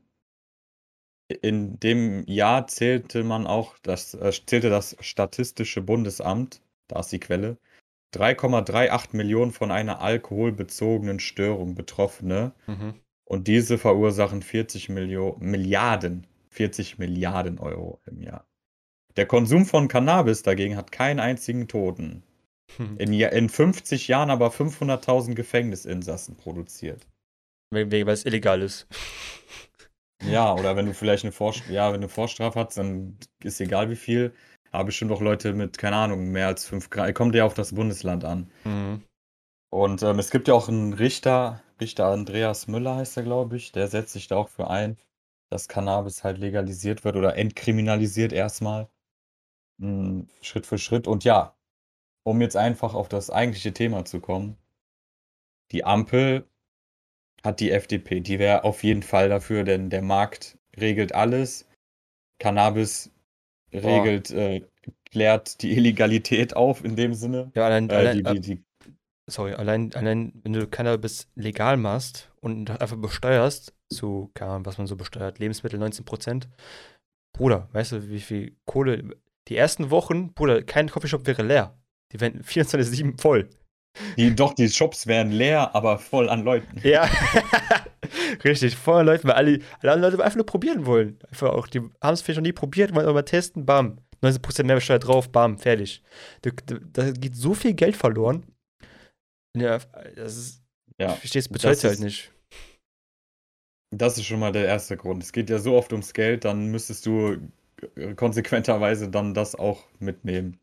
in 1.27 1.79
dem 1.79 2.23
Jahr 2.27 2.67
zählte 2.67 3.23
man 3.23 3.47
auch, 3.47 3.77
das 3.81 4.13
äh, 4.13 4.31
zählte 4.45 4.69
das 4.69 4.95
Statistische 4.99 5.81
Bundesamt, 5.81 6.61
da 6.87 6.99
ist 6.99 7.11
die 7.11 7.19
Quelle, 7.19 7.57
3,38 8.15 9.15
Millionen 9.15 9.51
von 9.51 9.71
einer 9.71 10.01
alkoholbezogenen 10.01 11.19
Störung 11.19 11.75
Betroffene. 11.75 12.53
Mhm. 12.67 12.93
Und 13.25 13.47
diese 13.47 13.77
verursachen 13.79 14.43
40 14.43 14.89
Millio 14.89 15.35
Milliarden, 15.39 16.27
40 16.51 16.99
Milliarden 16.99 17.57
Euro 17.59 17.99
im 18.05 18.21
Jahr. 18.21 18.45
Der 19.17 19.25
Konsum 19.25 19.65
von 19.65 19.87
Cannabis 19.87 20.43
dagegen 20.43 20.77
hat 20.77 20.91
keinen 20.91 21.19
einzigen 21.19 21.67
Toten. 21.67 22.23
Hm. 22.77 22.97
In, 22.97 23.13
in 23.13 23.49
50 23.49 24.07
Jahren 24.07 24.29
aber 24.29 24.49
500.000 24.49 25.33
Gefängnisinsassen 25.33 26.35
produziert. 26.35 27.07
Wegen, 27.71 27.91
wegen- 27.91 28.05
weil 28.05 28.13
es 28.13 28.25
illegal 28.25 28.61
ist. 28.61 28.87
Ja, 30.29 30.53
oder 30.53 30.75
wenn 30.75 30.85
du 30.85 30.93
vielleicht 30.93 31.23
eine, 31.23 31.31
Vorst 31.31 31.67
ja, 31.69 31.89
wenn 31.89 32.01
eine 32.01 32.09
Vorstrafe 32.09 32.59
hast, 32.59 32.77
dann 32.77 33.17
ist 33.43 33.61
egal 33.61 33.89
wie 33.89 33.95
viel. 33.95 34.33
Aber 34.71 34.85
bestimmt 34.85 35.11
auch 35.11 35.21
Leute 35.21 35.53
mit, 35.53 35.77
keine 35.77 35.95
Ahnung, 35.95 36.31
mehr 36.31 36.47
als 36.47 36.65
5 36.65 36.89
Grad. 36.89 37.13
Kommt 37.15 37.35
ja 37.35 37.45
auf 37.45 37.53
das 37.53 37.73
Bundesland 37.73 38.25
an. 38.25 38.51
Mhm. 38.63 39.03
Und 39.71 40.03
ähm, 40.03 40.19
es 40.19 40.31
gibt 40.31 40.47
ja 40.47 40.53
auch 40.53 40.67
einen 40.69 40.93
Richter, 40.93 41.61
Richter 41.79 42.07
Andreas 42.07 42.67
Müller 42.67 42.95
heißt 42.95 43.17
er, 43.17 43.23
glaube 43.23 43.57
ich, 43.57 43.71
der 43.71 43.87
setzt 43.87 44.13
sich 44.13 44.27
da 44.27 44.37
auch 44.37 44.49
für 44.49 44.69
ein, 44.69 44.97
dass 45.49 45.67
Cannabis 45.67 46.23
halt 46.23 46.37
legalisiert 46.37 47.03
wird 47.03 47.15
oder 47.15 47.35
entkriminalisiert 47.35 48.33
erstmal. 48.33 48.89
Mm, 49.77 50.23
Schritt 50.41 50.65
für 50.65 50.77
Schritt. 50.77 51.07
Und 51.07 51.23
ja, 51.23 51.55
um 52.23 52.41
jetzt 52.41 52.57
einfach 52.57 52.93
auf 52.93 53.09
das 53.09 53.29
eigentliche 53.29 53.73
Thema 53.73 54.05
zu 54.05 54.19
kommen, 54.19 54.57
die 55.71 55.83
Ampel 55.83 56.47
hat 57.45 57.59
die 57.59 57.71
FDP, 57.71 58.19
die 58.19 58.39
wäre 58.39 58.63
auf 58.63 58.83
jeden 58.83 59.03
Fall 59.03 59.29
dafür, 59.29 59.63
denn 59.63 59.89
der 59.89 60.01
Markt 60.01 60.57
regelt 60.77 61.13
alles. 61.15 61.67
Cannabis 62.39 63.11
regelt, 63.73 64.31
äh, 64.31 64.61
klärt 65.11 65.61
die 65.61 65.71
Illegalität 65.77 66.55
auf 66.55 66.83
in 66.83 66.95
dem 66.95 67.13
Sinne. 67.13 67.51
Ja, 67.55 67.65
allein, 67.65 67.89
Äh, 67.89 67.93
allein, 67.93 68.17
die, 68.17 68.23
die, 68.23 68.39
die, 68.41 68.63
sorry, 69.27 69.53
allein, 69.53 69.93
allein, 69.93 70.33
wenn 70.43 70.53
du 70.53 70.67
Cannabis 70.67 71.29
legal 71.35 71.77
machst 71.77 72.31
und 72.41 72.69
einfach 72.69 72.97
besteuerst, 72.97 73.73
Ahnung, 74.01 74.65
was 74.65 74.77
man 74.77 74.87
so 74.87 74.95
besteuert, 74.95 75.39
Lebensmittel 75.39 75.81
19%, 75.81 76.47
Bruder, 77.33 77.69
weißt 77.71 77.93
du, 77.93 78.09
wie 78.09 78.19
viel 78.19 78.57
Kohle, 78.65 79.15
die 79.47 79.55
ersten 79.55 79.89
Wochen, 79.91 80.33
Bruder, 80.33 80.63
kein 80.63 80.89
Coffeeshop 80.89 81.27
wäre 81.27 81.43
leer. 81.43 81.77
Die 82.11 82.19
wären 82.19 82.41
24-7 82.41 83.19
voll. 83.19 83.49
Die, 84.17 84.35
doch, 84.35 84.53
die 84.53 84.69
Shops 84.69 85.07
wären 85.07 85.31
leer, 85.31 85.73
aber 85.75 85.97
voll 85.97 86.29
an 86.29 86.43
Leuten. 86.43 86.79
Ja, 86.83 87.09
richtig, 88.43 88.75
voll 88.75 89.01
an 89.01 89.05
Leuten, 89.05 89.27
weil 89.27 89.35
alle, 89.35 89.59
alle 89.81 89.91
anderen 89.91 90.13
Leute 90.13 90.23
einfach 90.23 90.37
nur 90.37 90.45
probieren 90.45 90.85
wollen. 90.85 91.19
Einfach 91.29 91.49
auch, 91.49 91.67
die 91.67 91.79
haben 91.79 92.13
es 92.13 92.21
vielleicht 92.21 92.37
noch 92.37 92.43
nie 92.45 92.53
probiert, 92.53 92.93
wollen 92.93 93.05
aber 93.05 93.13
mal 93.13 93.23
testen, 93.23 93.65
bam. 93.65 93.99
19% 94.21 94.63
Mehrwertsteuer 94.63 94.99
drauf, 94.99 95.31
bam, 95.31 95.57
fertig. 95.57 96.01
Da, 96.41 96.51
da, 96.91 97.11
geht 97.11 97.35
so 97.35 97.53
viel 97.53 97.73
Geld 97.73 97.95
verloren. 97.95 98.45
Ja, 99.55 99.79
das 100.15 100.37
ist, 100.37 100.63
Ja, 100.99 101.13
ich 101.13 101.19
verstehe 101.19 101.39
es 101.39 101.49
bis 101.49 101.63
heute 101.63 101.87
halt 101.87 101.99
nicht. 101.99 102.31
das 103.91 104.17
ist 104.17 104.25
schon 104.25 104.39
mal 104.39 104.51
der 104.51 104.65
erste 104.65 104.97
Grund. 104.97 105.23
Es 105.23 105.31
geht 105.31 105.49
ja 105.49 105.59
so 105.59 105.75
oft 105.75 105.91
ums 105.93 106.13
Geld, 106.13 106.45
dann 106.45 106.71
müsstest 106.71 107.05
du 107.05 107.37
äh, 107.95 108.13
konsequenterweise 108.15 109.09
dann 109.09 109.33
das 109.33 109.55
auch 109.55 109.83
mitnehmen. 109.99 110.59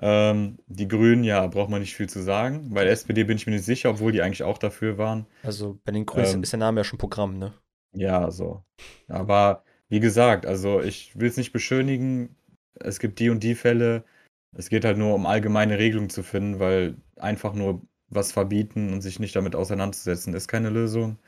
Ähm, 0.00 0.58
die 0.66 0.88
Grünen, 0.88 1.24
ja, 1.24 1.46
braucht 1.46 1.70
man 1.70 1.80
nicht 1.80 1.96
viel 1.96 2.08
zu 2.08 2.22
sagen. 2.22 2.70
Bei 2.74 2.84
der 2.84 2.92
SPD 2.92 3.24
bin 3.24 3.36
ich 3.36 3.46
mir 3.46 3.54
nicht 3.54 3.64
sicher, 3.64 3.90
obwohl 3.90 4.12
die 4.12 4.22
eigentlich 4.22 4.42
auch 4.42 4.58
dafür 4.58 4.98
waren. 4.98 5.26
Also 5.42 5.80
bei 5.84 5.92
den 5.92 6.04
Grünen 6.04 6.26
Ähm, 6.26 6.42
ist 6.42 6.52
der 6.52 6.58
Name 6.58 6.80
ja 6.80 6.84
schon 6.84 6.98
Programm, 6.98 7.38
ne? 7.38 7.54
Ja, 7.92 8.30
so. 8.30 8.64
Aber 9.08 9.64
wie 9.88 10.00
gesagt, 10.00 10.46
also 10.46 10.80
ich 10.80 11.18
will 11.18 11.28
es 11.28 11.36
nicht 11.36 11.52
beschönigen. 11.52 12.36
Es 12.74 12.98
gibt 13.00 13.18
die 13.20 13.30
und 13.30 13.42
die 13.42 13.54
Fälle. 13.54 14.04
Es 14.52 14.68
geht 14.68 14.84
halt 14.84 14.98
nur 14.98 15.14
um 15.14 15.26
allgemeine 15.26 15.78
Regelungen 15.78 16.10
zu 16.10 16.22
finden, 16.22 16.58
weil 16.60 16.96
einfach 17.16 17.54
nur 17.54 17.82
was 18.08 18.32
verbieten 18.32 18.92
und 18.92 19.00
sich 19.02 19.18
nicht 19.20 19.34
damit 19.36 19.56
auseinanderzusetzen, 19.56 20.34
ist 20.34 20.48
keine 20.48 20.70
Lösung. 20.70 21.18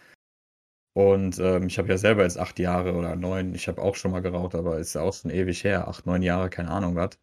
Und 0.94 1.38
ähm, 1.38 1.66
ich 1.68 1.78
habe 1.78 1.88
ja 1.88 1.96
selber 1.98 2.24
jetzt 2.24 2.38
acht 2.38 2.59
Jahre 2.59 2.94
oder 2.94 3.14
neun, 3.16 3.54
ich 3.54 3.68
habe 3.68 3.81
auch 3.83 3.94
schon 3.94 4.11
mal 4.11 4.20
geraucht, 4.20 4.54
aber 4.54 4.78
ist 4.78 4.94
ja 4.94 5.02
auch 5.02 5.14
schon 5.14 5.31
ewig 5.31 5.62
her, 5.64 5.88
acht, 5.88 6.07
neun 6.07 6.22
Jahre, 6.22 6.50
keine 6.50 6.70
Ahnung 6.70 6.94
was. 6.96 7.18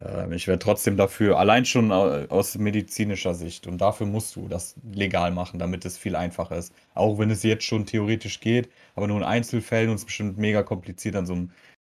Ähm, 0.00 0.32
ich 0.32 0.46
wäre 0.46 0.58
trotzdem 0.58 0.96
dafür, 0.96 1.38
allein 1.38 1.64
schon 1.64 1.92
au- 1.92 2.26
aus 2.28 2.56
medizinischer 2.56 3.34
Sicht. 3.34 3.66
Und 3.66 3.78
dafür 3.80 4.06
musst 4.06 4.36
du 4.36 4.48
das 4.48 4.76
legal 4.92 5.30
machen, 5.32 5.58
damit 5.58 5.84
es 5.84 5.98
viel 5.98 6.16
einfacher 6.16 6.56
ist. 6.56 6.72
Auch 6.94 7.18
wenn 7.18 7.30
es 7.30 7.42
jetzt 7.42 7.64
schon 7.64 7.86
theoretisch 7.86 8.40
geht, 8.40 8.70
aber 8.94 9.06
nur 9.06 9.18
in 9.18 9.24
Einzelfällen 9.24 9.90
und 9.90 9.96
es 9.96 10.02
ist 10.02 10.06
bestimmt 10.06 10.38
mega 10.38 10.62
kompliziert, 10.62 11.16
an 11.16 11.26
so 11.26 11.34
ein 11.34 11.52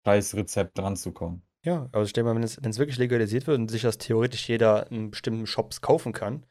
scheiß 0.05 0.35
Rezept 0.35 0.77
dran 0.77 0.95
zu 0.95 1.11
kommen. 1.11 1.41
Ja, 1.65 1.89
also 1.91 2.07
stell 2.07 2.23
dir 2.23 2.29
mal, 2.29 2.35
wenn 2.35 2.43
es, 2.43 2.61
wenn 2.63 2.71
es 2.71 2.79
wirklich 2.79 2.97
legalisiert 2.97 3.45
wird 3.47 3.59
und 3.59 3.69
sich 3.69 3.81
das 3.81 3.97
theoretisch 3.97 4.47
jeder 4.47 4.89
in 4.91 5.11
bestimmten 5.11 5.45
Shops 5.45 5.81
kaufen 5.81 6.13
kann, 6.13 6.45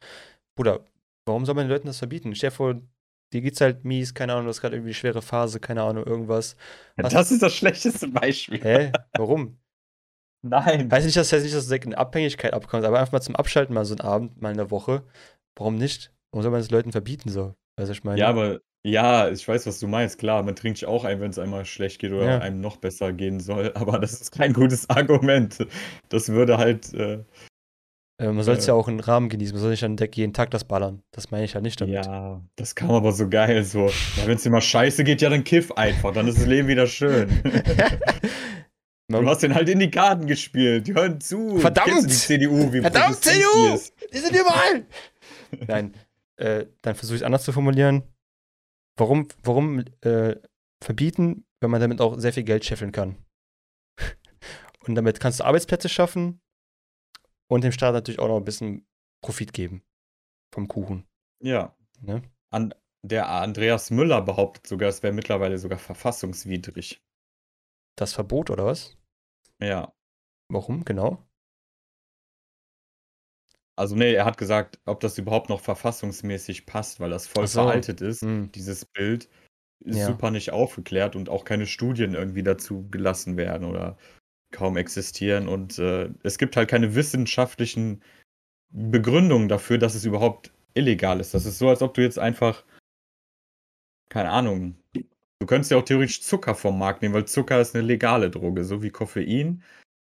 Bruder, 0.55 0.85
warum 1.25 1.45
soll 1.45 1.55
man 1.55 1.65
den 1.65 1.71
Leuten 1.71 1.87
das 1.87 1.97
verbieten? 1.97 2.35
Stell 2.35 2.51
dir 2.51 2.55
vor, 2.55 2.75
dir 3.33 3.41
geht's 3.41 3.61
halt 3.61 3.85
mies, 3.85 4.13
keine 4.13 4.33
Ahnung, 4.33 4.45
du 4.45 4.49
hast 4.49 4.61
gerade 4.61 4.75
irgendwie 4.75 4.89
eine 4.89 4.95
schwere 4.95 5.21
Phase, 5.23 5.59
keine 5.59 5.81
Ahnung, 5.81 6.05
irgendwas. 6.05 6.55
Was? 6.97 7.11
Das 7.13 7.31
ist 7.31 7.41
das 7.41 7.53
schlechteste 7.55 8.07
Beispiel. 8.07 8.61
Hä? 8.63 8.91
Warum? 9.15 9.57
Nein. 10.41 10.89
Heißt 10.91 11.05
nicht, 11.05 11.17
dass 11.17 11.31
heißt 11.33 11.43
nicht, 11.43 11.55
dass 11.55 11.65
du 11.65 11.69
direkt 11.69 11.85
in 11.85 11.95
Abhängigkeit 11.95 12.53
abkommst, 12.53 12.85
aber 12.87 12.99
einfach 12.99 13.11
mal 13.13 13.21
zum 13.21 13.35
Abschalten 13.35 13.73
mal 13.75 13.85
so 13.85 13.93
einen 13.93 14.01
Abend, 14.01 14.41
mal 14.41 14.51
in 14.51 14.57
der 14.57 14.71
Woche. 14.71 15.03
Warum 15.57 15.75
nicht? 15.75 16.13
Warum 16.31 16.43
soll 16.43 16.51
man 16.51 16.61
das 16.61 16.71
Leuten 16.71 16.91
verbieten 16.91 17.29
so? 17.29 17.55
Weißt 17.77 17.89
du, 17.89 17.93
ich 17.93 18.03
meine? 18.03 18.19
Ja, 18.19 18.27
aber 18.29 18.59
ja, 18.85 19.29
ich 19.29 19.45
weiß, 19.45 19.67
was 19.67 19.79
du 19.79 19.87
meinst. 19.87 20.17
Klar, 20.19 20.41
man 20.43 20.55
trinkt 20.55 20.77
sich 20.79 20.87
auch 20.87 21.03
ein, 21.03 21.19
wenn 21.19 21.31
es 21.31 21.39
einmal 21.39 21.65
schlecht 21.65 21.99
geht 21.99 22.13
oder 22.13 22.25
Ja. 22.25 22.39
einem 22.39 22.61
noch 22.61 22.77
besser 22.77 23.11
gehen 23.11 23.41
soll. 23.41 23.73
Aber 23.75 23.99
das 23.99 24.13
ist 24.13 24.31
kein 24.31 24.53
gutes 24.53 24.89
Argument. 24.89 25.57
Das 26.07 26.29
würde 26.29 26.57
halt, 26.57 26.93
äh, 26.93 27.19
Äh, 28.21 28.31
man 28.31 28.43
soll 28.43 28.55
es 28.55 28.63
Äh. 28.65 28.69
ja 28.69 28.73
auch 28.75 28.87
im 28.87 28.99
Rahmen 29.01 29.27
genießen. 29.27 29.53
Man 29.53 29.61
soll 29.61 29.71
nicht 29.71 29.83
dann 29.83 29.97
direkt 29.97 30.15
jeden 30.15 30.33
Tag 30.33 30.51
das 30.51 30.63
ballern. 30.63 31.01
Das 31.11 31.29
meine 31.31 31.43
ich 31.43 31.53
ja 31.53 31.61
nicht 31.61 31.81
damit. 31.81 32.05
ja, 32.05 32.41
das 32.55 32.73
kam 32.75 32.91
aber 32.91 33.11
so 33.11 33.27
geil. 33.27 33.63
So, 33.65 33.87
ja, 33.87 34.25
wenn 34.27 34.37
es 34.37 34.43
dir 34.43 34.49
mal 34.49 34.61
scheiße 34.61 35.03
geht, 35.03 35.21
ja, 35.21 35.29
dann 35.29 35.43
kiff 35.43 35.71
einfach. 35.73 36.13
Dann 36.13 36.27
ist 36.29 36.37
das 36.37 36.45
Leben 36.45 36.69
wieder 36.69 36.87
schön. 36.87 37.29
Man- 39.09 39.23
Du 39.23 39.29
hast 39.29 39.41
den 39.43 39.55
halt 39.55 39.67
in 39.69 39.79
die 39.79 39.89
Karten 39.91 40.27
gespielt. 40.27 40.87
Die 40.87 40.93
hören 40.93 41.19
zu. 41.19 41.57
Verdammt! 41.57 42.03
Die 42.09 42.13
CDU, 42.15 42.71
wie 42.71 42.81
Verdammt, 42.81 43.23
CDU! 43.23 43.73
ist? 43.73 43.93
Die 44.13 44.17
sind 44.19 44.35
überall! 44.35 44.85
Nein, 45.67 45.95
äh, 46.37 46.67
dann 46.81 46.95
versuche 46.95 47.15
ich 47.15 47.21
es 47.21 47.25
anders 47.25 47.43
zu 47.43 47.51
formulieren. 47.51 48.03
Warum, 48.97 49.27
warum 49.43 49.83
äh, 50.01 50.35
verbieten, 50.83 51.45
wenn 51.59 51.71
man 51.71 51.81
damit 51.81 52.01
auch 52.01 52.19
sehr 52.19 52.33
viel 52.33 52.43
Geld 52.43 52.65
scheffeln 52.65 52.91
kann? 52.91 53.17
Und 54.85 54.95
damit 54.95 55.19
kannst 55.19 55.39
du 55.39 55.43
Arbeitsplätze 55.43 55.89
schaffen 55.89 56.39
und 57.49 57.63
dem 57.63 57.71
Staat 57.71 57.93
natürlich 57.93 58.19
auch 58.19 58.27
noch 58.27 58.37
ein 58.37 58.45
bisschen 58.45 58.87
Profit 59.23 59.53
geben 59.53 59.83
vom 60.53 60.67
Kuchen. 60.67 61.05
Ja. 61.43 61.75
Ne? 62.01 62.21
An, 62.51 62.73
der 63.03 63.29
Andreas 63.29 63.91
Müller 63.91 64.21
behauptet 64.21 64.67
sogar, 64.67 64.89
es 64.89 65.03
wäre 65.03 65.13
mittlerweile 65.13 65.57
sogar 65.57 65.79
verfassungswidrig. 65.79 67.01
Das 67.97 68.13
Verbot 68.13 68.49
oder 68.49 68.65
was? 68.65 68.97
Ja. 69.61 69.93
Warum 70.49 70.83
genau? 70.85 71.25
Also, 73.75 73.95
nee, 73.95 74.13
er 74.13 74.25
hat 74.25 74.37
gesagt, 74.37 74.79
ob 74.85 74.99
das 74.99 75.17
überhaupt 75.17 75.49
noch 75.49 75.61
verfassungsmäßig 75.61 76.65
passt, 76.65 76.99
weil 76.99 77.11
das 77.11 77.27
voll 77.27 77.47
so. 77.47 77.61
veraltet 77.63 78.01
ist. 78.01 78.21
Hm. 78.21 78.51
Dieses 78.51 78.85
Bild 78.85 79.29
ist 79.85 79.97
Ja. 79.99 80.07
super 80.07 80.31
nicht 80.31 80.51
aufgeklärt 80.51 81.15
und 81.15 81.29
auch 81.29 81.45
keine 81.45 81.65
Studien 81.65 82.13
irgendwie 82.13 82.43
dazu 82.43 82.89
gelassen 82.89 83.37
werden 83.37 83.65
oder 83.65 83.97
kaum 84.51 84.77
existieren. 84.77 85.47
Und 85.47 85.79
äh, 85.79 86.09
es 86.23 86.37
gibt 86.37 86.57
halt 86.57 86.69
keine 86.69 86.95
wissenschaftlichen 86.95 88.03
Begründungen 88.71 89.49
dafür, 89.49 89.77
dass 89.77 89.95
es 89.95 90.05
überhaupt 90.05 90.51
illegal 90.73 91.19
ist. 91.19 91.33
Das 91.33 91.45
ist 91.45 91.59
so, 91.59 91.69
als 91.69 91.81
ob 91.81 91.93
du 91.93 92.01
jetzt 92.01 92.19
einfach, 92.19 92.65
keine 94.09 94.31
Ahnung, 94.31 94.78
du 95.39 95.45
könntest 95.45 95.71
ja 95.71 95.77
auch 95.77 95.85
theoretisch 95.85 96.21
Zucker 96.21 96.55
vom 96.55 96.77
Markt 96.77 97.01
nehmen, 97.01 97.13
weil 97.13 97.25
Zucker 97.25 97.59
ist 97.59 97.75
eine 97.75 97.85
legale 97.85 98.29
Droge, 98.29 98.63
so 98.63 98.83
wie 98.83 98.89
Koffein. 98.89 99.63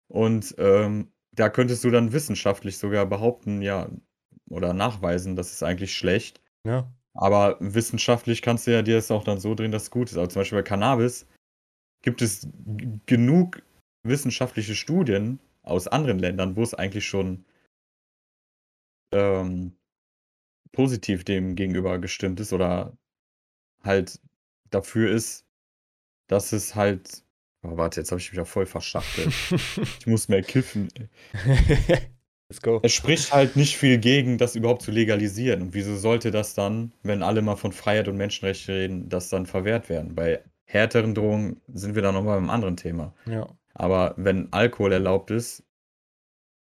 Und 0.08 0.56
ähm, 0.58 1.12
da 1.32 1.50
könntest 1.50 1.84
du 1.84 1.90
dann 1.90 2.14
wissenschaftlich 2.14 2.78
sogar 2.78 3.06
behaupten, 3.06 3.62
ja, 3.62 3.90
oder 4.50 4.74
nachweisen, 4.74 5.36
das 5.36 5.52
ist 5.52 5.64
eigentlich 5.64 5.96
schlecht. 5.96 6.42
Ja. 6.66 6.92
Aber 7.14 7.58
wissenschaftlich 7.60 8.42
kannst 8.42 8.68
du 8.68 8.72
ja 8.72 8.82
dir 8.82 8.96
das 8.96 9.12
auch 9.12 9.24
dann 9.24 9.40
so 9.40 9.56
drehen, 9.56 9.72
dass 9.72 9.84
es 9.84 9.92
gut 9.92 10.12
ist. 10.12 10.18
Aber 10.18 10.30
zum 10.30 10.42
Beispiel 10.42 10.60
bei 10.60 10.64
Cannabis 10.64 11.28
gibt 12.04 12.22
es 12.22 12.48
genug 13.06 13.64
wissenschaftliche 14.04 14.76
Studien 14.76 15.40
aus 15.64 15.88
anderen 15.88 16.20
Ländern, 16.20 16.56
wo 16.56 16.62
es 16.62 16.76
eigentlich 16.76 17.08
schon 17.08 17.46
ähm, 19.12 19.76
positiv 20.72 21.24
dem 21.24 21.56
gegenüber 21.56 21.98
gestimmt 22.00 22.40
ist 22.40 22.54
oder 22.54 22.96
halt 23.84 24.20
dafür 24.76 25.12
ist, 25.12 25.46
dass 26.28 26.52
es 26.52 26.76
halt. 26.76 27.24
Oh, 27.64 27.78
warte, 27.78 28.00
jetzt 28.00 28.12
habe 28.12 28.22
ich 28.22 28.32
mich 28.32 28.38
ja 28.38 28.46
voll 28.46 28.68
verschachtelt. 28.68 29.34
ich 30.00 30.06
muss 30.06 30.28
mehr 30.28 30.44
kiffen. 30.44 30.90
Let's 32.50 32.62
go. 32.62 32.80
Es 32.84 32.94
spricht 32.94 33.34
halt 33.34 33.56
nicht 33.56 33.76
viel 33.76 33.98
gegen, 33.98 34.38
das 34.38 34.56
überhaupt 34.56 34.84
zu 34.84 34.92
legalisieren. 34.92 35.64
Und 35.64 35.74
wieso 35.74 35.96
sollte 35.96 36.30
das 36.30 36.54
dann, 36.54 36.94
wenn 37.02 37.24
alle 37.24 37.42
mal 37.42 37.56
von 37.56 37.72
Freiheit 37.72 38.08
und 38.08 38.18
Menschenrechte 38.18 38.74
reden, 38.74 39.10
das 39.10 39.30
dann 39.30 39.48
verwehrt 39.48 39.90
werden? 39.90 40.14
Bei 40.14 40.44
härteren 40.66 41.16
Drohungen 41.16 41.62
sind 41.68 41.96
wir 41.96 42.04
dann 42.04 42.14
nochmal 42.14 42.40
beim 42.40 42.52
anderen 42.52 42.78
Thema. 42.78 43.16
Ja. 43.26 43.48
Aber 43.74 44.14
wenn 44.18 44.54
Alkohol 44.54 44.94
erlaubt 44.94 45.32
ist, 45.32 45.64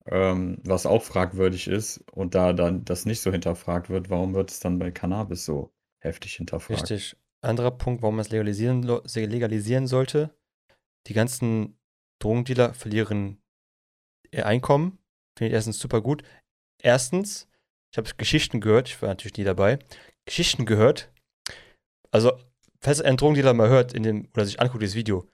ähm, 0.06 0.58
was 0.64 0.86
auch 0.86 1.02
fragwürdig 1.02 1.66
ist, 1.66 2.04
und 2.12 2.34
da 2.34 2.52
dann 2.52 2.84
das 2.84 3.04
nicht 3.04 3.20
so 3.20 3.32
hinterfragt 3.32 3.90
wird, 3.90 4.10
warum 4.10 4.34
wird 4.34 4.50
es 4.50 4.60
dann 4.60 4.78
bei 4.78 4.90
Cannabis 4.90 5.44
so 5.44 5.72
heftig 5.98 6.36
hinterfragt? 6.36 6.82
Richtig. 6.82 7.16
Anderer 7.44 7.70
Punkt, 7.70 8.02
warum 8.02 8.16
man 8.16 8.24
es 8.24 8.30
legalisieren, 8.30 8.82
legalisieren 8.82 9.86
sollte. 9.86 10.34
Die 11.06 11.14
ganzen 11.14 11.78
Drogendealer 12.20 12.74
verlieren 12.74 13.42
ihr 14.30 14.46
Einkommen 14.46 14.98
Finde 15.36 15.48
ich 15.48 15.54
erstens 15.54 15.78
super 15.78 16.00
gut. 16.00 16.22
Erstens, 16.82 17.48
ich 17.92 17.98
habe 17.98 18.08
Geschichten 18.16 18.60
gehört, 18.60 18.88
ich 18.88 19.00
war 19.02 19.08
natürlich 19.08 19.36
nie 19.36 19.44
dabei, 19.44 19.78
Geschichten 20.26 20.64
gehört. 20.64 21.12
Also, 22.10 22.32
falls 22.80 23.00
ein 23.00 23.16
Drogendealer 23.16 23.54
mal 23.54 23.68
hört 23.68 23.92
in 23.92 24.04
dem, 24.04 24.28
oder 24.34 24.46
sich 24.46 24.60
anguckt, 24.60 24.82
dieses 24.82 24.94
Video, 24.94 25.28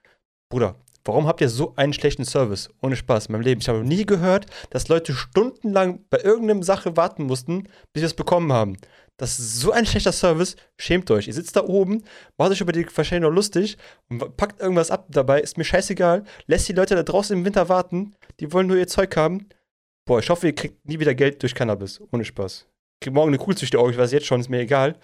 Bruder, 0.49 0.75
warum 1.05 1.27
habt 1.27 1.41
ihr 1.41 1.49
so 1.49 1.75
einen 1.75 1.93
schlechten 1.93 2.25
Service? 2.25 2.69
Ohne 2.81 2.95
Spaß, 2.95 3.27
in 3.27 3.33
meinem 3.33 3.41
Leben. 3.41 3.61
Ich 3.61 3.69
habe 3.69 3.83
nie 3.83 4.05
gehört, 4.05 4.47
dass 4.71 4.87
Leute 4.87 5.13
stundenlang 5.13 6.03
bei 6.09 6.19
irgendeiner 6.19 6.63
Sache 6.63 6.97
warten 6.97 7.23
mussten, 7.23 7.67
bis 7.93 8.01
sie 8.01 8.05
es 8.05 8.13
bekommen 8.15 8.51
haben. 8.51 8.77
Das 9.21 9.37
ist 9.37 9.59
so 9.59 9.71
ein 9.71 9.85
schlechter 9.85 10.11
Service. 10.11 10.55
Schämt 10.79 11.11
euch. 11.11 11.27
Ihr 11.27 11.33
sitzt 11.35 11.55
da 11.55 11.63
oben, 11.63 12.03
macht 12.39 12.49
euch 12.49 12.61
über 12.61 12.71
die 12.71 12.85
Verschändung 12.85 13.29
noch 13.29 13.35
lustig 13.35 13.77
und 14.09 14.35
packt 14.35 14.59
irgendwas 14.59 14.89
ab 14.89 15.05
dabei. 15.09 15.41
Ist 15.41 15.59
mir 15.59 15.63
scheißegal. 15.63 16.23
Lässt 16.47 16.67
die 16.67 16.73
Leute 16.73 16.95
da 16.95 17.03
draußen 17.03 17.37
im 17.37 17.45
Winter 17.45 17.69
warten. 17.69 18.15
Die 18.39 18.51
wollen 18.51 18.65
nur 18.65 18.77
ihr 18.77 18.87
Zeug 18.87 19.15
haben. 19.15 19.47
Boah, 20.07 20.17
ich 20.17 20.29
hoffe, 20.31 20.47
ihr 20.47 20.55
kriegt 20.55 20.83
nie 20.87 20.99
wieder 20.99 21.13
Geld 21.13 21.43
durch 21.43 21.53
Cannabis. 21.53 22.01
Ohne 22.11 22.25
Spaß. 22.25 22.65
Ich 22.95 23.05
krieg 23.05 23.13
morgen 23.13 23.27
eine 23.27 23.37
Kugel 23.37 23.57
zwischen 23.57 23.73
die 23.73 23.77
Augen, 23.77 23.91
ich 23.91 23.97
weiß 23.99 24.11
jetzt 24.11 24.25
schon, 24.25 24.41
ist 24.41 24.49
mir 24.49 24.61
egal. 24.61 24.97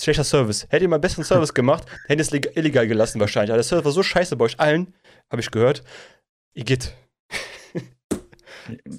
Schlechter 0.00 0.22
Service. 0.22 0.62
Hättet 0.64 0.82
ihr 0.82 0.88
mal 0.88 0.96
einen 0.96 1.02
besseren 1.02 1.24
Service 1.24 1.52
gemacht, 1.52 1.86
hättet 2.06 2.32
ihr 2.32 2.40
es 2.40 2.56
illegal 2.56 2.86
gelassen 2.86 3.18
wahrscheinlich. 3.18 3.50
Aber 3.50 3.58
der 3.58 3.64
Service 3.64 3.84
war 3.84 3.92
so 3.92 4.04
scheiße 4.04 4.36
bei 4.36 4.44
euch 4.44 4.60
allen, 4.60 4.94
habe 5.28 5.42
ich 5.42 5.50
gehört. 5.50 5.82
Ihr 6.54 6.64
geht. 6.64 6.94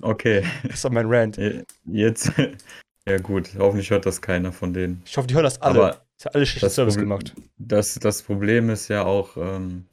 Okay. 0.01 0.43
Das 0.63 0.83
war 0.83 0.91
mein 0.91 1.07
Rant. 1.07 1.39
Jetzt. 1.85 2.31
Ja, 3.07 3.17
gut. 3.17 3.51
Hoffentlich 3.57 3.91
hört 3.91 4.05
das 4.05 4.21
keiner 4.21 4.51
von 4.51 4.73
denen. 4.73 5.03
Ich 5.05 5.15
hoffe, 5.17 5.27
die 5.27 5.35
hören 5.35 5.43
das 5.43 5.61
alle. 5.61 5.79
Aber 5.79 6.01
ich 6.17 6.25
habe 6.25 6.35
alle 6.35 6.45
schlechten 6.45 6.69
Service 6.69 6.95
Problem, 6.95 7.09
gemacht. 7.09 7.33
Das, 7.57 7.95
das 7.95 8.23
Problem 8.23 8.69
ist 8.69 8.87
ja 8.87 9.05
auch, 9.05 9.37
ähm, 9.37 9.85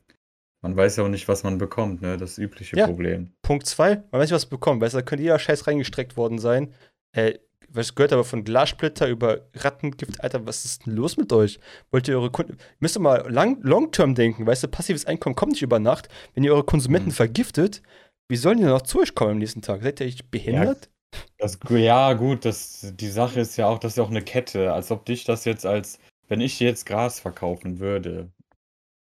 man 0.63 0.77
weiß 0.77 0.97
ja 0.97 1.05
auch 1.05 1.09
nicht, 1.09 1.29
was 1.29 1.43
man 1.43 1.59
bekommt, 1.59 2.01
ne? 2.01 2.17
Das 2.17 2.39
übliche 2.39 2.77
ja. 2.77 2.87
Problem. 2.87 3.33
Punkt 3.43 3.67
zwei, 3.67 3.97
man 4.11 4.21
weiß 4.21 4.31
nicht, 4.31 4.37
was 4.37 4.45
man 4.47 4.51
bekommt. 4.51 4.81
Weißt 4.81 4.95
du, 4.95 4.99
da 4.99 5.03
könnte 5.03 5.25
jeder 5.25 5.39
Scheiß 5.39 5.67
reingestreckt 5.67 6.17
worden 6.17 6.39
sein. 6.39 6.73
Äh, 7.13 7.35
was 7.75 7.95
gehört 7.95 8.13
aber 8.13 8.25
von 8.25 8.45
Glassplitter 8.45 9.09
über 9.09 9.49
Rattengift, 9.55 10.23
Alter, 10.23 10.47
was 10.47 10.65
ist 10.65 10.87
denn 10.87 10.95
los 10.95 11.17
mit 11.17 11.33
euch? 11.33 11.59
Wollt 11.91 12.07
ihr 12.07 12.19
eure 12.19 12.31
Kunden. 12.31 12.59
Müsst 12.81 12.97
ihr 12.97 13.01
mal 13.01 13.31
lang, 13.31 13.59
long-term 13.63 14.15
denken, 14.15 14.47
weißt 14.47 14.65
du, 14.65 14.69
passives 14.69 15.07
Einkommen 15.07 15.35
kommt 15.35 15.53
nicht 15.53 15.63
über 15.63 15.79
Nacht. 15.79 16.09
Wenn 16.35 16.45
ihr 16.45 16.53
eure 16.53 16.65
Konsumenten 16.65 17.09
mhm. 17.09 17.15
vergiftet, 17.15 17.83
wie 18.29 18.37
sollen 18.37 18.59
die 18.59 18.65
noch 18.65 18.83
zu 18.83 19.01
euch 19.01 19.15
kommen 19.15 19.33
am 19.33 19.39
nächsten 19.39 19.63
Tag? 19.63 19.83
Seid 19.83 20.01
ihr 20.01 20.07
echt 20.07 20.31
behindert? 20.31 20.85
Ja, 20.85 20.92
das, 21.39 21.59
ja 21.71 22.13
gut, 22.15 22.45
das, 22.45 22.93
die 22.95 23.09
Sache 23.09 23.41
ist 23.41 23.57
ja 23.57 23.67
auch, 23.67 23.79
das 23.79 23.93
ist 23.93 23.97
ja 23.97 24.05
auch 24.05 24.11
eine 24.11 24.23
Kette. 24.23 24.73
Als 24.73 24.91
ob 24.91 25.05
dich 25.05 25.25
das 25.25 25.45
jetzt 25.45 25.67
als, 25.67 25.99
wenn 26.29 26.41
ich 26.41 26.59
dir 26.59 26.69
jetzt 26.69 26.87
Gras 26.87 27.21
verkaufen 27.21 27.79
würde, 27.79 28.31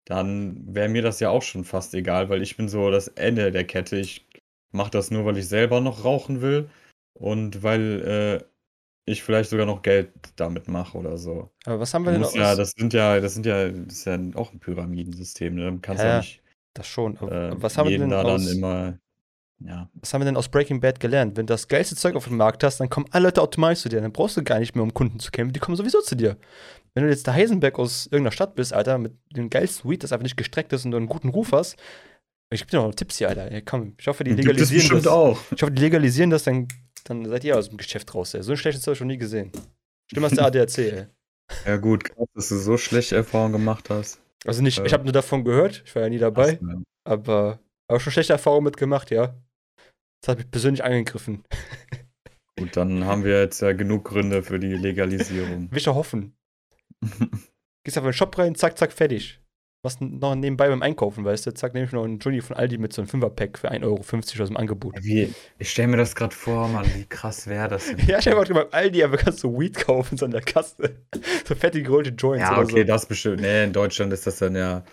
dann 0.06 0.74
wäre 0.74 0.90
mir 0.90 1.02
das 1.02 1.20
ja 1.20 1.30
auch 1.30 1.42
schon 1.42 1.64
fast 1.64 1.94
egal, 1.94 2.30
weil 2.30 2.42
ich 2.42 2.58
bin 2.58 2.70
so 2.70 2.92
das 2.92 3.08
Ende 3.10 3.52
der 3.52 3.66
Kette. 3.66 3.98
Ich 3.98 4.28
mache 4.72 4.92
das 4.92 5.12
nur, 5.12 5.26
weil 5.26 5.38
ich 5.38 5.48
selber 5.48 5.82
noch 5.82 6.04
rauchen 6.04 6.42
will 6.42 6.70
und 7.14 7.64
weil 7.64 8.42
äh, 8.42 8.46
ich 9.06 9.24
vielleicht 9.24 9.50
sogar 9.50 9.66
noch 9.66 9.82
Geld 9.82 10.12
damit 10.36 10.68
mache 10.68 10.98
oder 10.98 11.18
so. 11.18 11.52
Aber 11.66 11.80
was 11.80 11.94
haben 11.94 12.06
wir 12.06 12.12
denn 12.12 12.22
noch? 12.22 12.36
Ja, 12.36 12.56
das 12.56 12.72
sind 12.72 12.94
ja, 12.94 13.20
das 13.20 13.34
sind 13.34 13.46
ja, 13.46 13.70
das 13.70 13.94
ist 13.94 14.06
ja 14.06 14.20
auch 14.36 14.52
ein 14.52 14.60
Pyramidensystem. 14.60 15.56
Ne? 15.56 15.80
Kannst 15.82 16.04
ja, 16.04 16.10
ja 16.10 16.18
nicht. 16.18 16.42
Das 16.74 16.88
schon. 16.88 17.16
Äh, 17.18 17.52
was 17.62 17.78
haben 17.78 17.90
wir 17.90 17.98
denn 17.98 18.10
da 18.10 18.24
aus, 18.24 18.44
dann 18.44 18.56
immer 18.56 19.00
ja. 19.60 19.90
Was 19.94 20.14
haben 20.14 20.22
wir 20.22 20.26
denn 20.26 20.38
aus 20.38 20.50
Breaking 20.50 20.80
Bad 20.82 21.00
gelernt? 21.00 21.38
Wenn 21.38 21.48
du 21.48 21.54
das 21.54 21.68
geilste 21.68 21.96
Zeug 21.96 22.16
auf 22.16 22.28
dem 22.28 22.38
Markt 22.38 22.64
hast, 22.64 22.80
dann 22.80 22.90
kommen 22.90 23.08
alle 23.12 23.28
Leute 23.28 23.42
automatisch 23.42 23.82
zu 23.82 23.90
dir. 23.90 24.02
Dann 24.02 24.12
brauchst 24.12 24.36
du 24.36 24.44
gar 24.44 24.60
nicht 24.60 24.76
mehr, 24.76 24.84
um 24.84 24.94
Kunden 24.94 25.20
zu 25.20 25.32
kämpfen. 25.32 25.54
Die 25.54 25.60
kommen 25.60 25.78
sowieso 25.78 26.02
zu 26.02 26.16
dir. 26.16 26.38
Wenn 26.94 27.04
du 27.04 27.10
jetzt 27.10 27.28
der 27.28 27.34
Heisenberg 27.34 27.80
aus 27.80 28.06
irgendeiner 28.08 28.32
Stadt 28.32 28.56
bist, 28.56 28.74
Alter, 28.74 28.98
mit 28.98 29.14
dem 29.36 29.50
geilsten 29.50 29.90
Weed, 29.90 30.04
das 30.04 30.12
einfach 30.12 30.24
nicht 30.24 30.38
gestreckt 30.38 30.74
ist 30.74 30.86
und 30.86 30.92
du 30.92 30.98
einen 30.98 31.08
guten 31.08 31.30
Ruf 31.30 31.52
hast, 31.52 31.78
ich 32.52 32.62
gebe 32.62 32.72
dir 32.72 32.78
noch 32.78 32.94
Tipps 32.94 33.18
hier, 33.18 33.30
Alter. 33.30 33.52
Ja, 33.52 33.62
komm, 33.62 33.96
ich 33.98 34.08
hoffe, 34.08 34.24
die 34.24 34.32
legalisieren 34.32 34.90
das. 34.90 35.04
das. 35.04 35.12
Auch. 35.12 35.40
Ich 35.56 35.62
hoffe, 35.62 35.72
die 35.72 35.82
legalisieren 35.82 36.30
das, 36.30 36.44
dann, 36.44 36.68
dann 37.06 37.26
seid 37.26 37.44
ihr 37.44 37.58
aus 37.58 37.70
dem 37.70 37.78
Geschäft 37.78 38.14
raus, 38.14 38.34
ey. 38.34 38.44
So 38.44 38.52
ein 38.52 38.58
schlechtes 38.58 38.84
Zeug 38.84 38.98
schon 38.98 39.08
nie 39.08 39.18
gesehen. 39.18 39.52
Stimmt, 40.10 40.26
hast 40.26 40.38
der 40.38 40.46
ADAC, 40.46 40.78
ey. 40.78 41.06
Ja, 41.66 41.78
gut, 41.78 42.04
krass, 42.04 42.28
dass 42.34 42.50
du 42.50 42.58
so 42.58 42.78
schlechte 42.78 43.16
Erfahrungen 43.16 43.54
gemacht 43.54 43.90
hast. 43.90 44.20
Also 44.46 44.62
nicht, 44.62 44.80
äh, 44.80 44.86
ich 44.86 44.94
habe 44.94 45.04
nur 45.04 45.14
davon 45.14 45.44
gehört, 45.44 45.84
ich 45.86 45.96
war 45.96 46.04
ja 46.04 46.10
nie 46.10 46.18
dabei, 46.18 46.60
aber 47.04 47.60
auch 47.88 48.00
schon 48.00 48.14
schlechte 48.14 48.34
Erfahrungen 48.34 48.66
mitgemacht, 48.66 49.12
ja. 49.12 49.36
Das 50.26 50.32
hat 50.32 50.38
mich 50.40 50.50
persönlich 50.50 50.84
angegriffen. 50.84 51.44
Gut, 52.58 52.76
dann 52.76 53.06
haben 53.06 53.24
wir 53.24 53.40
jetzt 53.42 53.62
ja 53.62 53.74
genug 53.74 54.06
Gründe 54.06 54.42
für 54.42 54.58
die 54.58 54.74
Legalisierung. 54.74 55.70
Will 55.70 55.78
ich 55.78 55.86
hoffen. 55.86 56.36
Gehst 57.84 58.00
auf 58.00 58.04
den 58.04 58.14
Shop 58.14 58.36
rein, 58.40 58.56
zack, 58.56 58.76
zack, 58.76 58.92
fertig. 58.92 59.40
Was 59.84 60.02
noch 60.02 60.34
nebenbei 60.34 60.68
beim 60.68 60.82
Einkaufen, 60.82 61.26
weißt 61.26 61.46
du? 61.46 61.54
Zack, 61.54 61.76
nehme 61.76 61.86
ich 61.86 61.92
noch 61.92 62.04
einen 62.04 62.18
Juni 62.18 62.42
von 62.42 62.56
Aldi 62.56 62.80
mit 62.80 62.92
so 62.92 63.04
einem 63.04 63.08
Fünferpack 63.08 63.60
für 63.60 63.70
1,50 63.70 63.84
Euro 63.84 64.00
aus 64.00 64.50
dem 64.50 64.58
Angebot. 64.58 64.96
Wie, 65.00 65.32
ich 65.60 65.70
stelle 65.70 65.90
mir 65.90 65.98
das 65.98 66.16
gerade 66.16 66.34
vor, 66.34 66.70
Mann, 66.70 66.88
wie 66.96 67.06
krass 67.06 67.46
wäre 67.46 67.68
das 67.68 67.86
denn? 67.86 68.00
ja, 68.08 68.18
ich 68.18 68.28
habe 68.28 68.40
auch 68.40 68.48
beim 68.48 68.66
Aldi, 68.72 69.04
aber 69.04 69.18
kannst 69.18 69.44
du 69.44 69.60
Weed 69.60 69.76
kaufen, 69.76 70.18
so 70.18 70.26
an 70.26 70.32
der 70.32 70.42
Kasse. 70.42 71.04
so 71.48 71.54
fette 71.54 71.84
gerollte 71.84 72.10
Joints. 72.10 72.50
Ja, 72.50 72.60
okay, 72.60 72.80
so. 72.80 72.84
das 72.86 73.06
bestimmt. 73.06 73.42
Nee, 73.42 73.66
in 73.66 73.74
Deutschland 73.74 74.12
ist 74.12 74.26
das 74.26 74.40
dann 74.40 74.56
ja, 74.56 74.84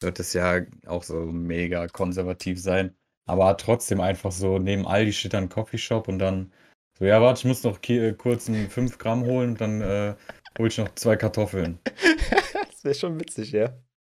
wird 0.00 0.18
das 0.18 0.32
ja 0.32 0.62
auch 0.86 1.02
so 1.02 1.26
mega 1.26 1.88
konservativ 1.88 2.58
sein. 2.58 2.94
Aber 3.28 3.56
trotzdem 3.58 4.00
einfach 4.00 4.32
so 4.32 4.58
neben 4.58 4.86
Aldi 4.86 5.12
steht 5.12 5.34
dann 5.34 5.44
ein 5.44 5.48
Coffeeshop 5.50 6.08
und 6.08 6.18
dann 6.18 6.50
so, 6.98 7.04
ja, 7.04 7.20
warte, 7.20 7.40
ich 7.40 7.44
muss 7.44 7.62
noch 7.62 7.80
kurz 8.16 8.48
einen 8.48 8.70
5 8.70 8.98
Gramm 8.98 9.24
holen 9.24 9.50
und 9.50 9.60
dann 9.60 9.80
äh, 9.82 10.14
hol 10.58 10.68
ich 10.68 10.78
noch 10.78 10.92
zwei 10.94 11.16
Kartoffeln. 11.16 11.78
das 12.70 12.82
wäre 12.82 12.94
schon 12.94 13.20
witzig, 13.20 13.52
ja. 13.52 13.66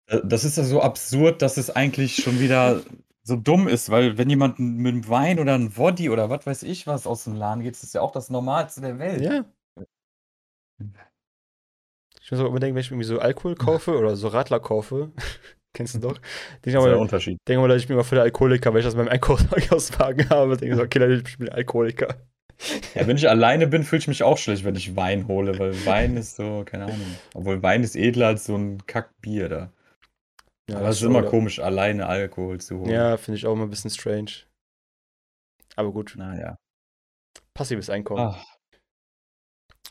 Äh, 0.06 0.20
das 0.24 0.44
ist 0.44 0.56
ja 0.56 0.62
so 0.62 0.80
absurd, 0.80 1.42
dass 1.42 1.56
es 1.56 1.68
eigentlich 1.68 2.16
schon 2.16 2.38
wieder 2.40 2.82
so 3.24 3.34
dumm 3.36 3.66
ist, 3.66 3.90
weil 3.90 4.16
wenn 4.16 4.30
jemand 4.30 4.58
mit 4.60 4.92
einem 4.92 5.08
Wein 5.08 5.40
oder 5.40 5.54
einem 5.54 5.76
Woddy 5.76 6.08
oder 6.08 6.30
was 6.30 6.46
weiß 6.46 6.62
ich 6.62 6.86
was 6.86 7.06
aus 7.06 7.24
dem 7.24 7.34
Laden 7.34 7.62
geht, 7.62 7.74
ist 7.74 7.82
das 7.82 7.92
ja 7.92 8.00
auch 8.00 8.12
das 8.12 8.30
Normalste 8.30 8.80
der 8.80 8.98
Welt. 8.98 9.20
Ja. 9.20 9.44
Ich 12.22 12.30
muss 12.30 12.40
auch 12.40 12.46
unbedingt, 12.46 12.74
wenn 12.74 12.80
ich 12.80 12.90
irgendwie 12.90 13.04
so 13.04 13.18
Alkohol 13.18 13.56
kaufe 13.56 13.98
oder 13.98 14.14
so 14.14 14.28
Radler 14.28 14.60
kaufe, 14.60 15.10
Kennst 15.78 15.94
du 15.94 16.00
doch? 16.00 16.14
Denk 16.14 16.74
das 16.74 16.74
ist 16.74 16.90
der 16.90 16.98
Unterschied. 16.98 17.38
Denke 17.46 17.60
mal, 17.60 17.68
dass 17.68 17.80
ich 17.80 17.88
mir 17.88 17.94
mal 17.94 18.02
für 18.02 18.16
der 18.16 18.24
Alkoholiker, 18.24 18.72
weil 18.72 18.80
ich 18.80 18.84
das 18.84 18.96
beim 18.96 19.06
Einkaufswagen 19.06 20.28
habe. 20.30 20.56
Denke 20.56 20.74
so, 20.74 20.82
okay, 20.82 20.98
dann 20.98 21.12
ich 21.24 21.38
bin 21.38 21.48
Alkoholiker. 21.50 22.16
Ja, 22.96 23.06
wenn 23.06 23.16
ich 23.16 23.28
alleine 23.30 23.68
bin, 23.68 23.84
fühle 23.84 24.00
ich 24.00 24.08
mich 24.08 24.24
auch 24.24 24.38
schlecht, 24.38 24.64
wenn 24.64 24.74
ich 24.74 24.96
Wein 24.96 25.28
hole, 25.28 25.56
weil 25.56 25.86
Wein 25.86 26.16
ist 26.16 26.34
so, 26.34 26.64
keine 26.66 26.86
Ahnung. 26.86 27.16
Obwohl 27.32 27.62
Wein 27.62 27.84
ist 27.84 27.94
edler 27.94 28.26
als 28.26 28.46
so 28.46 28.56
ein 28.56 28.84
Kackbier 28.88 29.48
da. 29.48 29.72
Ja, 30.68 30.78
Aber 30.78 30.88
es 30.88 30.96
ist 30.96 31.04
immer 31.04 31.20
oder? 31.20 31.28
komisch, 31.28 31.60
alleine 31.60 32.08
Alkohol 32.08 32.60
zu 32.60 32.80
holen. 32.80 32.90
Ja, 32.90 33.16
finde 33.16 33.38
ich 33.38 33.46
auch 33.46 33.52
immer 33.52 33.62
ein 33.62 33.70
bisschen 33.70 33.92
strange. 33.92 34.32
Aber 35.76 35.92
gut. 35.92 36.16
Naja. 36.16 36.56
Passives 37.54 37.88
Einkommen. 37.88 38.34
Ach. 38.34 38.57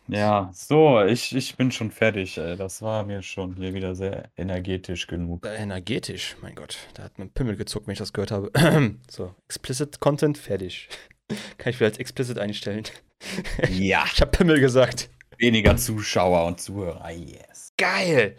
Ja, 0.07 0.49
so, 0.53 1.01
ich, 1.01 1.35
ich 1.35 1.55
bin 1.57 1.71
schon 1.71 1.91
fertig. 1.91 2.35
Das 2.35 2.81
war 2.81 3.03
mir 3.03 3.21
schon 3.21 3.55
hier 3.55 3.73
wieder 3.73 3.93
sehr 3.95 4.31
energetisch 4.37 5.07
genug. 5.07 5.45
Äh, 5.45 5.55
energetisch, 5.55 6.37
mein 6.41 6.55
Gott. 6.55 6.77
Da 6.93 7.03
hat 7.03 7.19
mein 7.19 7.29
Pimmel 7.29 7.55
gezuckt, 7.57 7.87
wenn 7.87 7.93
ich 7.93 7.99
das 7.99 8.13
gehört 8.13 8.31
habe. 8.31 8.51
so, 9.09 9.35
Explicit 9.47 9.99
Content, 9.99 10.37
fertig. 10.37 10.89
Kann 11.57 11.71
ich 11.71 11.79
wieder 11.79 11.87
als 11.87 11.99
explicit 11.99 12.39
einstellen. 12.39 12.83
Ja. 13.71 14.05
ich 14.13 14.21
habe 14.21 14.29
Pimmel 14.29 14.59
gesagt. 14.59 15.09
Weniger 15.39 15.75
Zuschauer 15.75 16.45
und 16.45 16.61
Zuhörer, 16.61 17.09
yes. 17.09 17.73
Geil! 17.75 18.35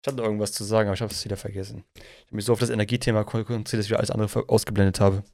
Ich 0.00 0.06
hatte 0.06 0.18
noch 0.18 0.24
irgendwas 0.24 0.52
zu 0.52 0.62
sagen, 0.62 0.88
aber 0.88 0.94
ich 0.94 1.02
habe 1.02 1.12
es 1.12 1.24
wieder 1.24 1.36
vergessen. 1.36 1.84
Ich 1.96 2.26
habe 2.26 2.36
mich 2.36 2.44
so 2.44 2.52
auf 2.52 2.60
das 2.60 2.70
Energiethema 2.70 3.24
konzentriert, 3.24 3.80
dass 3.80 3.86
ich 3.86 3.90
wieder 3.90 3.98
alles 3.98 4.12
andere 4.12 4.48
ausgeblendet 4.48 5.00
habe. 5.00 5.24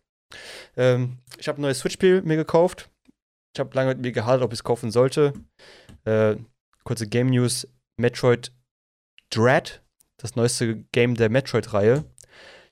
Ähm, 0.76 1.18
ich 1.38 1.46
habe 1.46 1.60
ein 1.60 1.62
neues 1.62 1.78
Switch-Spiel 1.80 2.22
mir 2.22 2.36
gekauft. 2.36 2.90
Ich 3.56 3.60
habe 3.60 3.74
lange 3.74 3.88
mit 3.88 4.02
mir 4.02 4.12
gehadert, 4.12 4.42
ob 4.42 4.52
ich 4.52 4.58
es 4.58 4.64
kaufen 4.64 4.90
sollte. 4.90 5.32
Äh, 6.04 6.36
kurze 6.84 7.06
Game 7.06 7.28
News: 7.28 7.66
Metroid 7.96 8.52
Dread, 9.30 9.82
das 10.18 10.36
neueste 10.36 10.84
Game 10.92 11.14
der 11.14 11.30
Metroid-Reihe. 11.30 12.04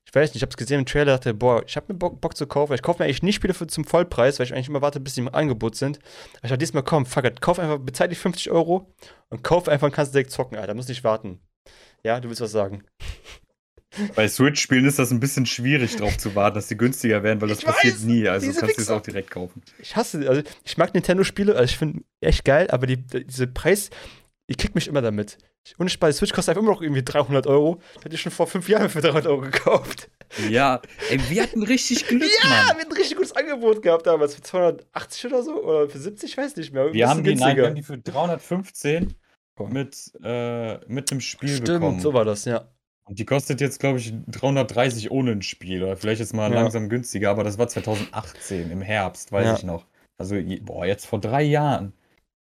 Ich 0.05 0.15
weiß 0.15 0.29
nicht, 0.29 0.37
ich 0.37 0.43
habe 0.43 0.51
es 0.51 0.59
gesehen 0.59 0.81
im 0.81 0.85
Trailer, 0.85 1.17
dachte, 1.17 1.33
boah, 1.33 1.65
ich 1.67 1.77
habe 1.77 1.91
mir 1.91 1.99
Bock, 1.99 2.21
Bock, 2.21 2.37
zu 2.37 2.47
kaufen. 2.47 2.75
Ich 2.75 2.83
kaufe 2.83 2.99
mir 2.99 3.07
eigentlich 3.07 3.23
nicht 3.23 3.37
Spiele 3.37 3.55
für, 3.55 3.67
zum 3.67 3.87
Vollpreis, 3.87 4.39
weil 4.39 4.45
ich 4.45 4.53
eigentlich 4.53 4.69
immer 4.69 4.83
warte, 4.83 5.01
bis 5.01 5.15
sie 5.15 5.23
im 5.23 5.35
Angebot 5.35 5.75
sind. 5.75 6.01
Aber 6.35 6.45
ich 6.45 6.51
dachte 6.51 6.59
diesmal, 6.59 6.83
komm, 6.83 7.07
fuck 7.07 7.25
it, 7.25 7.41
kauf 7.41 7.59
einfach, 7.59 7.79
bezahl 7.79 8.09
die 8.09 8.15
50 8.15 8.51
Euro 8.51 8.95
und 9.31 9.43
kauf 9.43 9.69
einfach 9.69 9.87
und 9.87 9.95
kannst 9.95 10.13
direkt 10.13 10.33
zocken, 10.33 10.59
Alter, 10.59 10.75
muss 10.75 10.89
nicht 10.89 11.03
warten. 11.03 11.41
Ja, 12.03 12.21
du 12.21 12.29
willst 12.29 12.43
was 12.43 12.53
sagen. 12.53 12.85
Bei 14.15 14.29
Switch-Spielen 14.29 14.85
ist 14.85 14.99
das 14.99 15.11
ein 15.11 15.21
bisschen 15.21 15.47
schwierig 15.47 15.97
drauf 15.97 16.17
zu 16.19 16.35
warten, 16.35 16.57
dass 16.57 16.69
sie 16.69 16.77
günstiger 16.77 17.23
werden, 17.23 17.41
weil 17.41 17.49
das 17.49 17.59
Ich 17.61 17.65
passiert 17.67 17.95
weiß, 17.95 18.03
nie. 18.05 18.29
Also 18.29 18.53
kannst 18.53 18.77
du 18.79 18.83
es 18.83 18.91
auch 18.91 19.01
direkt 19.03 19.31
kaufen. 19.31 19.63
Ich 19.79 19.95
hasse, 19.97 20.29
also 20.29 20.43
ich 20.65 20.77
mag 20.79 20.95
Nintendo-Spiele, 20.95 21.53
also 21.55 21.65
ich 21.65 21.77
finde 21.79 22.03
echt 22.21 22.45
geil, 22.45 22.69
aber 22.71 22.87
die, 22.87 22.97
diese 22.99 23.47
Preis, 23.47 23.91
die 24.51 24.55
kickt 24.55 24.75
mich 24.75 24.89
immer 24.89 25.03
damit. 25.03 25.39
Und 25.79 25.87
ich 25.87 25.99
bei 25.99 26.13
Switch 26.13 26.33
kostet 26.35 26.51
einfach 26.51 26.63
immer 26.63 26.73
noch 26.73 26.83
irgendwie 26.83 27.03
300 27.03 27.47
Euro. 27.47 27.81
Das 27.95 28.05
hätte 28.05 28.15
ich 28.17 28.21
schon 28.21 28.33
vor 28.33 28.47
fünf 28.47 28.69
Jahren 28.69 28.91
für 28.91 29.01
300 29.01 29.27
Euro 29.27 29.41
gekauft. 29.41 30.11
Ja, 30.51 30.83
ey, 31.11 31.19
wir 31.31 31.43
hatten 31.43 31.63
richtig 31.63 32.07
Glück, 32.07 32.23
Ja, 32.43 32.49
Mann. 32.51 32.59
wir 32.67 32.69
haben 32.75 32.81
ein 32.81 32.93
richtig 32.93 33.17
gutes 33.17 33.33
Angebot 33.35 33.81
gehabt 33.81 34.07
damals 34.07 34.35
für 34.35 34.43
280 34.43 35.27
oder 35.27 35.43
so 35.43 35.63
oder 35.63 35.89
für 35.89 35.99
70, 35.99 36.31
ich 36.33 36.37
weiß 36.37 36.57
nicht 36.57 36.73
mehr. 36.75 36.93
Wir 36.93 37.09
haben, 37.09 37.25
die, 37.25 37.35
nein, 37.35 37.57
wir 37.57 37.67
haben 37.67 37.75
die 37.77 37.83
für 37.83 37.97
315 37.99 39.15
Oh. 39.57 39.69
mit, 39.69 40.11
äh, 40.25 40.79
mit 40.89 41.13
einem 41.13 41.21
Spiel 41.21 41.49
Stimmt, 41.49 41.67
bekommen. 41.69 42.01
so 42.01 42.13
war 42.13 42.25
das, 42.25 42.45
ja. 42.45 42.69
Und 43.07 43.19
die 43.19 43.27
kostet 43.27 43.61
jetzt, 43.61 43.81
glaube 43.81 43.99
ich, 43.99 44.15
330 44.29 45.11
ohne 45.11 45.33
ein 45.33 45.43
Spiel. 45.43 45.83
Oder 45.83 45.97
vielleicht 45.97 46.21
jetzt 46.21 46.33
mal 46.35 46.51
Ja. 46.53 46.61
langsam 46.63 46.89
günstiger, 46.89 47.31
aber 47.31 47.45
das 47.45 47.59
war 47.59 47.69
2018 47.69 48.71
im 48.71 48.81
Herbst, 48.81 49.31
weiß 49.31 49.45
Ja. 49.47 49.55
ich 49.57 49.65
noch. 49.65 49.87
Also, 50.19 50.37
boah, 50.63 50.87
jetzt 50.87 51.07
vor 51.07 51.21
drei 51.21 51.43
Jahren. 51.43 51.93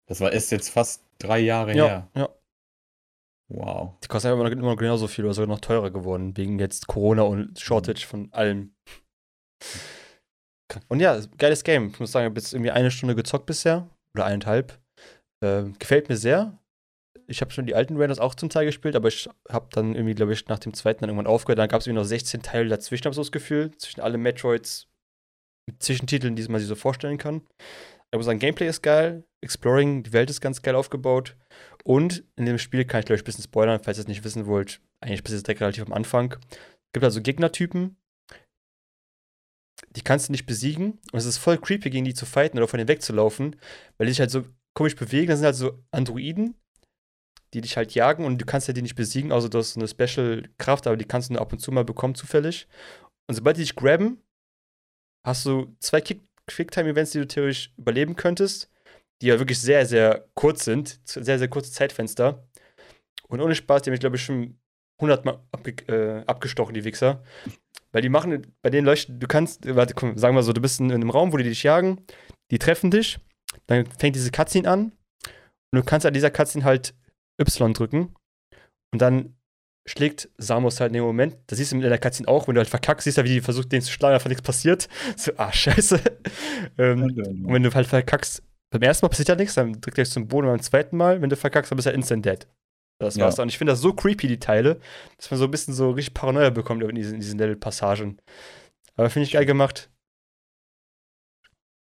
Das 0.06 0.20
war 0.20 0.32
ist 0.32 0.50
jetzt 0.50 0.68
fast 0.68 1.02
drei 1.18 1.40
Jahre 1.40 1.74
Ja, 1.74 1.86
her. 1.86 2.08
ja. 2.14 2.28
Wow. 3.48 3.94
Die 4.02 4.08
einfach 4.08 4.24
immer 4.30 4.44
noch, 4.44 4.50
immer 4.50 4.70
noch 4.72 4.76
genauso 4.76 5.06
viel 5.06 5.24
oder 5.24 5.34
sogar 5.34 5.48
noch 5.48 5.60
teurer 5.60 5.90
geworden, 5.90 6.36
wegen 6.36 6.58
jetzt 6.58 6.86
Corona 6.86 7.22
und 7.22 7.58
Shortage 7.58 8.06
von 8.06 8.32
allem. 8.32 8.74
Und 10.88 11.00
ja, 11.00 11.20
geiles 11.38 11.62
Game. 11.62 11.88
Ich 11.88 12.00
muss 12.00 12.12
sagen, 12.12 12.24
ich 12.26 12.30
habe 12.30 12.40
jetzt 12.40 12.52
irgendwie 12.52 12.70
eine 12.70 12.90
Stunde 12.90 13.14
gezockt 13.14 13.46
bisher. 13.46 13.88
Oder 14.14 14.26
eineinhalb. 14.26 14.78
Ähm, 15.42 15.74
gefällt 15.78 16.08
mir 16.08 16.16
sehr. 16.16 16.58
Ich 17.26 17.40
habe 17.40 17.50
schon 17.50 17.66
die 17.66 17.74
alten 17.74 17.96
Raiders 17.96 18.18
auch 18.18 18.34
zum 18.34 18.50
Teil 18.50 18.66
gespielt, 18.66 18.96
aber 18.96 19.08
ich 19.08 19.28
habe 19.48 19.68
dann 19.72 19.94
irgendwie, 19.94 20.14
glaube 20.14 20.32
ich, 20.32 20.46
nach 20.48 20.58
dem 20.58 20.74
zweiten 20.74 21.00
dann 21.00 21.10
irgendwann 21.10 21.26
aufgehört. 21.26 21.58
Dann 21.58 21.68
gab 21.68 21.80
es 21.80 21.86
irgendwie 21.86 22.00
noch 22.00 22.08
16 22.08 22.42
Teile 22.42 22.68
dazwischen, 22.68 23.04
habe 23.04 23.12
ich 23.12 23.16
so 23.16 23.22
das 23.22 23.32
Gefühl. 23.32 23.70
Zwischen 23.78 24.00
alle 24.00 24.18
Metroids 24.18 24.88
mit 25.66 25.82
Zwischentiteln, 25.82 26.36
die 26.36 26.46
man 26.48 26.60
sich 26.60 26.68
so 26.68 26.74
vorstellen 26.74 27.18
kann. 27.18 27.42
Muss 28.14 28.26
sagen, 28.26 28.38
Gameplay 28.38 28.68
ist 28.68 28.82
geil. 28.82 29.24
Exploring, 29.40 30.04
die 30.04 30.12
Welt 30.12 30.30
ist 30.30 30.40
ganz 30.40 30.62
geil 30.62 30.76
aufgebaut. 30.76 31.36
Und 31.82 32.24
in 32.36 32.46
dem 32.46 32.58
Spiel 32.58 32.84
kann 32.84 33.00
ich, 33.00 33.06
glaube 33.06 33.16
ich, 33.16 33.22
ein 33.22 33.24
bisschen 33.24 33.44
spoilern, 33.44 33.80
falls 33.82 33.98
ihr 33.98 34.02
es 34.02 34.08
nicht 34.08 34.24
wissen 34.24 34.46
wollt. 34.46 34.80
Eigentlich 35.00 35.24
bis 35.24 35.32
jetzt 35.32 35.46
direkt 35.46 35.60
relativ 35.60 35.84
am 35.84 35.92
Anfang. 35.92 36.32
Es 36.32 36.92
gibt 36.92 37.04
also 37.04 37.20
Gegnertypen, 37.20 37.96
die 39.90 40.02
kannst 40.02 40.28
du 40.28 40.32
nicht 40.32 40.46
besiegen. 40.46 41.00
Und 41.12 41.18
es 41.18 41.24
ist 41.24 41.38
voll 41.38 41.58
creepy, 41.58 41.90
gegen 41.90 42.04
die 42.04 42.14
zu 42.14 42.26
fighten 42.26 42.58
oder 42.58 42.68
von 42.68 42.78
denen 42.78 42.88
wegzulaufen, 42.88 43.56
weil 43.98 44.06
die 44.06 44.12
sich 44.12 44.20
halt 44.20 44.30
so 44.30 44.44
komisch 44.74 44.96
bewegen. 44.96 45.28
Das 45.28 45.40
sind 45.40 45.46
halt 45.46 45.56
so 45.56 45.82
Androiden, 45.90 46.54
die 47.54 47.60
dich 47.60 47.76
halt 47.76 47.94
jagen 47.94 48.24
und 48.24 48.38
du 48.38 48.44
kannst 48.44 48.68
ja 48.68 48.74
die 48.74 48.82
nicht 48.82 48.96
besiegen, 48.96 49.32
außer 49.32 49.48
du 49.48 49.58
hast 49.58 49.76
eine 49.76 49.88
Special-Kraft, 49.88 50.86
aber 50.86 50.96
die 50.96 51.04
kannst 51.04 51.30
du 51.30 51.34
nur 51.34 51.42
ab 51.42 51.52
und 51.52 51.60
zu 51.60 51.70
mal 51.72 51.84
bekommen, 51.84 52.14
zufällig. 52.14 52.66
Und 53.28 53.36
sobald 53.36 53.56
die 53.56 53.62
dich 53.62 53.76
grabben, 53.76 54.20
hast 55.24 55.46
du 55.46 55.74
zwei 55.78 56.02
Quicktime-Events, 56.46 57.12
die 57.12 57.20
du 57.20 57.28
theoretisch 57.28 57.72
überleben 57.78 58.16
könntest, 58.16 58.70
die 59.22 59.28
ja 59.28 59.38
wirklich 59.38 59.60
sehr, 59.60 59.86
sehr 59.86 60.28
kurz 60.34 60.64
sind. 60.64 61.00
Sehr, 61.04 61.38
sehr 61.38 61.48
kurze 61.48 61.72
Zeitfenster. 61.72 62.46
Und 63.28 63.40
ohne 63.40 63.54
Spaß, 63.54 63.82
die 63.82 63.88
haben 63.88 63.92
mich, 63.92 64.00
glaube 64.00 64.16
ich, 64.16 64.24
schon 64.24 64.58
100 64.98 65.24
Mal 65.24 65.40
abge 65.52 65.72
äh, 65.88 66.24
abgestochen, 66.26 66.74
die 66.74 66.84
Wichser. 66.84 67.22
Weil 67.92 68.02
die 68.02 68.08
machen, 68.08 68.52
bei 68.62 68.70
denen 68.70 68.84
leuchten, 68.84 69.20
du 69.20 69.26
kannst, 69.28 69.72
warte, 69.74 69.94
komm, 69.94 70.18
sagen 70.18 70.34
wir 70.34 70.42
so, 70.42 70.52
du 70.52 70.60
bist 70.60 70.80
in, 70.80 70.90
in 70.90 70.96
einem 70.96 71.10
Raum, 71.10 71.32
wo 71.32 71.36
die 71.36 71.44
dich 71.44 71.62
jagen, 71.62 72.04
die 72.50 72.58
treffen 72.58 72.90
dich, 72.90 73.18
dann 73.66 73.86
fängt 73.86 74.16
diese 74.16 74.32
Cutscene 74.32 74.68
an 74.68 74.92
und 75.72 75.78
du 75.78 75.82
kannst 75.84 76.04
an 76.04 76.12
dieser 76.12 76.30
Cutscene 76.30 76.64
halt 76.64 76.94
Y 77.40 77.72
drücken 77.72 78.14
und 78.92 79.02
dann 79.02 79.36
schlägt 79.86 80.30
Samus 80.38 80.80
halt 80.80 80.90
in 80.90 80.94
dem 80.94 81.04
Moment, 81.04 81.36
das 81.46 81.58
siehst 81.58 81.72
du 81.72 81.76
in 81.76 81.82
der 81.82 81.98
Cutscene 81.98 82.28
auch, 82.28 82.48
wenn 82.48 82.54
du 82.54 82.60
halt 82.60 82.70
verkackst, 82.70 83.04
siehst 83.04 83.18
du, 83.18 83.24
wie 83.24 83.28
die 83.28 83.40
versucht, 83.40 83.70
den 83.70 83.82
zu 83.82 83.92
schlagen, 83.92 84.14
einfach 84.14 84.30
nichts 84.30 84.42
passiert. 84.42 84.88
So, 85.16 85.32
ah, 85.36 85.52
scheiße. 85.52 86.00
ähm, 86.78 87.02
und 87.02 87.52
wenn 87.52 87.62
du 87.62 87.74
halt 87.74 87.86
verkackst, 87.86 88.42
beim 88.70 88.82
ersten 88.82 89.04
Mal 89.04 89.10
passiert 89.10 89.28
ja 89.28 89.36
nichts, 89.36 89.54
dann 89.54 89.72
drückt 89.80 89.98
er 89.98 90.04
dich 90.04 90.12
zum 90.12 90.26
Boden, 90.26 90.46
beim 90.46 90.60
zweiten 90.62 90.96
Mal, 90.96 91.20
wenn 91.20 91.30
du 91.30 91.36
verkackst, 91.36 91.70
dann 91.70 91.76
bist 91.76 91.86
du 91.86 91.90
ja 91.90 91.94
instant 91.94 92.24
dead. 92.24 92.48
Das 92.98 93.16
Ja. 93.16 93.24
war's 93.24 93.34
dann. 93.36 93.44
Und 93.44 93.48
ich 93.50 93.58
finde 93.58 93.72
das 93.72 93.80
so 93.80 93.92
creepy, 93.92 94.26
die 94.26 94.38
Teile, 94.38 94.80
dass 95.16 95.30
man 95.30 95.38
so 95.38 95.44
ein 95.44 95.50
bisschen 95.50 95.74
so 95.74 95.90
richtig 95.90 96.14
Paranoia 96.14 96.50
bekommt 96.50 96.82
in 96.82 96.94
diesen, 96.94 97.14
in 97.14 97.20
diesen 97.20 97.38
Level-Passagen. 97.38 98.20
Aber 98.96 99.10
finde 99.10 99.24
ich 99.26 99.32
geil 99.32 99.46
gemacht. 99.46 99.90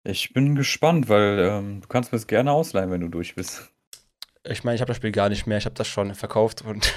Ich 0.03 0.33
bin 0.33 0.55
gespannt, 0.55 1.09
weil 1.09 1.39
ähm, 1.39 1.81
du 1.81 1.87
kannst 1.87 2.11
mir 2.11 2.17
es 2.17 2.27
gerne 2.27 2.51
ausleihen, 2.51 2.89
wenn 2.89 3.01
du 3.01 3.09
durch 3.09 3.35
bist. 3.35 3.71
Ich 4.43 4.63
meine, 4.63 4.75
ich 4.75 4.81
habe 4.81 4.87
das 4.89 4.97
Spiel 4.97 5.11
gar 5.11 5.29
nicht 5.29 5.45
mehr, 5.45 5.57
ich 5.57 5.65
habe 5.65 5.75
das 5.75 5.87
schon 5.87 6.13
verkauft 6.15 6.63
und 6.63 6.93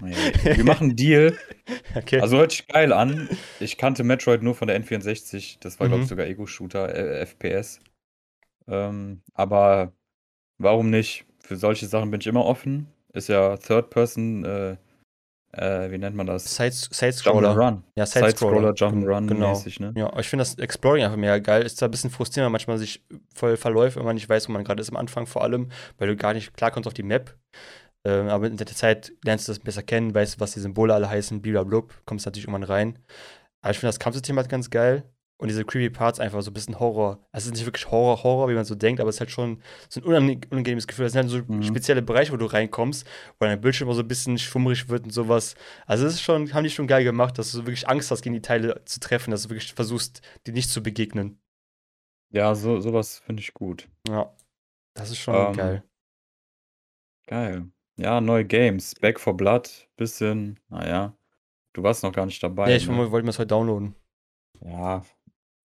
Wir 0.00 0.64
machen 0.64 0.88
einen 0.88 0.96
Deal. 0.96 1.36
okay. 1.94 2.20
Also 2.20 2.36
hört 2.38 2.50
sich 2.52 2.66
geil 2.66 2.92
an. 2.92 3.28
Ich 3.60 3.78
kannte 3.78 4.04
Metroid 4.04 4.42
nur 4.42 4.54
von 4.54 4.68
der 4.68 4.80
N64. 4.82 5.58
Das 5.60 5.80
war, 5.80 5.86
glaube 5.88 5.98
Mhm. 5.98 6.02
ich, 6.04 6.08
sogar 6.08 6.26
Ego-Shooter, 6.26 6.94
äh, 6.94 7.20
FPS. 7.26 7.80
Ähm, 8.68 9.22
aber 9.32 9.92
warum 10.58 10.90
nicht? 10.90 11.26
Für 11.40 11.56
solche 11.56 11.86
Sachen 11.86 12.10
bin 12.10 12.20
ich 12.20 12.26
immer 12.26 12.44
offen. 12.44 12.88
Ist 13.12 13.28
ja 13.28 13.56
Third 13.56 13.90
Person, 13.90 14.44
äh, 14.44 14.76
äh, 15.58 15.90
wie 15.90 15.98
nennt 15.98 16.16
man 16.16 16.26
das? 16.26 16.56
Side- 16.56 16.72
Side-Scroller. 16.72 17.52
Jump'n'Run. 17.54 17.82
ja, 17.96 18.06
Side-Scroller, 18.06 18.72
Genau. 18.74 18.90
Jump'n'Run-mäßig, 18.90 19.80
ne? 19.80 19.92
Ja, 19.96 20.12
ich 20.18 20.28
finde 20.28 20.42
das 20.42 20.54
Exploring 20.58 21.04
einfach 21.04 21.16
mega 21.16 21.38
geil. 21.38 21.62
Ist 21.62 21.78
zwar 21.78 21.88
ein 21.88 21.90
bisschen 21.90 22.10
frustrierend, 22.10 22.46
weil 22.46 22.52
manchmal 22.52 22.78
sich 22.78 23.04
voll 23.34 23.56
verläuft, 23.56 23.96
wenn 23.96 24.04
man 24.04 24.14
nicht 24.14 24.28
weiß, 24.28 24.48
wo 24.48 24.52
man 24.52 24.64
gerade 24.64 24.80
ist 24.80 24.90
am 24.90 24.96
Anfang 24.96 25.26
vor 25.26 25.42
allem, 25.42 25.70
weil 25.98 26.08
du 26.08 26.16
gar 26.16 26.34
nicht 26.34 26.56
klarkommst 26.56 26.86
auf 26.86 26.94
die 26.94 27.02
Map. 27.02 27.34
Ähm, 28.06 28.28
aber 28.28 28.46
in 28.48 28.56
der 28.58 28.66
Zeit 28.66 29.12
lernst 29.24 29.48
du 29.48 29.52
das 29.52 29.58
besser 29.60 29.82
kennen, 29.82 30.14
weißt, 30.14 30.38
was 30.38 30.52
die 30.52 30.60
Symbole 30.60 30.92
alle 30.92 31.08
heißen, 31.08 31.40
blablabla, 31.40 31.82
kommst 32.04 32.26
natürlich 32.26 32.46
irgendwann 32.46 32.64
rein. 32.64 32.98
Aber 33.62 33.70
ich 33.70 33.78
finde 33.78 33.88
das 33.88 33.98
Kampfsystem 33.98 34.36
halt 34.36 34.50
ganz 34.50 34.68
geil. 34.68 35.04
Und 35.36 35.48
diese 35.48 35.64
creepy 35.64 35.90
Parts 35.90 36.20
einfach 36.20 36.40
so 36.42 36.50
ein 36.50 36.54
bisschen 36.54 36.78
Horror. 36.78 37.18
Also 37.32 37.44
es 37.44 37.46
ist 37.46 37.52
nicht 37.58 37.66
wirklich 37.66 37.90
Horror, 37.90 38.22
Horror, 38.22 38.48
wie 38.48 38.54
man 38.54 38.64
so 38.64 38.76
denkt, 38.76 39.00
aber 39.00 39.10
es 39.10 39.16
ist 39.16 39.20
halt 39.20 39.32
schon 39.32 39.60
so 39.88 40.00
ein 40.00 40.04
unange- 40.06 40.46
unangenehmes 40.50 40.86
Gefühl. 40.86 41.04
Das 41.06 41.12
sind 41.12 41.22
halt 41.22 41.30
so 41.30 41.52
Mhm. 41.52 41.62
spezielle 41.64 42.02
Bereiche, 42.02 42.32
wo 42.32 42.36
du 42.36 42.46
reinkommst, 42.46 43.04
wo 43.40 43.44
dein 43.44 43.60
Bildschirm 43.60 43.88
auch 43.88 43.94
so 43.94 44.02
ein 44.02 44.08
bisschen 44.08 44.38
schwummrig 44.38 44.88
wird 44.88 45.04
und 45.04 45.10
sowas. 45.10 45.56
Also 45.86 46.06
es 46.06 46.14
ist 46.14 46.22
schon, 46.22 46.54
haben 46.54 46.62
die 46.64 46.70
schon 46.70 46.86
geil 46.86 47.02
gemacht, 47.02 47.36
dass 47.36 47.50
du 47.50 47.58
wirklich 47.66 47.88
Angst 47.88 48.10
hast, 48.12 48.22
gegen 48.22 48.34
die 48.34 48.42
Teile 48.42 48.80
zu 48.84 49.00
treffen, 49.00 49.32
dass 49.32 49.42
du 49.42 49.50
wirklich 49.50 49.74
versuchst, 49.74 50.22
die 50.46 50.52
nicht 50.52 50.70
zu 50.70 50.82
begegnen. 50.82 51.40
Ja, 52.30 52.54
so, 52.54 52.80
sowas 52.80 53.18
finde 53.18 53.40
ich 53.42 53.52
gut. 53.54 53.88
Ja. 54.08 54.32
Das 54.94 55.10
ist 55.10 55.18
schon 55.18 55.34
Ähm, 55.34 55.52
geil. 55.52 55.84
Geil. 57.26 57.68
Ja, 57.96 58.20
neue 58.20 58.44
Games. 58.44 58.94
Back 58.94 59.18
for 59.20 59.36
Blood, 59.36 59.88
bisschen, 59.96 60.60
naja. 60.68 61.16
Du 61.72 61.82
warst 61.82 62.02
noch 62.02 62.12
gar 62.12 62.26
nicht 62.26 62.42
dabei. 62.42 62.70
Ja, 62.70 62.76
ich 62.76 62.86
ne? 62.88 62.96
wollte 62.96 63.24
mir 63.24 63.30
das 63.30 63.38
heute 63.38 63.48
downloaden. 63.48 63.94
Ja, 64.60 65.04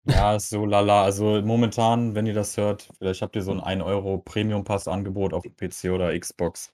ja, 0.10 0.36
ist 0.36 0.50
so 0.50 0.66
lala. 0.66 1.04
Also 1.04 1.42
momentan, 1.42 2.16
wenn 2.16 2.26
ihr 2.26 2.34
das 2.34 2.58
hört, 2.58 2.90
vielleicht 2.98 3.22
habt 3.22 3.36
ihr 3.36 3.42
so 3.44 3.52
ein 3.52 3.62
1 3.62 3.82
Euro 3.84 4.18
Premium-Pass-Angebot 4.20 5.34
auf 5.34 5.44
PC 5.58 5.92
oder 5.92 6.18
Xbox. 6.18 6.74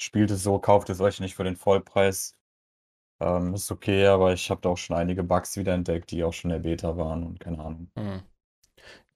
Spielt 0.00 0.30
es 0.30 0.42
so, 0.42 0.58
kauft 0.58 0.90
es 0.90 1.00
euch 1.00 1.20
nicht 1.20 1.34
für 1.34 1.44
den 1.44 1.56
Vollpreis. 1.56 2.36
Ähm, 3.20 3.54
ist 3.54 3.70
okay, 3.72 4.06
aber 4.08 4.32
ich 4.34 4.50
habe 4.50 4.60
da 4.62 4.70
auch 4.70 4.78
schon 4.78 4.96
einige 4.96 5.24
Bugs 5.24 5.56
wieder 5.56 5.74
entdeckt, 5.74 6.10
die 6.10 6.24
auch 6.24 6.32
schon 6.34 6.50
in 6.50 6.62
der 6.62 6.70
Beta 6.70 6.96
waren 6.96 7.24
und 7.24 7.40
keine 7.40 7.60
Ahnung. 7.60 7.90
Mhm. 7.96 8.22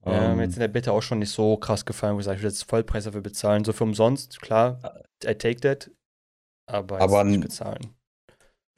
Ja, 0.07 0.33
Ähm, 0.33 0.41
jetzt 0.41 0.55
in 0.55 0.61
der 0.61 0.69
Beta 0.69 0.93
auch 0.93 1.03
schon 1.03 1.19
nicht 1.19 1.31
so 1.31 1.57
krass 1.57 1.85
gefallen, 1.85 2.15
wo 2.17 2.21
ich 2.21 2.25
sage, 2.27 2.37
ich 2.37 2.43
will 2.43 2.51
jetzt 2.51 2.63
Vollpreis 2.65 3.05
dafür 3.05 3.21
bezahlen. 3.23 3.65
So 3.65 3.73
für 3.73 3.85
umsonst, 3.85 4.41
klar, 4.41 4.81
I 5.25 5.35
take 5.35 5.61
that. 5.61 5.91
Aber, 6.69 7.01
Aber 7.01 7.25
nicht 7.25 7.41
bezahlen. 7.41 7.97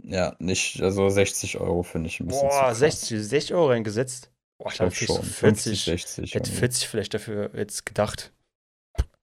ja, 0.03 0.35
nicht, 0.41 0.81
also 0.83 1.09
60 1.09 1.59
Euro 1.61 1.83
finde 1.85 2.09
ich 2.09 2.19
ein 2.21 2.27
bisschen 2.27 2.51
Boah, 2.51 2.51
krass. 2.51 2.79
60, 2.79 3.21
60 3.23 3.55
Euro 3.55 3.69
reingesetzt. 3.69 4.31
Boah, 4.59 4.71
Ich 4.71 4.75
glaube 4.79 4.95
so 4.95 5.07
schon. 5.07 5.23
40. 5.23 5.85
50, 5.85 5.85
60. 5.85 6.25
Ich 6.25 6.35
hätte 6.35 6.49
irgendwie. 6.51 6.59
40 6.61 6.89
vielleicht 6.89 7.15
dafür 7.15 7.51
jetzt 7.55 7.87
gedacht. 7.87 8.33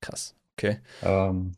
Krass. 0.01 0.35
Okay. 0.57 0.79
Ähm, 1.03 1.53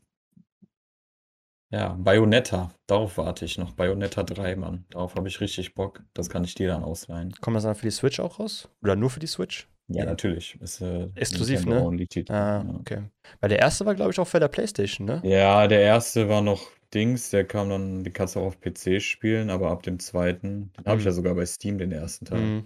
ja, 1.70 1.94
Bayonetta, 1.98 2.72
darauf 2.86 3.18
warte 3.18 3.44
ich 3.44 3.58
noch. 3.58 3.72
Bayonetta 3.72 4.22
3, 4.22 4.56
Mann. 4.56 4.84
Darauf 4.90 5.14
habe 5.14 5.28
ich 5.28 5.40
richtig 5.40 5.74
Bock. 5.74 6.02
Das 6.14 6.30
kann 6.30 6.42
ich 6.44 6.54
dir 6.54 6.68
dann 6.68 6.82
ausleihen. 6.82 7.32
Kommt 7.40 7.56
das 7.56 7.64
dann 7.64 7.74
für 7.74 7.86
die 7.86 7.90
Switch 7.90 8.18
auch 8.20 8.40
raus? 8.40 8.68
Oder 8.82 8.96
nur 8.96 9.10
für 9.10 9.20
die 9.20 9.26
Switch? 9.26 9.68
Ja, 9.88 10.04
natürlich. 10.04 10.58
Ist, 10.60 10.80
äh, 10.80 11.08
Exklusiv, 11.14 11.64
ne? 11.66 11.80
Ah, 12.28 12.62
ja. 12.66 12.74
okay. 12.80 13.02
Weil 13.40 13.48
der 13.50 13.58
erste 13.58 13.86
war, 13.86 13.94
glaube 13.94 14.10
ich, 14.10 14.18
auch 14.18 14.26
für 14.28 14.40
der 14.40 14.48
Playstation, 14.48 15.06
ne? 15.06 15.20
ja, 15.24 15.66
der 15.66 15.80
erste 15.80 16.28
war 16.28 16.40
noch 16.42 16.68
Dings, 16.92 17.30
der 17.30 17.46
kam 17.46 17.68
dann, 17.70 18.02
den 18.04 18.12
kannst 18.12 18.34
du 18.34 18.40
auch 18.40 18.46
auf 18.46 18.60
PC 18.60 19.00
spielen, 19.00 19.50
aber 19.50 19.70
ab 19.70 19.82
dem 19.82 19.98
zweiten, 19.98 20.72
den 20.78 20.84
habe 20.86 20.98
ich 20.98 21.04
Mhm. 21.04 21.08
ja 21.08 21.12
sogar 21.12 21.34
bei 21.34 21.44
Steam, 21.46 21.78
den 21.78 21.92
ersten 21.92 22.24
Teil. 22.26 22.38
Mhm. 22.40 22.64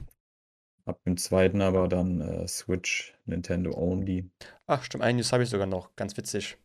Ab 0.84 1.00
dem 1.04 1.16
zweiten 1.16 1.62
aber 1.62 1.86
dann 1.88 2.20
äh, 2.20 2.48
Switch, 2.48 3.14
Nintendo 3.24 3.72
Only. 3.76 4.28
Ach, 4.66 4.82
stimmt, 4.82 5.04
einen 5.04 5.18
News 5.18 5.32
habe 5.32 5.44
ich 5.44 5.48
sogar 5.48 5.66
noch. 5.66 5.94
Ganz 5.94 6.16
witzig. 6.16 6.56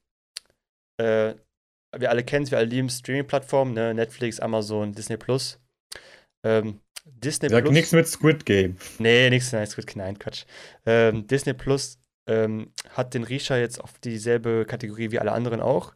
Äh, 0.97 1.35
wir 1.95 2.09
alle 2.09 2.23
kennen 2.23 2.43
es, 2.43 2.51
wir 2.51 2.57
alle 2.57 2.67
lieben 2.67 2.89
Streaming-Plattformen, 2.89 3.73
ne? 3.73 3.93
Netflix, 3.93 4.39
Amazon, 4.39 4.93
Disney 4.93 5.17
Plus. 5.17 5.59
Ähm, 6.43 6.81
Disney 7.05 7.49
Sag 7.49 7.63
Plus. 7.63 7.73
nichts 7.73 7.91
mit 7.91 8.07
Squid 8.07 8.45
Game. 8.45 8.77
Nee, 8.99 9.29
nichts, 9.29 9.51
nein, 9.51 9.67
gut, 9.75 9.95
nein, 9.95 10.19
Quatsch. 10.19 10.45
Ähm, 10.85 11.27
Disney 11.27 11.53
Plus 11.53 11.99
ähm, 12.27 12.73
hat 12.89 13.13
den 13.13 13.23
Riecher 13.23 13.57
jetzt 13.59 13.79
auf 13.79 13.99
dieselbe 13.99 14.65
Kategorie 14.65 15.11
wie 15.11 15.19
alle 15.19 15.31
anderen 15.31 15.61
auch. 15.61 15.95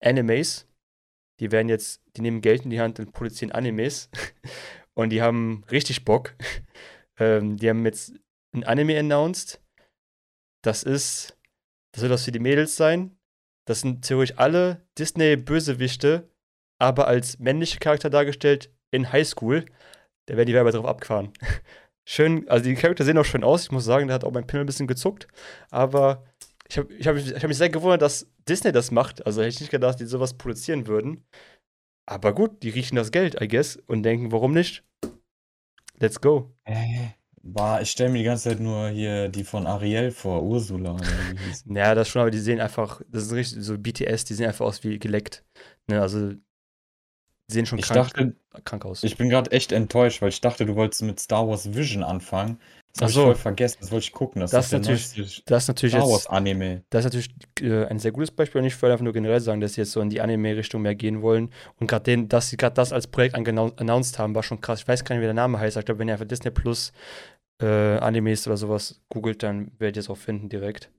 Animes. 0.00 0.66
die 1.40 1.50
werden 1.52 1.68
jetzt, 1.68 2.00
die 2.16 2.22
nehmen 2.22 2.40
Geld 2.40 2.64
in 2.64 2.70
die 2.70 2.80
Hand 2.80 2.98
und 3.00 3.12
produzieren 3.12 3.52
Animes. 3.52 4.10
und 4.94 5.10
die 5.10 5.22
haben 5.22 5.64
richtig 5.70 6.04
Bock. 6.04 6.34
Ähm, 7.18 7.56
die 7.56 7.68
haben 7.68 7.84
jetzt 7.84 8.12
ein 8.54 8.64
Anime 8.64 8.98
announced. 8.98 9.60
Das 10.62 10.82
ist, 10.82 11.36
das 11.92 12.00
soll 12.00 12.08
das 12.08 12.24
für 12.24 12.32
die 12.32 12.38
Mädels 12.38 12.76
sein. 12.76 13.16
Das 13.66 13.80
sind 13.82 14.02
theoretisch 14.02 14.38
alle 14.38 14.86
Disney-Bösewichte, 14.98 16.28
aber 16.80 17.06
als 17.06 17.38
männliche 17.38 17.78
Charakter 17.78 18.10
dargestellt 18.10 18.72
in 18.90 19.12
Highschool. 19.12 19.66
Da 20.26 20.36
werden 20.36 20.46
die 20.46 20.54
Werber 20.54 20.72
drauf 20.72 20.86
abgefahren. 20.86 21.32
schön, 22.08 22.48
also 22.48 22.64
die 22.64 22.74
Charakter 22.74 23.04
sehen 23.04 23.18
auch 23.18 23.24
schön 23.24 23.44
aus. 23.44 23.64
Ich 23.64 23.70
muss 23.70 23.84
sagen, 23.84 24.08
da 24.08 24.14
hat 24.14 24.24
auch 24.24 24.32
mein 24.32 24.46
Pimmel 24.46 24.64
ein 24.64 24.66
bisschen 24.66 24.86
gezuckt. 24.86 25.28
Aber 25.70 26.24
ich 26.68 26.78
habe 26.78 26.92
ich 26.94 27.06
hab, 27.06 27.16
ich 27.16 27.34
hab 27.34 27.48
mich 27.48 27.58
sehr 27.58 27.70
gewundert, 27.70 28.02
dass 28.02 28.26
Disney 28.48 28.72
das 28.72 28.90
macht. 28.90 29.24
Also 29.26 29.42
hätte 29.42 29.50
ich 29.50 29.60
nicht 29.60 29.70
gedacht, 29.70 29.94
dass 29.94 29.98
die 29.98 30.06
sowas 30.06 30.38
produzieren 30.38 30.86
würden. 30.86 31.26
Aber 32.06 32.34
gut, 32.34 32.62
die 32.62 32.70
riechen 32.70 32.96
das 32.96 33.12
Geld, 33.12 33.40
I 33.40 33.48
guess, 33.48 33.76
und 33.76 34.02
denken, 34.02 34.32
warum 34.32 34.54
nicht? 34.54 34.82
Let's 36.00 36.20
go. 36.20 36.54
Äh, 36.64 37.08
war, 37.42 37.80
ich 37.80 37.90
stelle 37.90 38.10
mir 38.10 38.18
die 38.18 38.24
ganze 38.24 38.50
Zeit 38.50 38.60
nur 38.60 38.88
hier 38.88 39.28
die 39.28 39.44
von 39.44 39.66
Ariel 39.66 40.10
vor, 40.10 40.42
Ursula. 40.42 40.96
Ja, 41.66 41.94
das 41.94 42.08
schon, 42.08 42.22
aber 42.22 42.30
die 42.30 42.38
sehen 42.38 42.60
einfach, 42.60 43.00
das 43.08 43.24
ist 43.24 43.32
richtig 43.32 43.62
so 43.62 43.78
BTS, 43.78 44.24
die 44.24 44.34
sehen 44.34 44.46
einfach 44.46 44.66
aus 44.66 44.82
wie 44.84 44.98
geleckt. 44.98 45.44
Ne, 45.86 46.00
also 46.00 46.32
die 46.32 46.40
sehen 47.48 47.66
schon 47.66 47.80
krank, 47.80 48.12
dachte, 48.12 48.36
krank 48.64 48.84
aus. 48.84 49.02
ich 49.02 49.16
bin 49.16 49.28
gerade 49.28 49.50
echt 49.52 49.72
enttäuscht, 49.72 50.20
weil 50.20 50.28
ich 50.28 50.40
dachte, 50.40 50.66
du 50.66 50.74
wolltest 50.74 51.02
mit 51.02 51.18
Star 51.20 51.48
Wars 51.48 51.74
Vision 51.74 52.02
anfangen. 52.02 52.60
Ach 53.00 53.08
so. 53.08 53.20
ich 53.20 53.26
voll 53.26 53.34
vergessen, 53.36 53.78
das 53.80 53.90
wollte 53.92 54.04
ich 54.04 54.12
gucken. 54.12 54.40
Das, 54.40 54.50
Das 54.50 54.66
ist 54.66 54.72
natürlich- 54.72 55.16
neueste 55.16 55.42
das 55.46 55.62
ist 55.64 55.68
natürlich 55.68 55.92
Star 55.94 56.02
jetzt 56.04 56.12
Wars 56.12 56.26
Anime. 56.26 56.82
Das 56.90 57.04
ist 57.04 57.12
natürlich 57.14 57.34
äh, 57.70 57.86
ein 57.86 57.98
sehr 57.98 58.12
gutes 58.12 58.30
Beispiel 58.30 58.60
und 58.60 58.66
ich 58.66 58.80
würde 58.80 58.92
einfach 58.92 59.04
nur 59.04 59.12
generell 59.12 59.40
sagen, 59.40 59.60
dass 59.60 59.74
sie 59.74 59.82
jetzt 59.82 59.92
so 59.92 60.00
in 60.00 60.10
die 60.10 60.20
Anime-Richtung 60.20 60.82
mehr 60.82 60.94
gehen 60.94 61.22
wollen. 61.22 61.50
Und 61.80 61.86
gerade 61.86 62.26
dass 62.26 62.48
sie 62.50 62.56
gerade 62.56 62.74
das 62.74 62.92
als 62.92 63.06
Projekt 63.06 63.34
announced 63.34 64.18
haben, 64.18 64.34
war 64.34 64.42
schon 64.42 64.60
krass. 64.60 64.80
Ich 64.80 64.88
weiß 64.88 65.04
gar 65.04 65.14
nicht, 65.16 65.22
wie 65.22 65.26
der 65.26 65.34
Name 65.34 65.58
heißt. 65.58 65.76
Ich 65.76 65.84
glaube, 65.84 65.98
wenn 66.00 66.08
ihr 66.08 66.14
einfach 66.14 66.26
Disney 66.26 66.50
Plus 66.50 66.92
äh, 67.62 67.98
Animes 67.98 68.46
oder 68.46 68.56
sowas 68.56 69.00
googelt, 69.08 69.42
dann 69.42 69.72
werdet 69.78 69.96
ihr 69.96 70.00
es 70.00 70.10
auch 70.10 70.16
finden 70.16 70.48
direkt. 70.48 70.90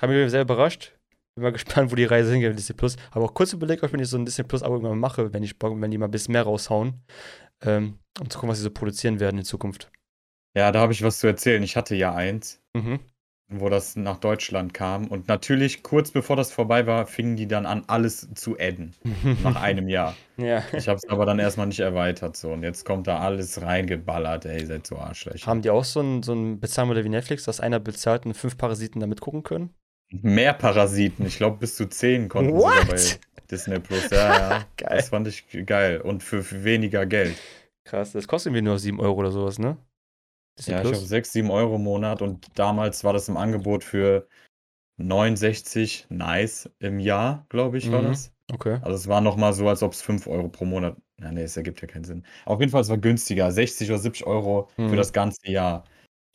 Haben 0.00 0.12
mich 0.12 0.30
sehr 0.30 0.42
überrascht. 0.42 0.92
Bin 1.36 1.42
mal 1.44 1.52
gespannt, 1.52 1.90
wo 1.90 1.96
die 1.96 2.04
Reise 2.04 2.32
hingeht 2.32 2.50
mit 2.50 2.58
Disney 2.58 2.74
Plus. 2.76 2.96
Aber 3.12 3.24
auch 3.26 3.34
kurz 3.34 3.52
überlegt, 3.52 3.82
ob 3.82 3.90
ich 3.90 3.96
mir 3.96 4.04
so 4.04 4.16
ein 4.16 4.24
Disney 4.24 4.44
Plus 4.44 4.62
Abo 4.62 4.74
irgendwann 4.74 4.98
mache, 4.98 5.32
wenn 5.32 5.42
ich 5.42 5.54
wenn 5.60 5.90
die 5.90 5.98
mal 5.98 6.06
ein 6.06 6.10
bisschen 6.10 6.32
mehr 6.32 6.42
raushauen. 6.42 7.02
Ähm, 7.64 7.98
um 8.20 8.28
zu 8.28 8.38
gucken, 8.38 8.50
was 8.50 8.58
sie 8.58 8.64
so 8.64 8.70
produzieren 8.70 9.20
werden 9.20 9.38
in 9.38 9.44
Zukunft. 9.44 9.90
Ja, 10.56 10.70
da 10.72 10.80
habe 10.80 10.92
ich 10.92 11.02
was 11.02 11.18
zu 11.18 11.26
erzählen. 11.26 11.62
Ich 11.62 11.76
hatte 11.76 11.94
ja 11.96 12.14
eins, 12.14 12.60
Mhm. 12.74 13.00
wo 13.48 13.68
das 13.68 13.96
nach 13.96 14.18
Deutschland 14.18 14.72
kam. 14.72 15.06
Und 15.08 15.28
natürlich, 15.28 15.82
kurz 15.82 16.10
bevor 16.10 16.36
das 16.36 16.50
vorbei 16.52 16.86
war, 16.86 17.06
fingen 17.06 17.36
die 17.36 17.46
dann 17.46 17.66
an, 17.66 17.84
alles 17.88 18.28
zu 18.34 18.56
adden. 18.58 18.94
Nach 19.44 19.60
einem 19.60 19.88
Jahr. 19.88 20.16
ja. 20.36 20.62
Ich 20.72 20.88
habe 20.88 20.96
es 20.96 21.08
aber 21.08 21.26
dann 21.26 21.38
erstmal 21.38 21.66
nicht 21.66 21.80
erweitert. 21.80 22.36
So. 22.36 22.52
Und 22.52 22.62
jetzt 22.62 22.84
kommt 22.84 23.06
da 23.06 23.18
alles 23.18 23.60
reingeballert. 23.62 24.46
Ey, 24.46 24.60
ihr 24.60 24.66
seid 24.66 24.86
so 24.86 24.96
Arschlöcher. 24.96 25.46
Haben 25.46 25.62
die 25.62 25.70
auch 25.70 25.84
so 25.84 26.00
ein, 26.00 26.22
so 26.22 26.32
ein 26.34 26.58
Bezahlmodell 26.60 27.04
wie 27.04 27.08
Netflix, 27.10 27.44
dass 27.44 27.60
einer 27.60 27.80
bezahlt 27.80 28.24
und 28.26 28.34
fünf 28.34 28.56
Parasiten 28.56 29.00
damit 29.00 29.20
gucken 29.20 29.42
können? 29.42 29.70
Mehr 30.10 30.52
Parasiten. 30.54 31.26
Ich 31.26 31.36
glaube, 31.36 31.58
bis 31.58 31.74
zu 31.76 31.86
10 31.88 32.28
konnten 32.28 32.52
What? 32.54 32.74
sogar 32.74 32.86
bei 32.86 33.00
Disney 33.50 33.78
Plus. 33.80 34.08
Ja, 34.10 34.16
ja. 34.50 34.64
Geil. 34.76 34.96
Das 34.98 35.08
fand 35.08 35.26
ich 35.28 35.44
geil. 35.66 36.00
Und 36.00 36.22
für, 36.22 36.42
für 36.42 36.62
weniger 36.64 37.04
Geld. 37.06 37.36
Krass, 37.84 38.12
das 38.12 38.26
kostet 38.28 38.50
irgendwie 38.52 38.62
nur 38.68 38.78
7 38.78 39.00
Euro 39.00 39.18
oder 39.20 39.30
sowas, 39.32 39.58
ne? 39.58 39.76
Ja, 40.58 40.76
ich 40.76 40.88
glaube 40.90 40.96
6, 41.06 41.32
7 41.32 41.50
Euro 41.50 41.76
im 41.76 41.82
Monat. 41.84 42.22
Und 42.22 42.46
damals 42.58 43.04
war 43.04 43.12
das 43.12 43.28
im 43.28 43.36
Angebot 43.36 43.84
für 43.84 44.28
69 44.96 46.06
nice 46.10 46.70
im 46.78 47.00
Jahr, 47.00 47.46
glaube 47.48 47.78
ich, 47.78 47.90
war 47.92 48.02
Mhm. 48.02 48.08
das. 48.08 48.32
Okay. 48.52 48.78
Also 48.82 48.94
es 48.96 49.08
war 49.08 49.20
nochmal 49.20 49.52
so, 49.52 49.68
als 49.68 49.82
ob 49.82 49.92
es 49.92 50.02
5 50.02 50.26
Euro 50.26 50.48
pro 50.48 50.64
Monat. 50.64 50.96
Ja, 51.20 51.32
nee, 51.32 51.42
es 51.42 51.56
ergibt 51.56 51.80
ja 51.82 51.88
keinen 51.88 52.04
Sinn. 52.04 52.24
Auf 52.44 52.60
jeden 52.60 52.70
Fall, 52.72 52.82
es 52.82 52.88
war 52.88 52.98
günstiger. 52.98 53.50
60 53.52 53.90
oder 53.90 53.98
70 53.98 54.26
Euro 54.26 54.68
Mhm. 54.78 54.90
für 54.90 54.96
das 54.96 55.12
ganze 55.12 55.48
Jahr. 55.50 55.84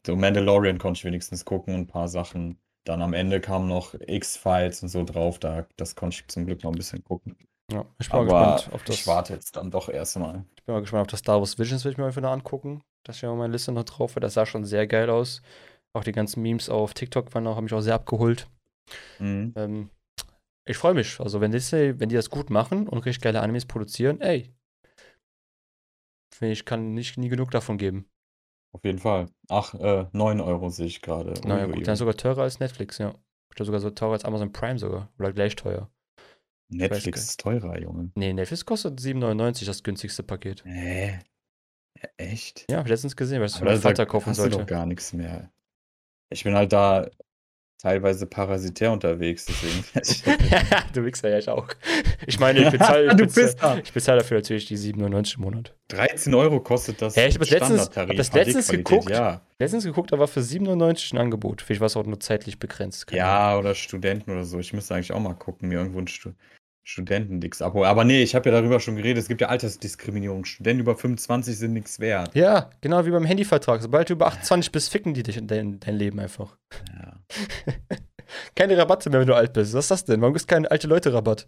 So 0.06 0.16
Mandalorian 0.16 0.78
konnte 0.80 1.00
ich 1.00 1.06
wenigstens 1.06 1.46
gucken 1.46 1.76
und 1.76 1.82
ein 1.82 1.88
paar 1.88 2.08
Sachen. 2.08 2.58
Dann 2.86 3.02
am 3.02 3.14
Ende 3.14 3.42
kamen 3.42 3.68
noch 3.68 3.94
X-Files 3.94 4.82
und 4.84 4.90
so 4.90 5.04
drauf. 5.04 5.40
Da, 5.40 5.68
das 5.78 5.96
konnte 5.96 6.16
ich 6.18 6.28
zum 6.28 6.46
Glück 6.46 6.64
noch 6.64 6.72
ein 6.72 6.78
bisschen 6.78 7.04
gucken. 7.04 7.38
Ja, 7.72 7.86
ich 8.00 8.10
bin 8.10 8.20
mal 8.22 8.26
Aber 8.28 8.56
gespannt 8.56 8.74
auf 8.74 8.84
das. 8.84 8.96
ich 8.96 9.08
warte 9.08 9.34
jetzt 9.34 9.56
dann 9.58 9.70
doch 9.72 9.90
erstmal. 9.90 10.46
Ich 10.58 10.64
bin 10.66 10.74
mal 10.76 10.82
gespannt 10.82 11.02
auf 11.02 11.08
das 11.08 11.20
Star 11.20 11.40
Wars 11.40 11.60
Visions, 11.60 11.86
will 11.86 11.92
ich 11.92 11.98
mir 11.98 12.06
einfach 12.06 12.22
noch 12.22 12.32
angucken. 12.32 12.82
Das 13.04 13.22
ja 13.22 13.30
auf 13.30 13.38
meiner 13.38 13.54
Liste 13.54 13.72
noch 13.72 13.84
drauf, 13.84 14.16
weil 14.16 14.22
das 14.22 14.34
sah 14.34 14.46
schon 14.46 14.66
sehr 14.66 14.88
geil 14.88 15.10
aus. 15.10 15.42
Auch 15.94 16.04
die 16.04 16.12
ganzen 16.12 16.42
Memes 16.42 16.70
auf 16.70 16.94
TikTok 16.94 17.34
waren 17.34 17.48
auch, 17.48 17.56
haben 17.56 17.64
mich 17.64 17.74
auch 17.74 17.82
sehr 17.82 17.96
abgeholt. 17.96 18.48
Mhm. 19.20 19.54
Ähm, 19.56 19.90
ich 20.66 20.78
freue 20.78 20.94
mich. 20.94 21.20
Also, 21.20 21.42
wenn 21.42 21.52
Disney, 21.52 22.00
wenn 22.00 22.10
die 22.10 22.16
das 22.16 22.30
gut 22.30 22.50
machen 22.50 22.88
und 22.88 23.00
richtig 23.00 23.24
geile 23.24 23.42
Animes 23.42 23.66
produzieren, 23.66 24.22
ey. 24.22 24.54
Ich, 26.42 26.64
kann 26.64 26.94
nicht 26.94 27.18
nie 27.18 27.28
genug 27.28 27.52
davon 27.52 27.78
geben. 27.78 28.06
Auf 28.72 28.86
jeden 28.86 29.00
Fall. 29.00 29.28
Ach, 29.50 29.74
äh, 29.74 30.06
9 30.14 30.40
Euro 30.40 30.70
sehe 30.70 30.86
ich 30.86 31.02
gerade. 31.02 31.34
Naja, 31.46 31.66
gut, 31.66 31.86
dann 31.88 31.96
sogar 31.96 32.16
teurer 32.16 32.44
als 32.44 32.60
Netflix, 32.60 32.98
ja. 32.98 33.16
Glaube 33.50 33.66
sogar 33.66 33.80
so 33.80 33.90
teurer 33.90 34.14
als 34.14 34.26
Amazon 34.26 34.54
Prime 34.54 34.80
sogar. 34.80 35.12
Oder 35.18 35.34
gleich 35.34 35.56
teuer. 35.56 35.90
Netflix 36.70 37.24
ist 37.32 37.40
teurer, 37.40 37.80
Junge. 37.80 38.12
Nee, 38.16 38.32
Netflix 38.32 38.64
kostet 38.64 39.00
7,99 39.00 39.66
das 39.66 39.84
günstigste 39.84 40.24
Paket. 40.24 40.64
Hä? 40.66 41.20
Ja, 42.02 42.10
echt? 42.18 42.66
Ja, 42.70 42.78
hab 42.78 42.86
ich 42.86 42.92
letztens 42.92 43.16
gesehen, 43.16 43.40
weil 43.40 43.48
ich 43.48 43.54
es 43.54 43.58
für 43.58 43.64
Aber 43.64 43.72
meinen 43.72 43.82
Vater 43.82 44.06
kaufen 44.06 44.34
sollte. 44.34 44.58
doch 44.58 44.66
gar 44.66 44.86
nichts 44.86 45.14
mehr. 45.14 45.50
Ich 46.30 46.44
bin 46.44 46.54
halt 46.56 46.72
da 46.72 47.10
teilweise 47.82 48.26
parasitär 48.26 48.92
unterwegs, 48.92 49.46
deswegen. 49.46 49.84
du 50.94 51.06
Wichser, 51.06 51.30
ja, 51.30 51.38
ich 51.40 51.50
auch. 51.50 51.68
Ich 52.28 52.40
meine, 52.40 52.62
ich 52.64 52.70
bezahle 52.70 53.16
bezahl, 53.16 53.82
bezahl 53.94 54.18
dafür 54.18 54.38
natürlich 54.38 54.66
die 54.66 54.78
7,99 54.78 55.36
im 55.38 55.42
Monat. 55.42 55.76
13 55.90 56.34
Euro 56.36 56.60
kostet 56.60 57.02
das 57.02 57.16
Hä, 57.16 57.28
ich 57.28 57.36
hab 57.36 57.40
das 57.42 57.50
letztens- 57.50 57.90
hab 57.96 58.16
das 58.16 58.34
letztens 58.34 58.68
geguckt. 58.68 59.10
Ja. 59.10 59.42
Letztens 59.60 59.84
geguckt, 59.86 60.12
da 60.12 60.20
war 60.20 60.28
für 60.28 60.42
97 60.44 61.14
ein 61.14 61.18
Angebot. 61.20 61.62
Vielleicht 61.62 61.80
war 61.82 61.88
es 61.88 61.98
auch 61.98 62.06
nur 62.06 62.20
zeitlich 62.20 62.60
begrenzt. 62.60 63.10
ja, 63.12 63.58
oder 63.58 63.74
Studenten 63.76 64.32
oder 64.32 64.44
so. 64.46 64.60
Ich 64.60 64.74
müsste 64.74 64.94
eigentlich 64.96 65.12
auch 65.14 65.20
mal 65.20 65.34
gucken, 65.34 65.70
mir 65.70 65.80
irgendwo 65.80 66.00
ein 66.00 66.08
Stu 66.08 66.32
Studentendix 66.90 67.62
abholen. 67.62 67.88
Aber 67.88 68.04
nee, 68.04 68.24
ich 68.24 68.34
habe 68.34 68.50
ja 68.50 68.60
darüber 68.60 68.80
schon 68.80 68.96
geredet. 68.96 69.22
Es 69.22 69.28
gibt 69.28 69.42
ja 69.42 69.48
Altersdiskriminierung. 69.48 70.44
Studenten 70.44 70.82
über 70.82 70.96
25 70.96 71.56
sind 71.56 71.74
nichts 71.74 72.00
wert. 72.00 72.34
Ja, 72.34 72.72
genau 72.82 73.06
wie 73.06 73.12
beim 73.12 73.26
Handyvertrag. 73.26 73.80
Sobald 73.84 74.10
du 74.10 74.14
über 74.14 74.26
28 74.26 74.72
bist, 74.72 74.92
ficken 74.92 75.14
die 75.14 75.22
dich 75.22 75.38
in 75.38 75.46
dein, 75.46 75.80
dein 75.80 75.96
Leben 75.96 76.20
einfach. 76.20 76.58
Ja. 76.98 77.20
Keine 78.56 78.76
Rabatte 78.76 79.12
mehr, 79.12 79.20
wenn 79.20 79.28
du 79.28 79.36
alt 79.36 79.54
bist. 79.54 79.74
Was 79.76 79.86
ist 79.86 79.92
das 79.92 80.06
denn? 80.06 80.20
Warum 80.22 80.34
gibt 80.34 80.42
es 80.42 80.48
keinen 80.48 80.66
alte 80.66 80.88
Leute-Rabatt? 80.88 81.48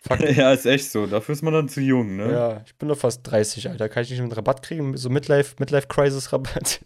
Fuck. 0.00 0.20
ja, 0.36 0.52
ist 0.52 0.64
echt 0.64 0.90
so. 0.90 1.06
Dafür 1.06 1.34
ist 1.34 1.42
man 1.42 1.52
dann 1.52 1.68
zu 1.68 1.82
jung, 1.82 2.16
ne? 2.16 2.32
Ja, 2.32 2.62
ich 2.64 2.74
bin 2.76 2.88
doch 2.88 2.98
fast 2.98 3.20
30, 3.24 3.68
Alter. 3.68 3.90
Kann 3.90 4.02
ich 4.02 4.10
nicht 4.10 4.20
einen 4.20 4.32
Rabatt 4.32 4.62
kriegen? 4.62 4.96
So 4.96 5.10
Midlife, 5.10 5.56
Midlife 5.58 5.88
Crisis 5.88 6.32
Rabatt. 6.32 6.80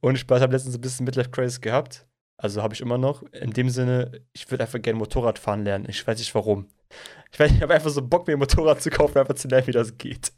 Und 0.00 0.14
ich 0.16 0.24
habe 0.28 0.52
letztens 0.52 0.74
ein 0.74 0.80
bisschen 0.80 1.04
Midlife 1.04 1.30
Crisis 1.30 1.60
gehabt. 1.60 2.06
Also 2.38 2.62
habe 2.62 2.74
ich 2.74 2.80
immer 2.80 2.98
noch. 2.98 3.22
In 3.32 3.52
dem 3.52 3.70
Sinne, 3.70 4.20
ich 4.32 4.50
würde 4.50 4.64
einfach 4.64 4.80
gerne 4.80 4.98
Motorrad 4.98 5.38
fahren 5.38 5.64
lernen. 5.64 5.86
Ich 5.88 6.06
weiß 6.06 6.18
nicht 6.18 6.34
warum. 6.34 6.68
Ich 7.32 7.40
weiß, 7.40 7.50
ich 7.52 7.62
habe 7.62 7.74
einfach 7.74 7.90
so 7.90 8.02
Bock, 8.02 8.26
mir 8.26 8.34
ein 8.34 8.38
Motorrad 8.38 8.80
zu 8.80 8.90
kaufen, 8.90 9.18
einfach 9.18 9.34
zu 9.34 9.48
lernen, 9.48 9.66
wie 9.66 9.72
das 9.72 9.98
geht. 9.98 10.32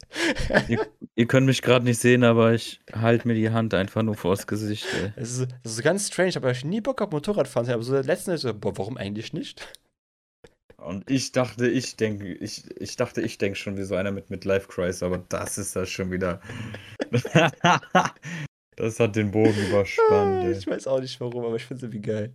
Ihr 1.14 1.26
könnt 1.26 1.46
mich 1.46 1.62
gerade 1.62 1.84
nicht 1.84 2.01
sehen, 2.01 2.24
aber 2.24 2.55
ich 2.55 2.80
halte 2.92 3.28
mir 3.28 3.34
die 3.34 3.51
Hand 3.51 3.74
einfach 3.74 4.03
nur 4.03 4.14
vors 4.14 4.46
Gesicht. 4.46 4.86
Ey. 4.94 5.12
Es 5.16 5.38
ist, 5.38 5.49
das 5.62 5.72
ist 5.72 5.82
ganz 5.82 6.09
strange, 6.09 6.32
aber 6.36 6.51
ich 6.51 6.64
nie 6.64 6.80
Bock 6.80 7.03
auf 7.03 7.11
Motorradfahren. 7.11 7.70
Aber 7.70 7.82
so 7.82 7.96
letztens 7.96 8.42
so, 8.42 8.55
boah, 8.55 8.76
warum 8.78 8.96
eigentlich 8.96 9.32
nicht? 9.32 9.66
Und 10.76 11.11
ich 11.11 11.32
dachte, 11.32 11.68
ich 11.68 11.96
denke, 11.96 12.34
ich, 12.34 12.64
ich 12.80 12.96
dachte, 12.96 13.20
ich 13.20 13.36
denke 13.36 13.59
schon 13.59 13.76
wie 13.76 13.82
so 13.82 13.96
einer 13.96 14.12
mit 14.12 14.30
Midlife 14.30 14.68
Crisis, 14.68 15.03
aber 15.03 15.18
das 15.18 15.59
ist 15.59 15.74
das 15.74 15.90
schon 15.90 16.12
wieder. 16.12 16.40
das 18.79 18.99
hat 19.01 19.16
den 19.16 19.31
Bogen 19.31 19.55
überspannt. 19.68 20.45
Ey. 20.45 20.53
Ich 20.53 20.66
weiß 20.66 20.87
auch 20.87 21.01
nicht 21.01 21.20
warum, 21.20 21.45
aber 21.45 21.57
ich 21.57 21.64
finde 21.64 21.79
es 21.79 21.83
irgendwie 21.85 22.03
geil. 22.11 22.33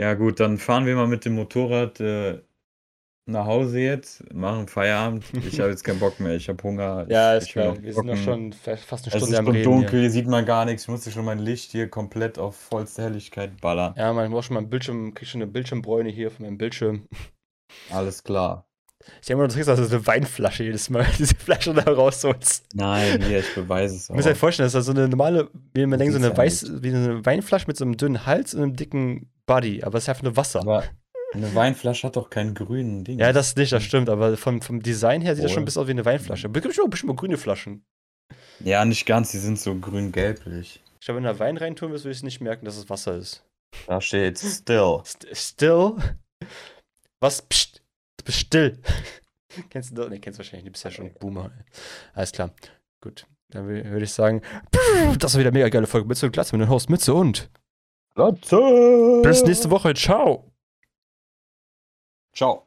Ja, 0.00 0.14
gut, 0.14 0.40
dann 0.40 0.58
fahren 0.58 0.86
wir 0.86 0.96
mal 0.96 1.06
mit 1.06 1.24
dem 1.24 1.36
Motorrad 1.36 2.00
äh, 2.00 2.42
nach 3.26 3.46
Hause 3.46 3.78
jetzt, 3.78 4.34
machen 4.34 4.66
Feierabend. 4.66 5.24
Ich 5.46 5.60
habe 5.60 5.70
jetzt 5.70 5.84
keinen 5.84 6.00
Bock 6.00 6.18
mehr, 6.18 6.34
ich 6.34 6.48
habe 6.48 6.62
Hunger. 6.62 7.06
Ja, 7.08 7.36
ist 7.36 7.46
ich 7.46 7.52
klar. 7.52 7.80
Wir 7.80 7.92
sind 7.92 8.06
noch 8.06 8.16
schon 8.16 8.52
fa- 8.52 8.76
fast 8.76 9.06
eine 9.06 9.14
Es 9.14 9.22
ist 9.22 9.28
Stunde 9.28 9.38
am 9.38 9.48
Reden. 9.48 9.64
dunkel, 9.64 10.00
Hier. 10.00 10.10
sieht 10.10 10.26
man 10.26 10.44
gar 10.44 10.64
nichts. 10.64 10.82
Ich 10.82 10.88
musste 10.88 11.10
schon 11.12 11.24
mein 11.24 11.38
Licht 11.38 11.70
hier 11.70 11.88
komplett 11.88 12.38
auf 12.38 12.56
vollste 12.56 13.02
Helligkeit 13.02 13.60
ballern. 13.60 13.94
Ja, 13.96 14.12
man 14.12 14.30
muss 14.30 14.46
schon 14.46 14.54
mal 14.54 14.60
ein 14.60 14.68
Bildschirm, 14.70 15.14
krieg 15.14 15.28
schon 15.28 15.42
eine 15.42 15.50
Bildschirmbräune 15.50 16.10
hier 16.10 16.30
von 16.32 16.44
meinem 16.44 16.58
Bildschirm. 16.58 17.08
Alles 17.90 18.24
klar. 18.24 18.66
Ich 19.20 19.26
denke 19.26 19.42
mal, 19.42 19.48
du 19.48 19.52
trinkst 19.54 19.68
also 19.68 19.84
eine 19.84 20.06
Weinflasche 20.06 20.64
jedes 20.64 20.90
Mal, 20.90 21.06
diese 21.18 21.34
Flasche 21.34 21.72
da 21.74 21.82
rausholst. 21.90 22.64
Nein, 22.74 23.22
hier, 23.22 23.40
ich 23.40 23.54
beweise 23.54 23.96
es 23.96 24.06
Du 24.06 24.14
musst 24.14 24.26
dir 24.26 24.32
auch. 24.32 24.36
vorstellen, 24.36 24.66
das 24.66 24.74
ist 24.74 24.86
so 24.86 24.92
eine 24.92 25.08
normale, 25.08 25.48
wie 25.72 25.86
man 25.86 25.98
denkt, 25.98 26.14
so 26.14 26.18
eine, 26.18 26.36
Weiß, 26.36 26.82
wie 26.82 26.88
eine 26.88 27.24
Weinflasche 27.24 27.66
mit 27.66 27.76
so 27.76 27.84
einem 27.84 27.96
dünnen 27.96 28.26
Hals 28.26 28.54
und 28.54 28.62
einem 28.62 28.76
dicken 28.76 29.30
Body, 29.46 29.82
aber 29.82 29.98
es 29.98 30.04
ist 30.04 30.08
einfach 30.08 30.22
nur 30.22 30.36
Wasser. 30.36 30.60
Aber 30.60 30.84
eine 31.32 31.54
Weinflasche 31.54 32.06
hat 32.06 32.16
doch 32.16 32.30
keinen 32.30 32.54
grünen 32.54 33.04
Ding. 33.04 33.18
ja, 33.18 33.32
das 33.32 33.56
nicht, 33.56 33.72
das 33.72 33.82
stimmt, 33.82 34.08
aber 34.08 34.36
vom, 34.36 34.62
vom 34.62 34.82
Design 34.82 35.20
her 35.20 35.34
sieht 35.34 35.44
das 35.44 35.52
schon 35.52 35.62
ein 35.62 35.64
bisschen 35.66 35.82
aus 35.82 35.88
wie 35.88 35.92
eine 35.92 36.04
Weinflasche. 36.04 36.46
Es 36.46 36.52
gibt 36.62 36.74
schon 36.74 36.90
bestimmt 36.90 37.08
mal 37.08 37.16
grüne 37.16 37.36
Flaschen. 37.36 37.84
Ja, 38.60 38.84
nicht 38.84 39.04
ganz, 39.04 39.32
die 39.32 39.38
sind 39.38 39.58
so 39.58 39.74
grün-gelblich. 39.74 40.80
Ich 41.00 41.06
glaube, 41.06 41.16
wenn 41.18 41.24
du 41.24 41.32
da 41.32 41.38
Wein 41.38 41.56
reintun 41.56 41.90
willst, 41.90 42.04
würde 42.04 42.16
ich 42.16 42.22
nicht 42.22 42.40
merken, 42.40 42.64
dass 42.64 42.76
es 42.76 42.88
Wasser 42.88 43.16
ist. 43.16 43.44
Da 43.88 44.00
steht 44.00 44.38
still. 44.38 45.00
St 45.04 45.26
still. 45.32 45.94
Was? 47.20 47.42
Psst. 47.42 47.82
Du 48.16 48.24
bist 48.24 48.38
still. 48.38 48.80
kennst 49.70 49.90
du 49.90 49.94
das? 49.94 50.10
Nee, 50.10 50.18
kennst 50.18 50.38
du 50.38 50.42
wahrscheinlich 50.42 50.64
nicht. 50.64 50.68
Du 50.68 50.72
bist 50.72 50.84
ja 50.84 50.90
schon 50.90 51.06
ein 51.06 51.14
Boomer. 51.14 51.50
Alles 52.14 52.32
klar. 52.32 52.50
Gut. 53.00 53.26
Dann 53.48 53.68
würde 53.68 54.04
ich 54.04 54.12
sagen, 54.12 54.42
das 55.18 55.34
war 55.34 55.40
wieder 55.40 55.50
eine 55.50 55.58
mega 55.58 55.68
geile 55.68 55.86
Folge. 55.86 56.08
Mütze 56.08 56.26
und 56.26 56.32
Glatze 56.32 56.56
mit 56.56 56.66
dem 56.66 56.70
Host 56.70 56.90
Mütze 56.90 57.14
und. 57.14 57.50
Glatze! 58.14 59.20
Bis 59.22 59.44
nächste 59.44 59.70
Woche. 59.70 59.94
Ciao. 59.94 60.50
Ciao. 62.32 62.63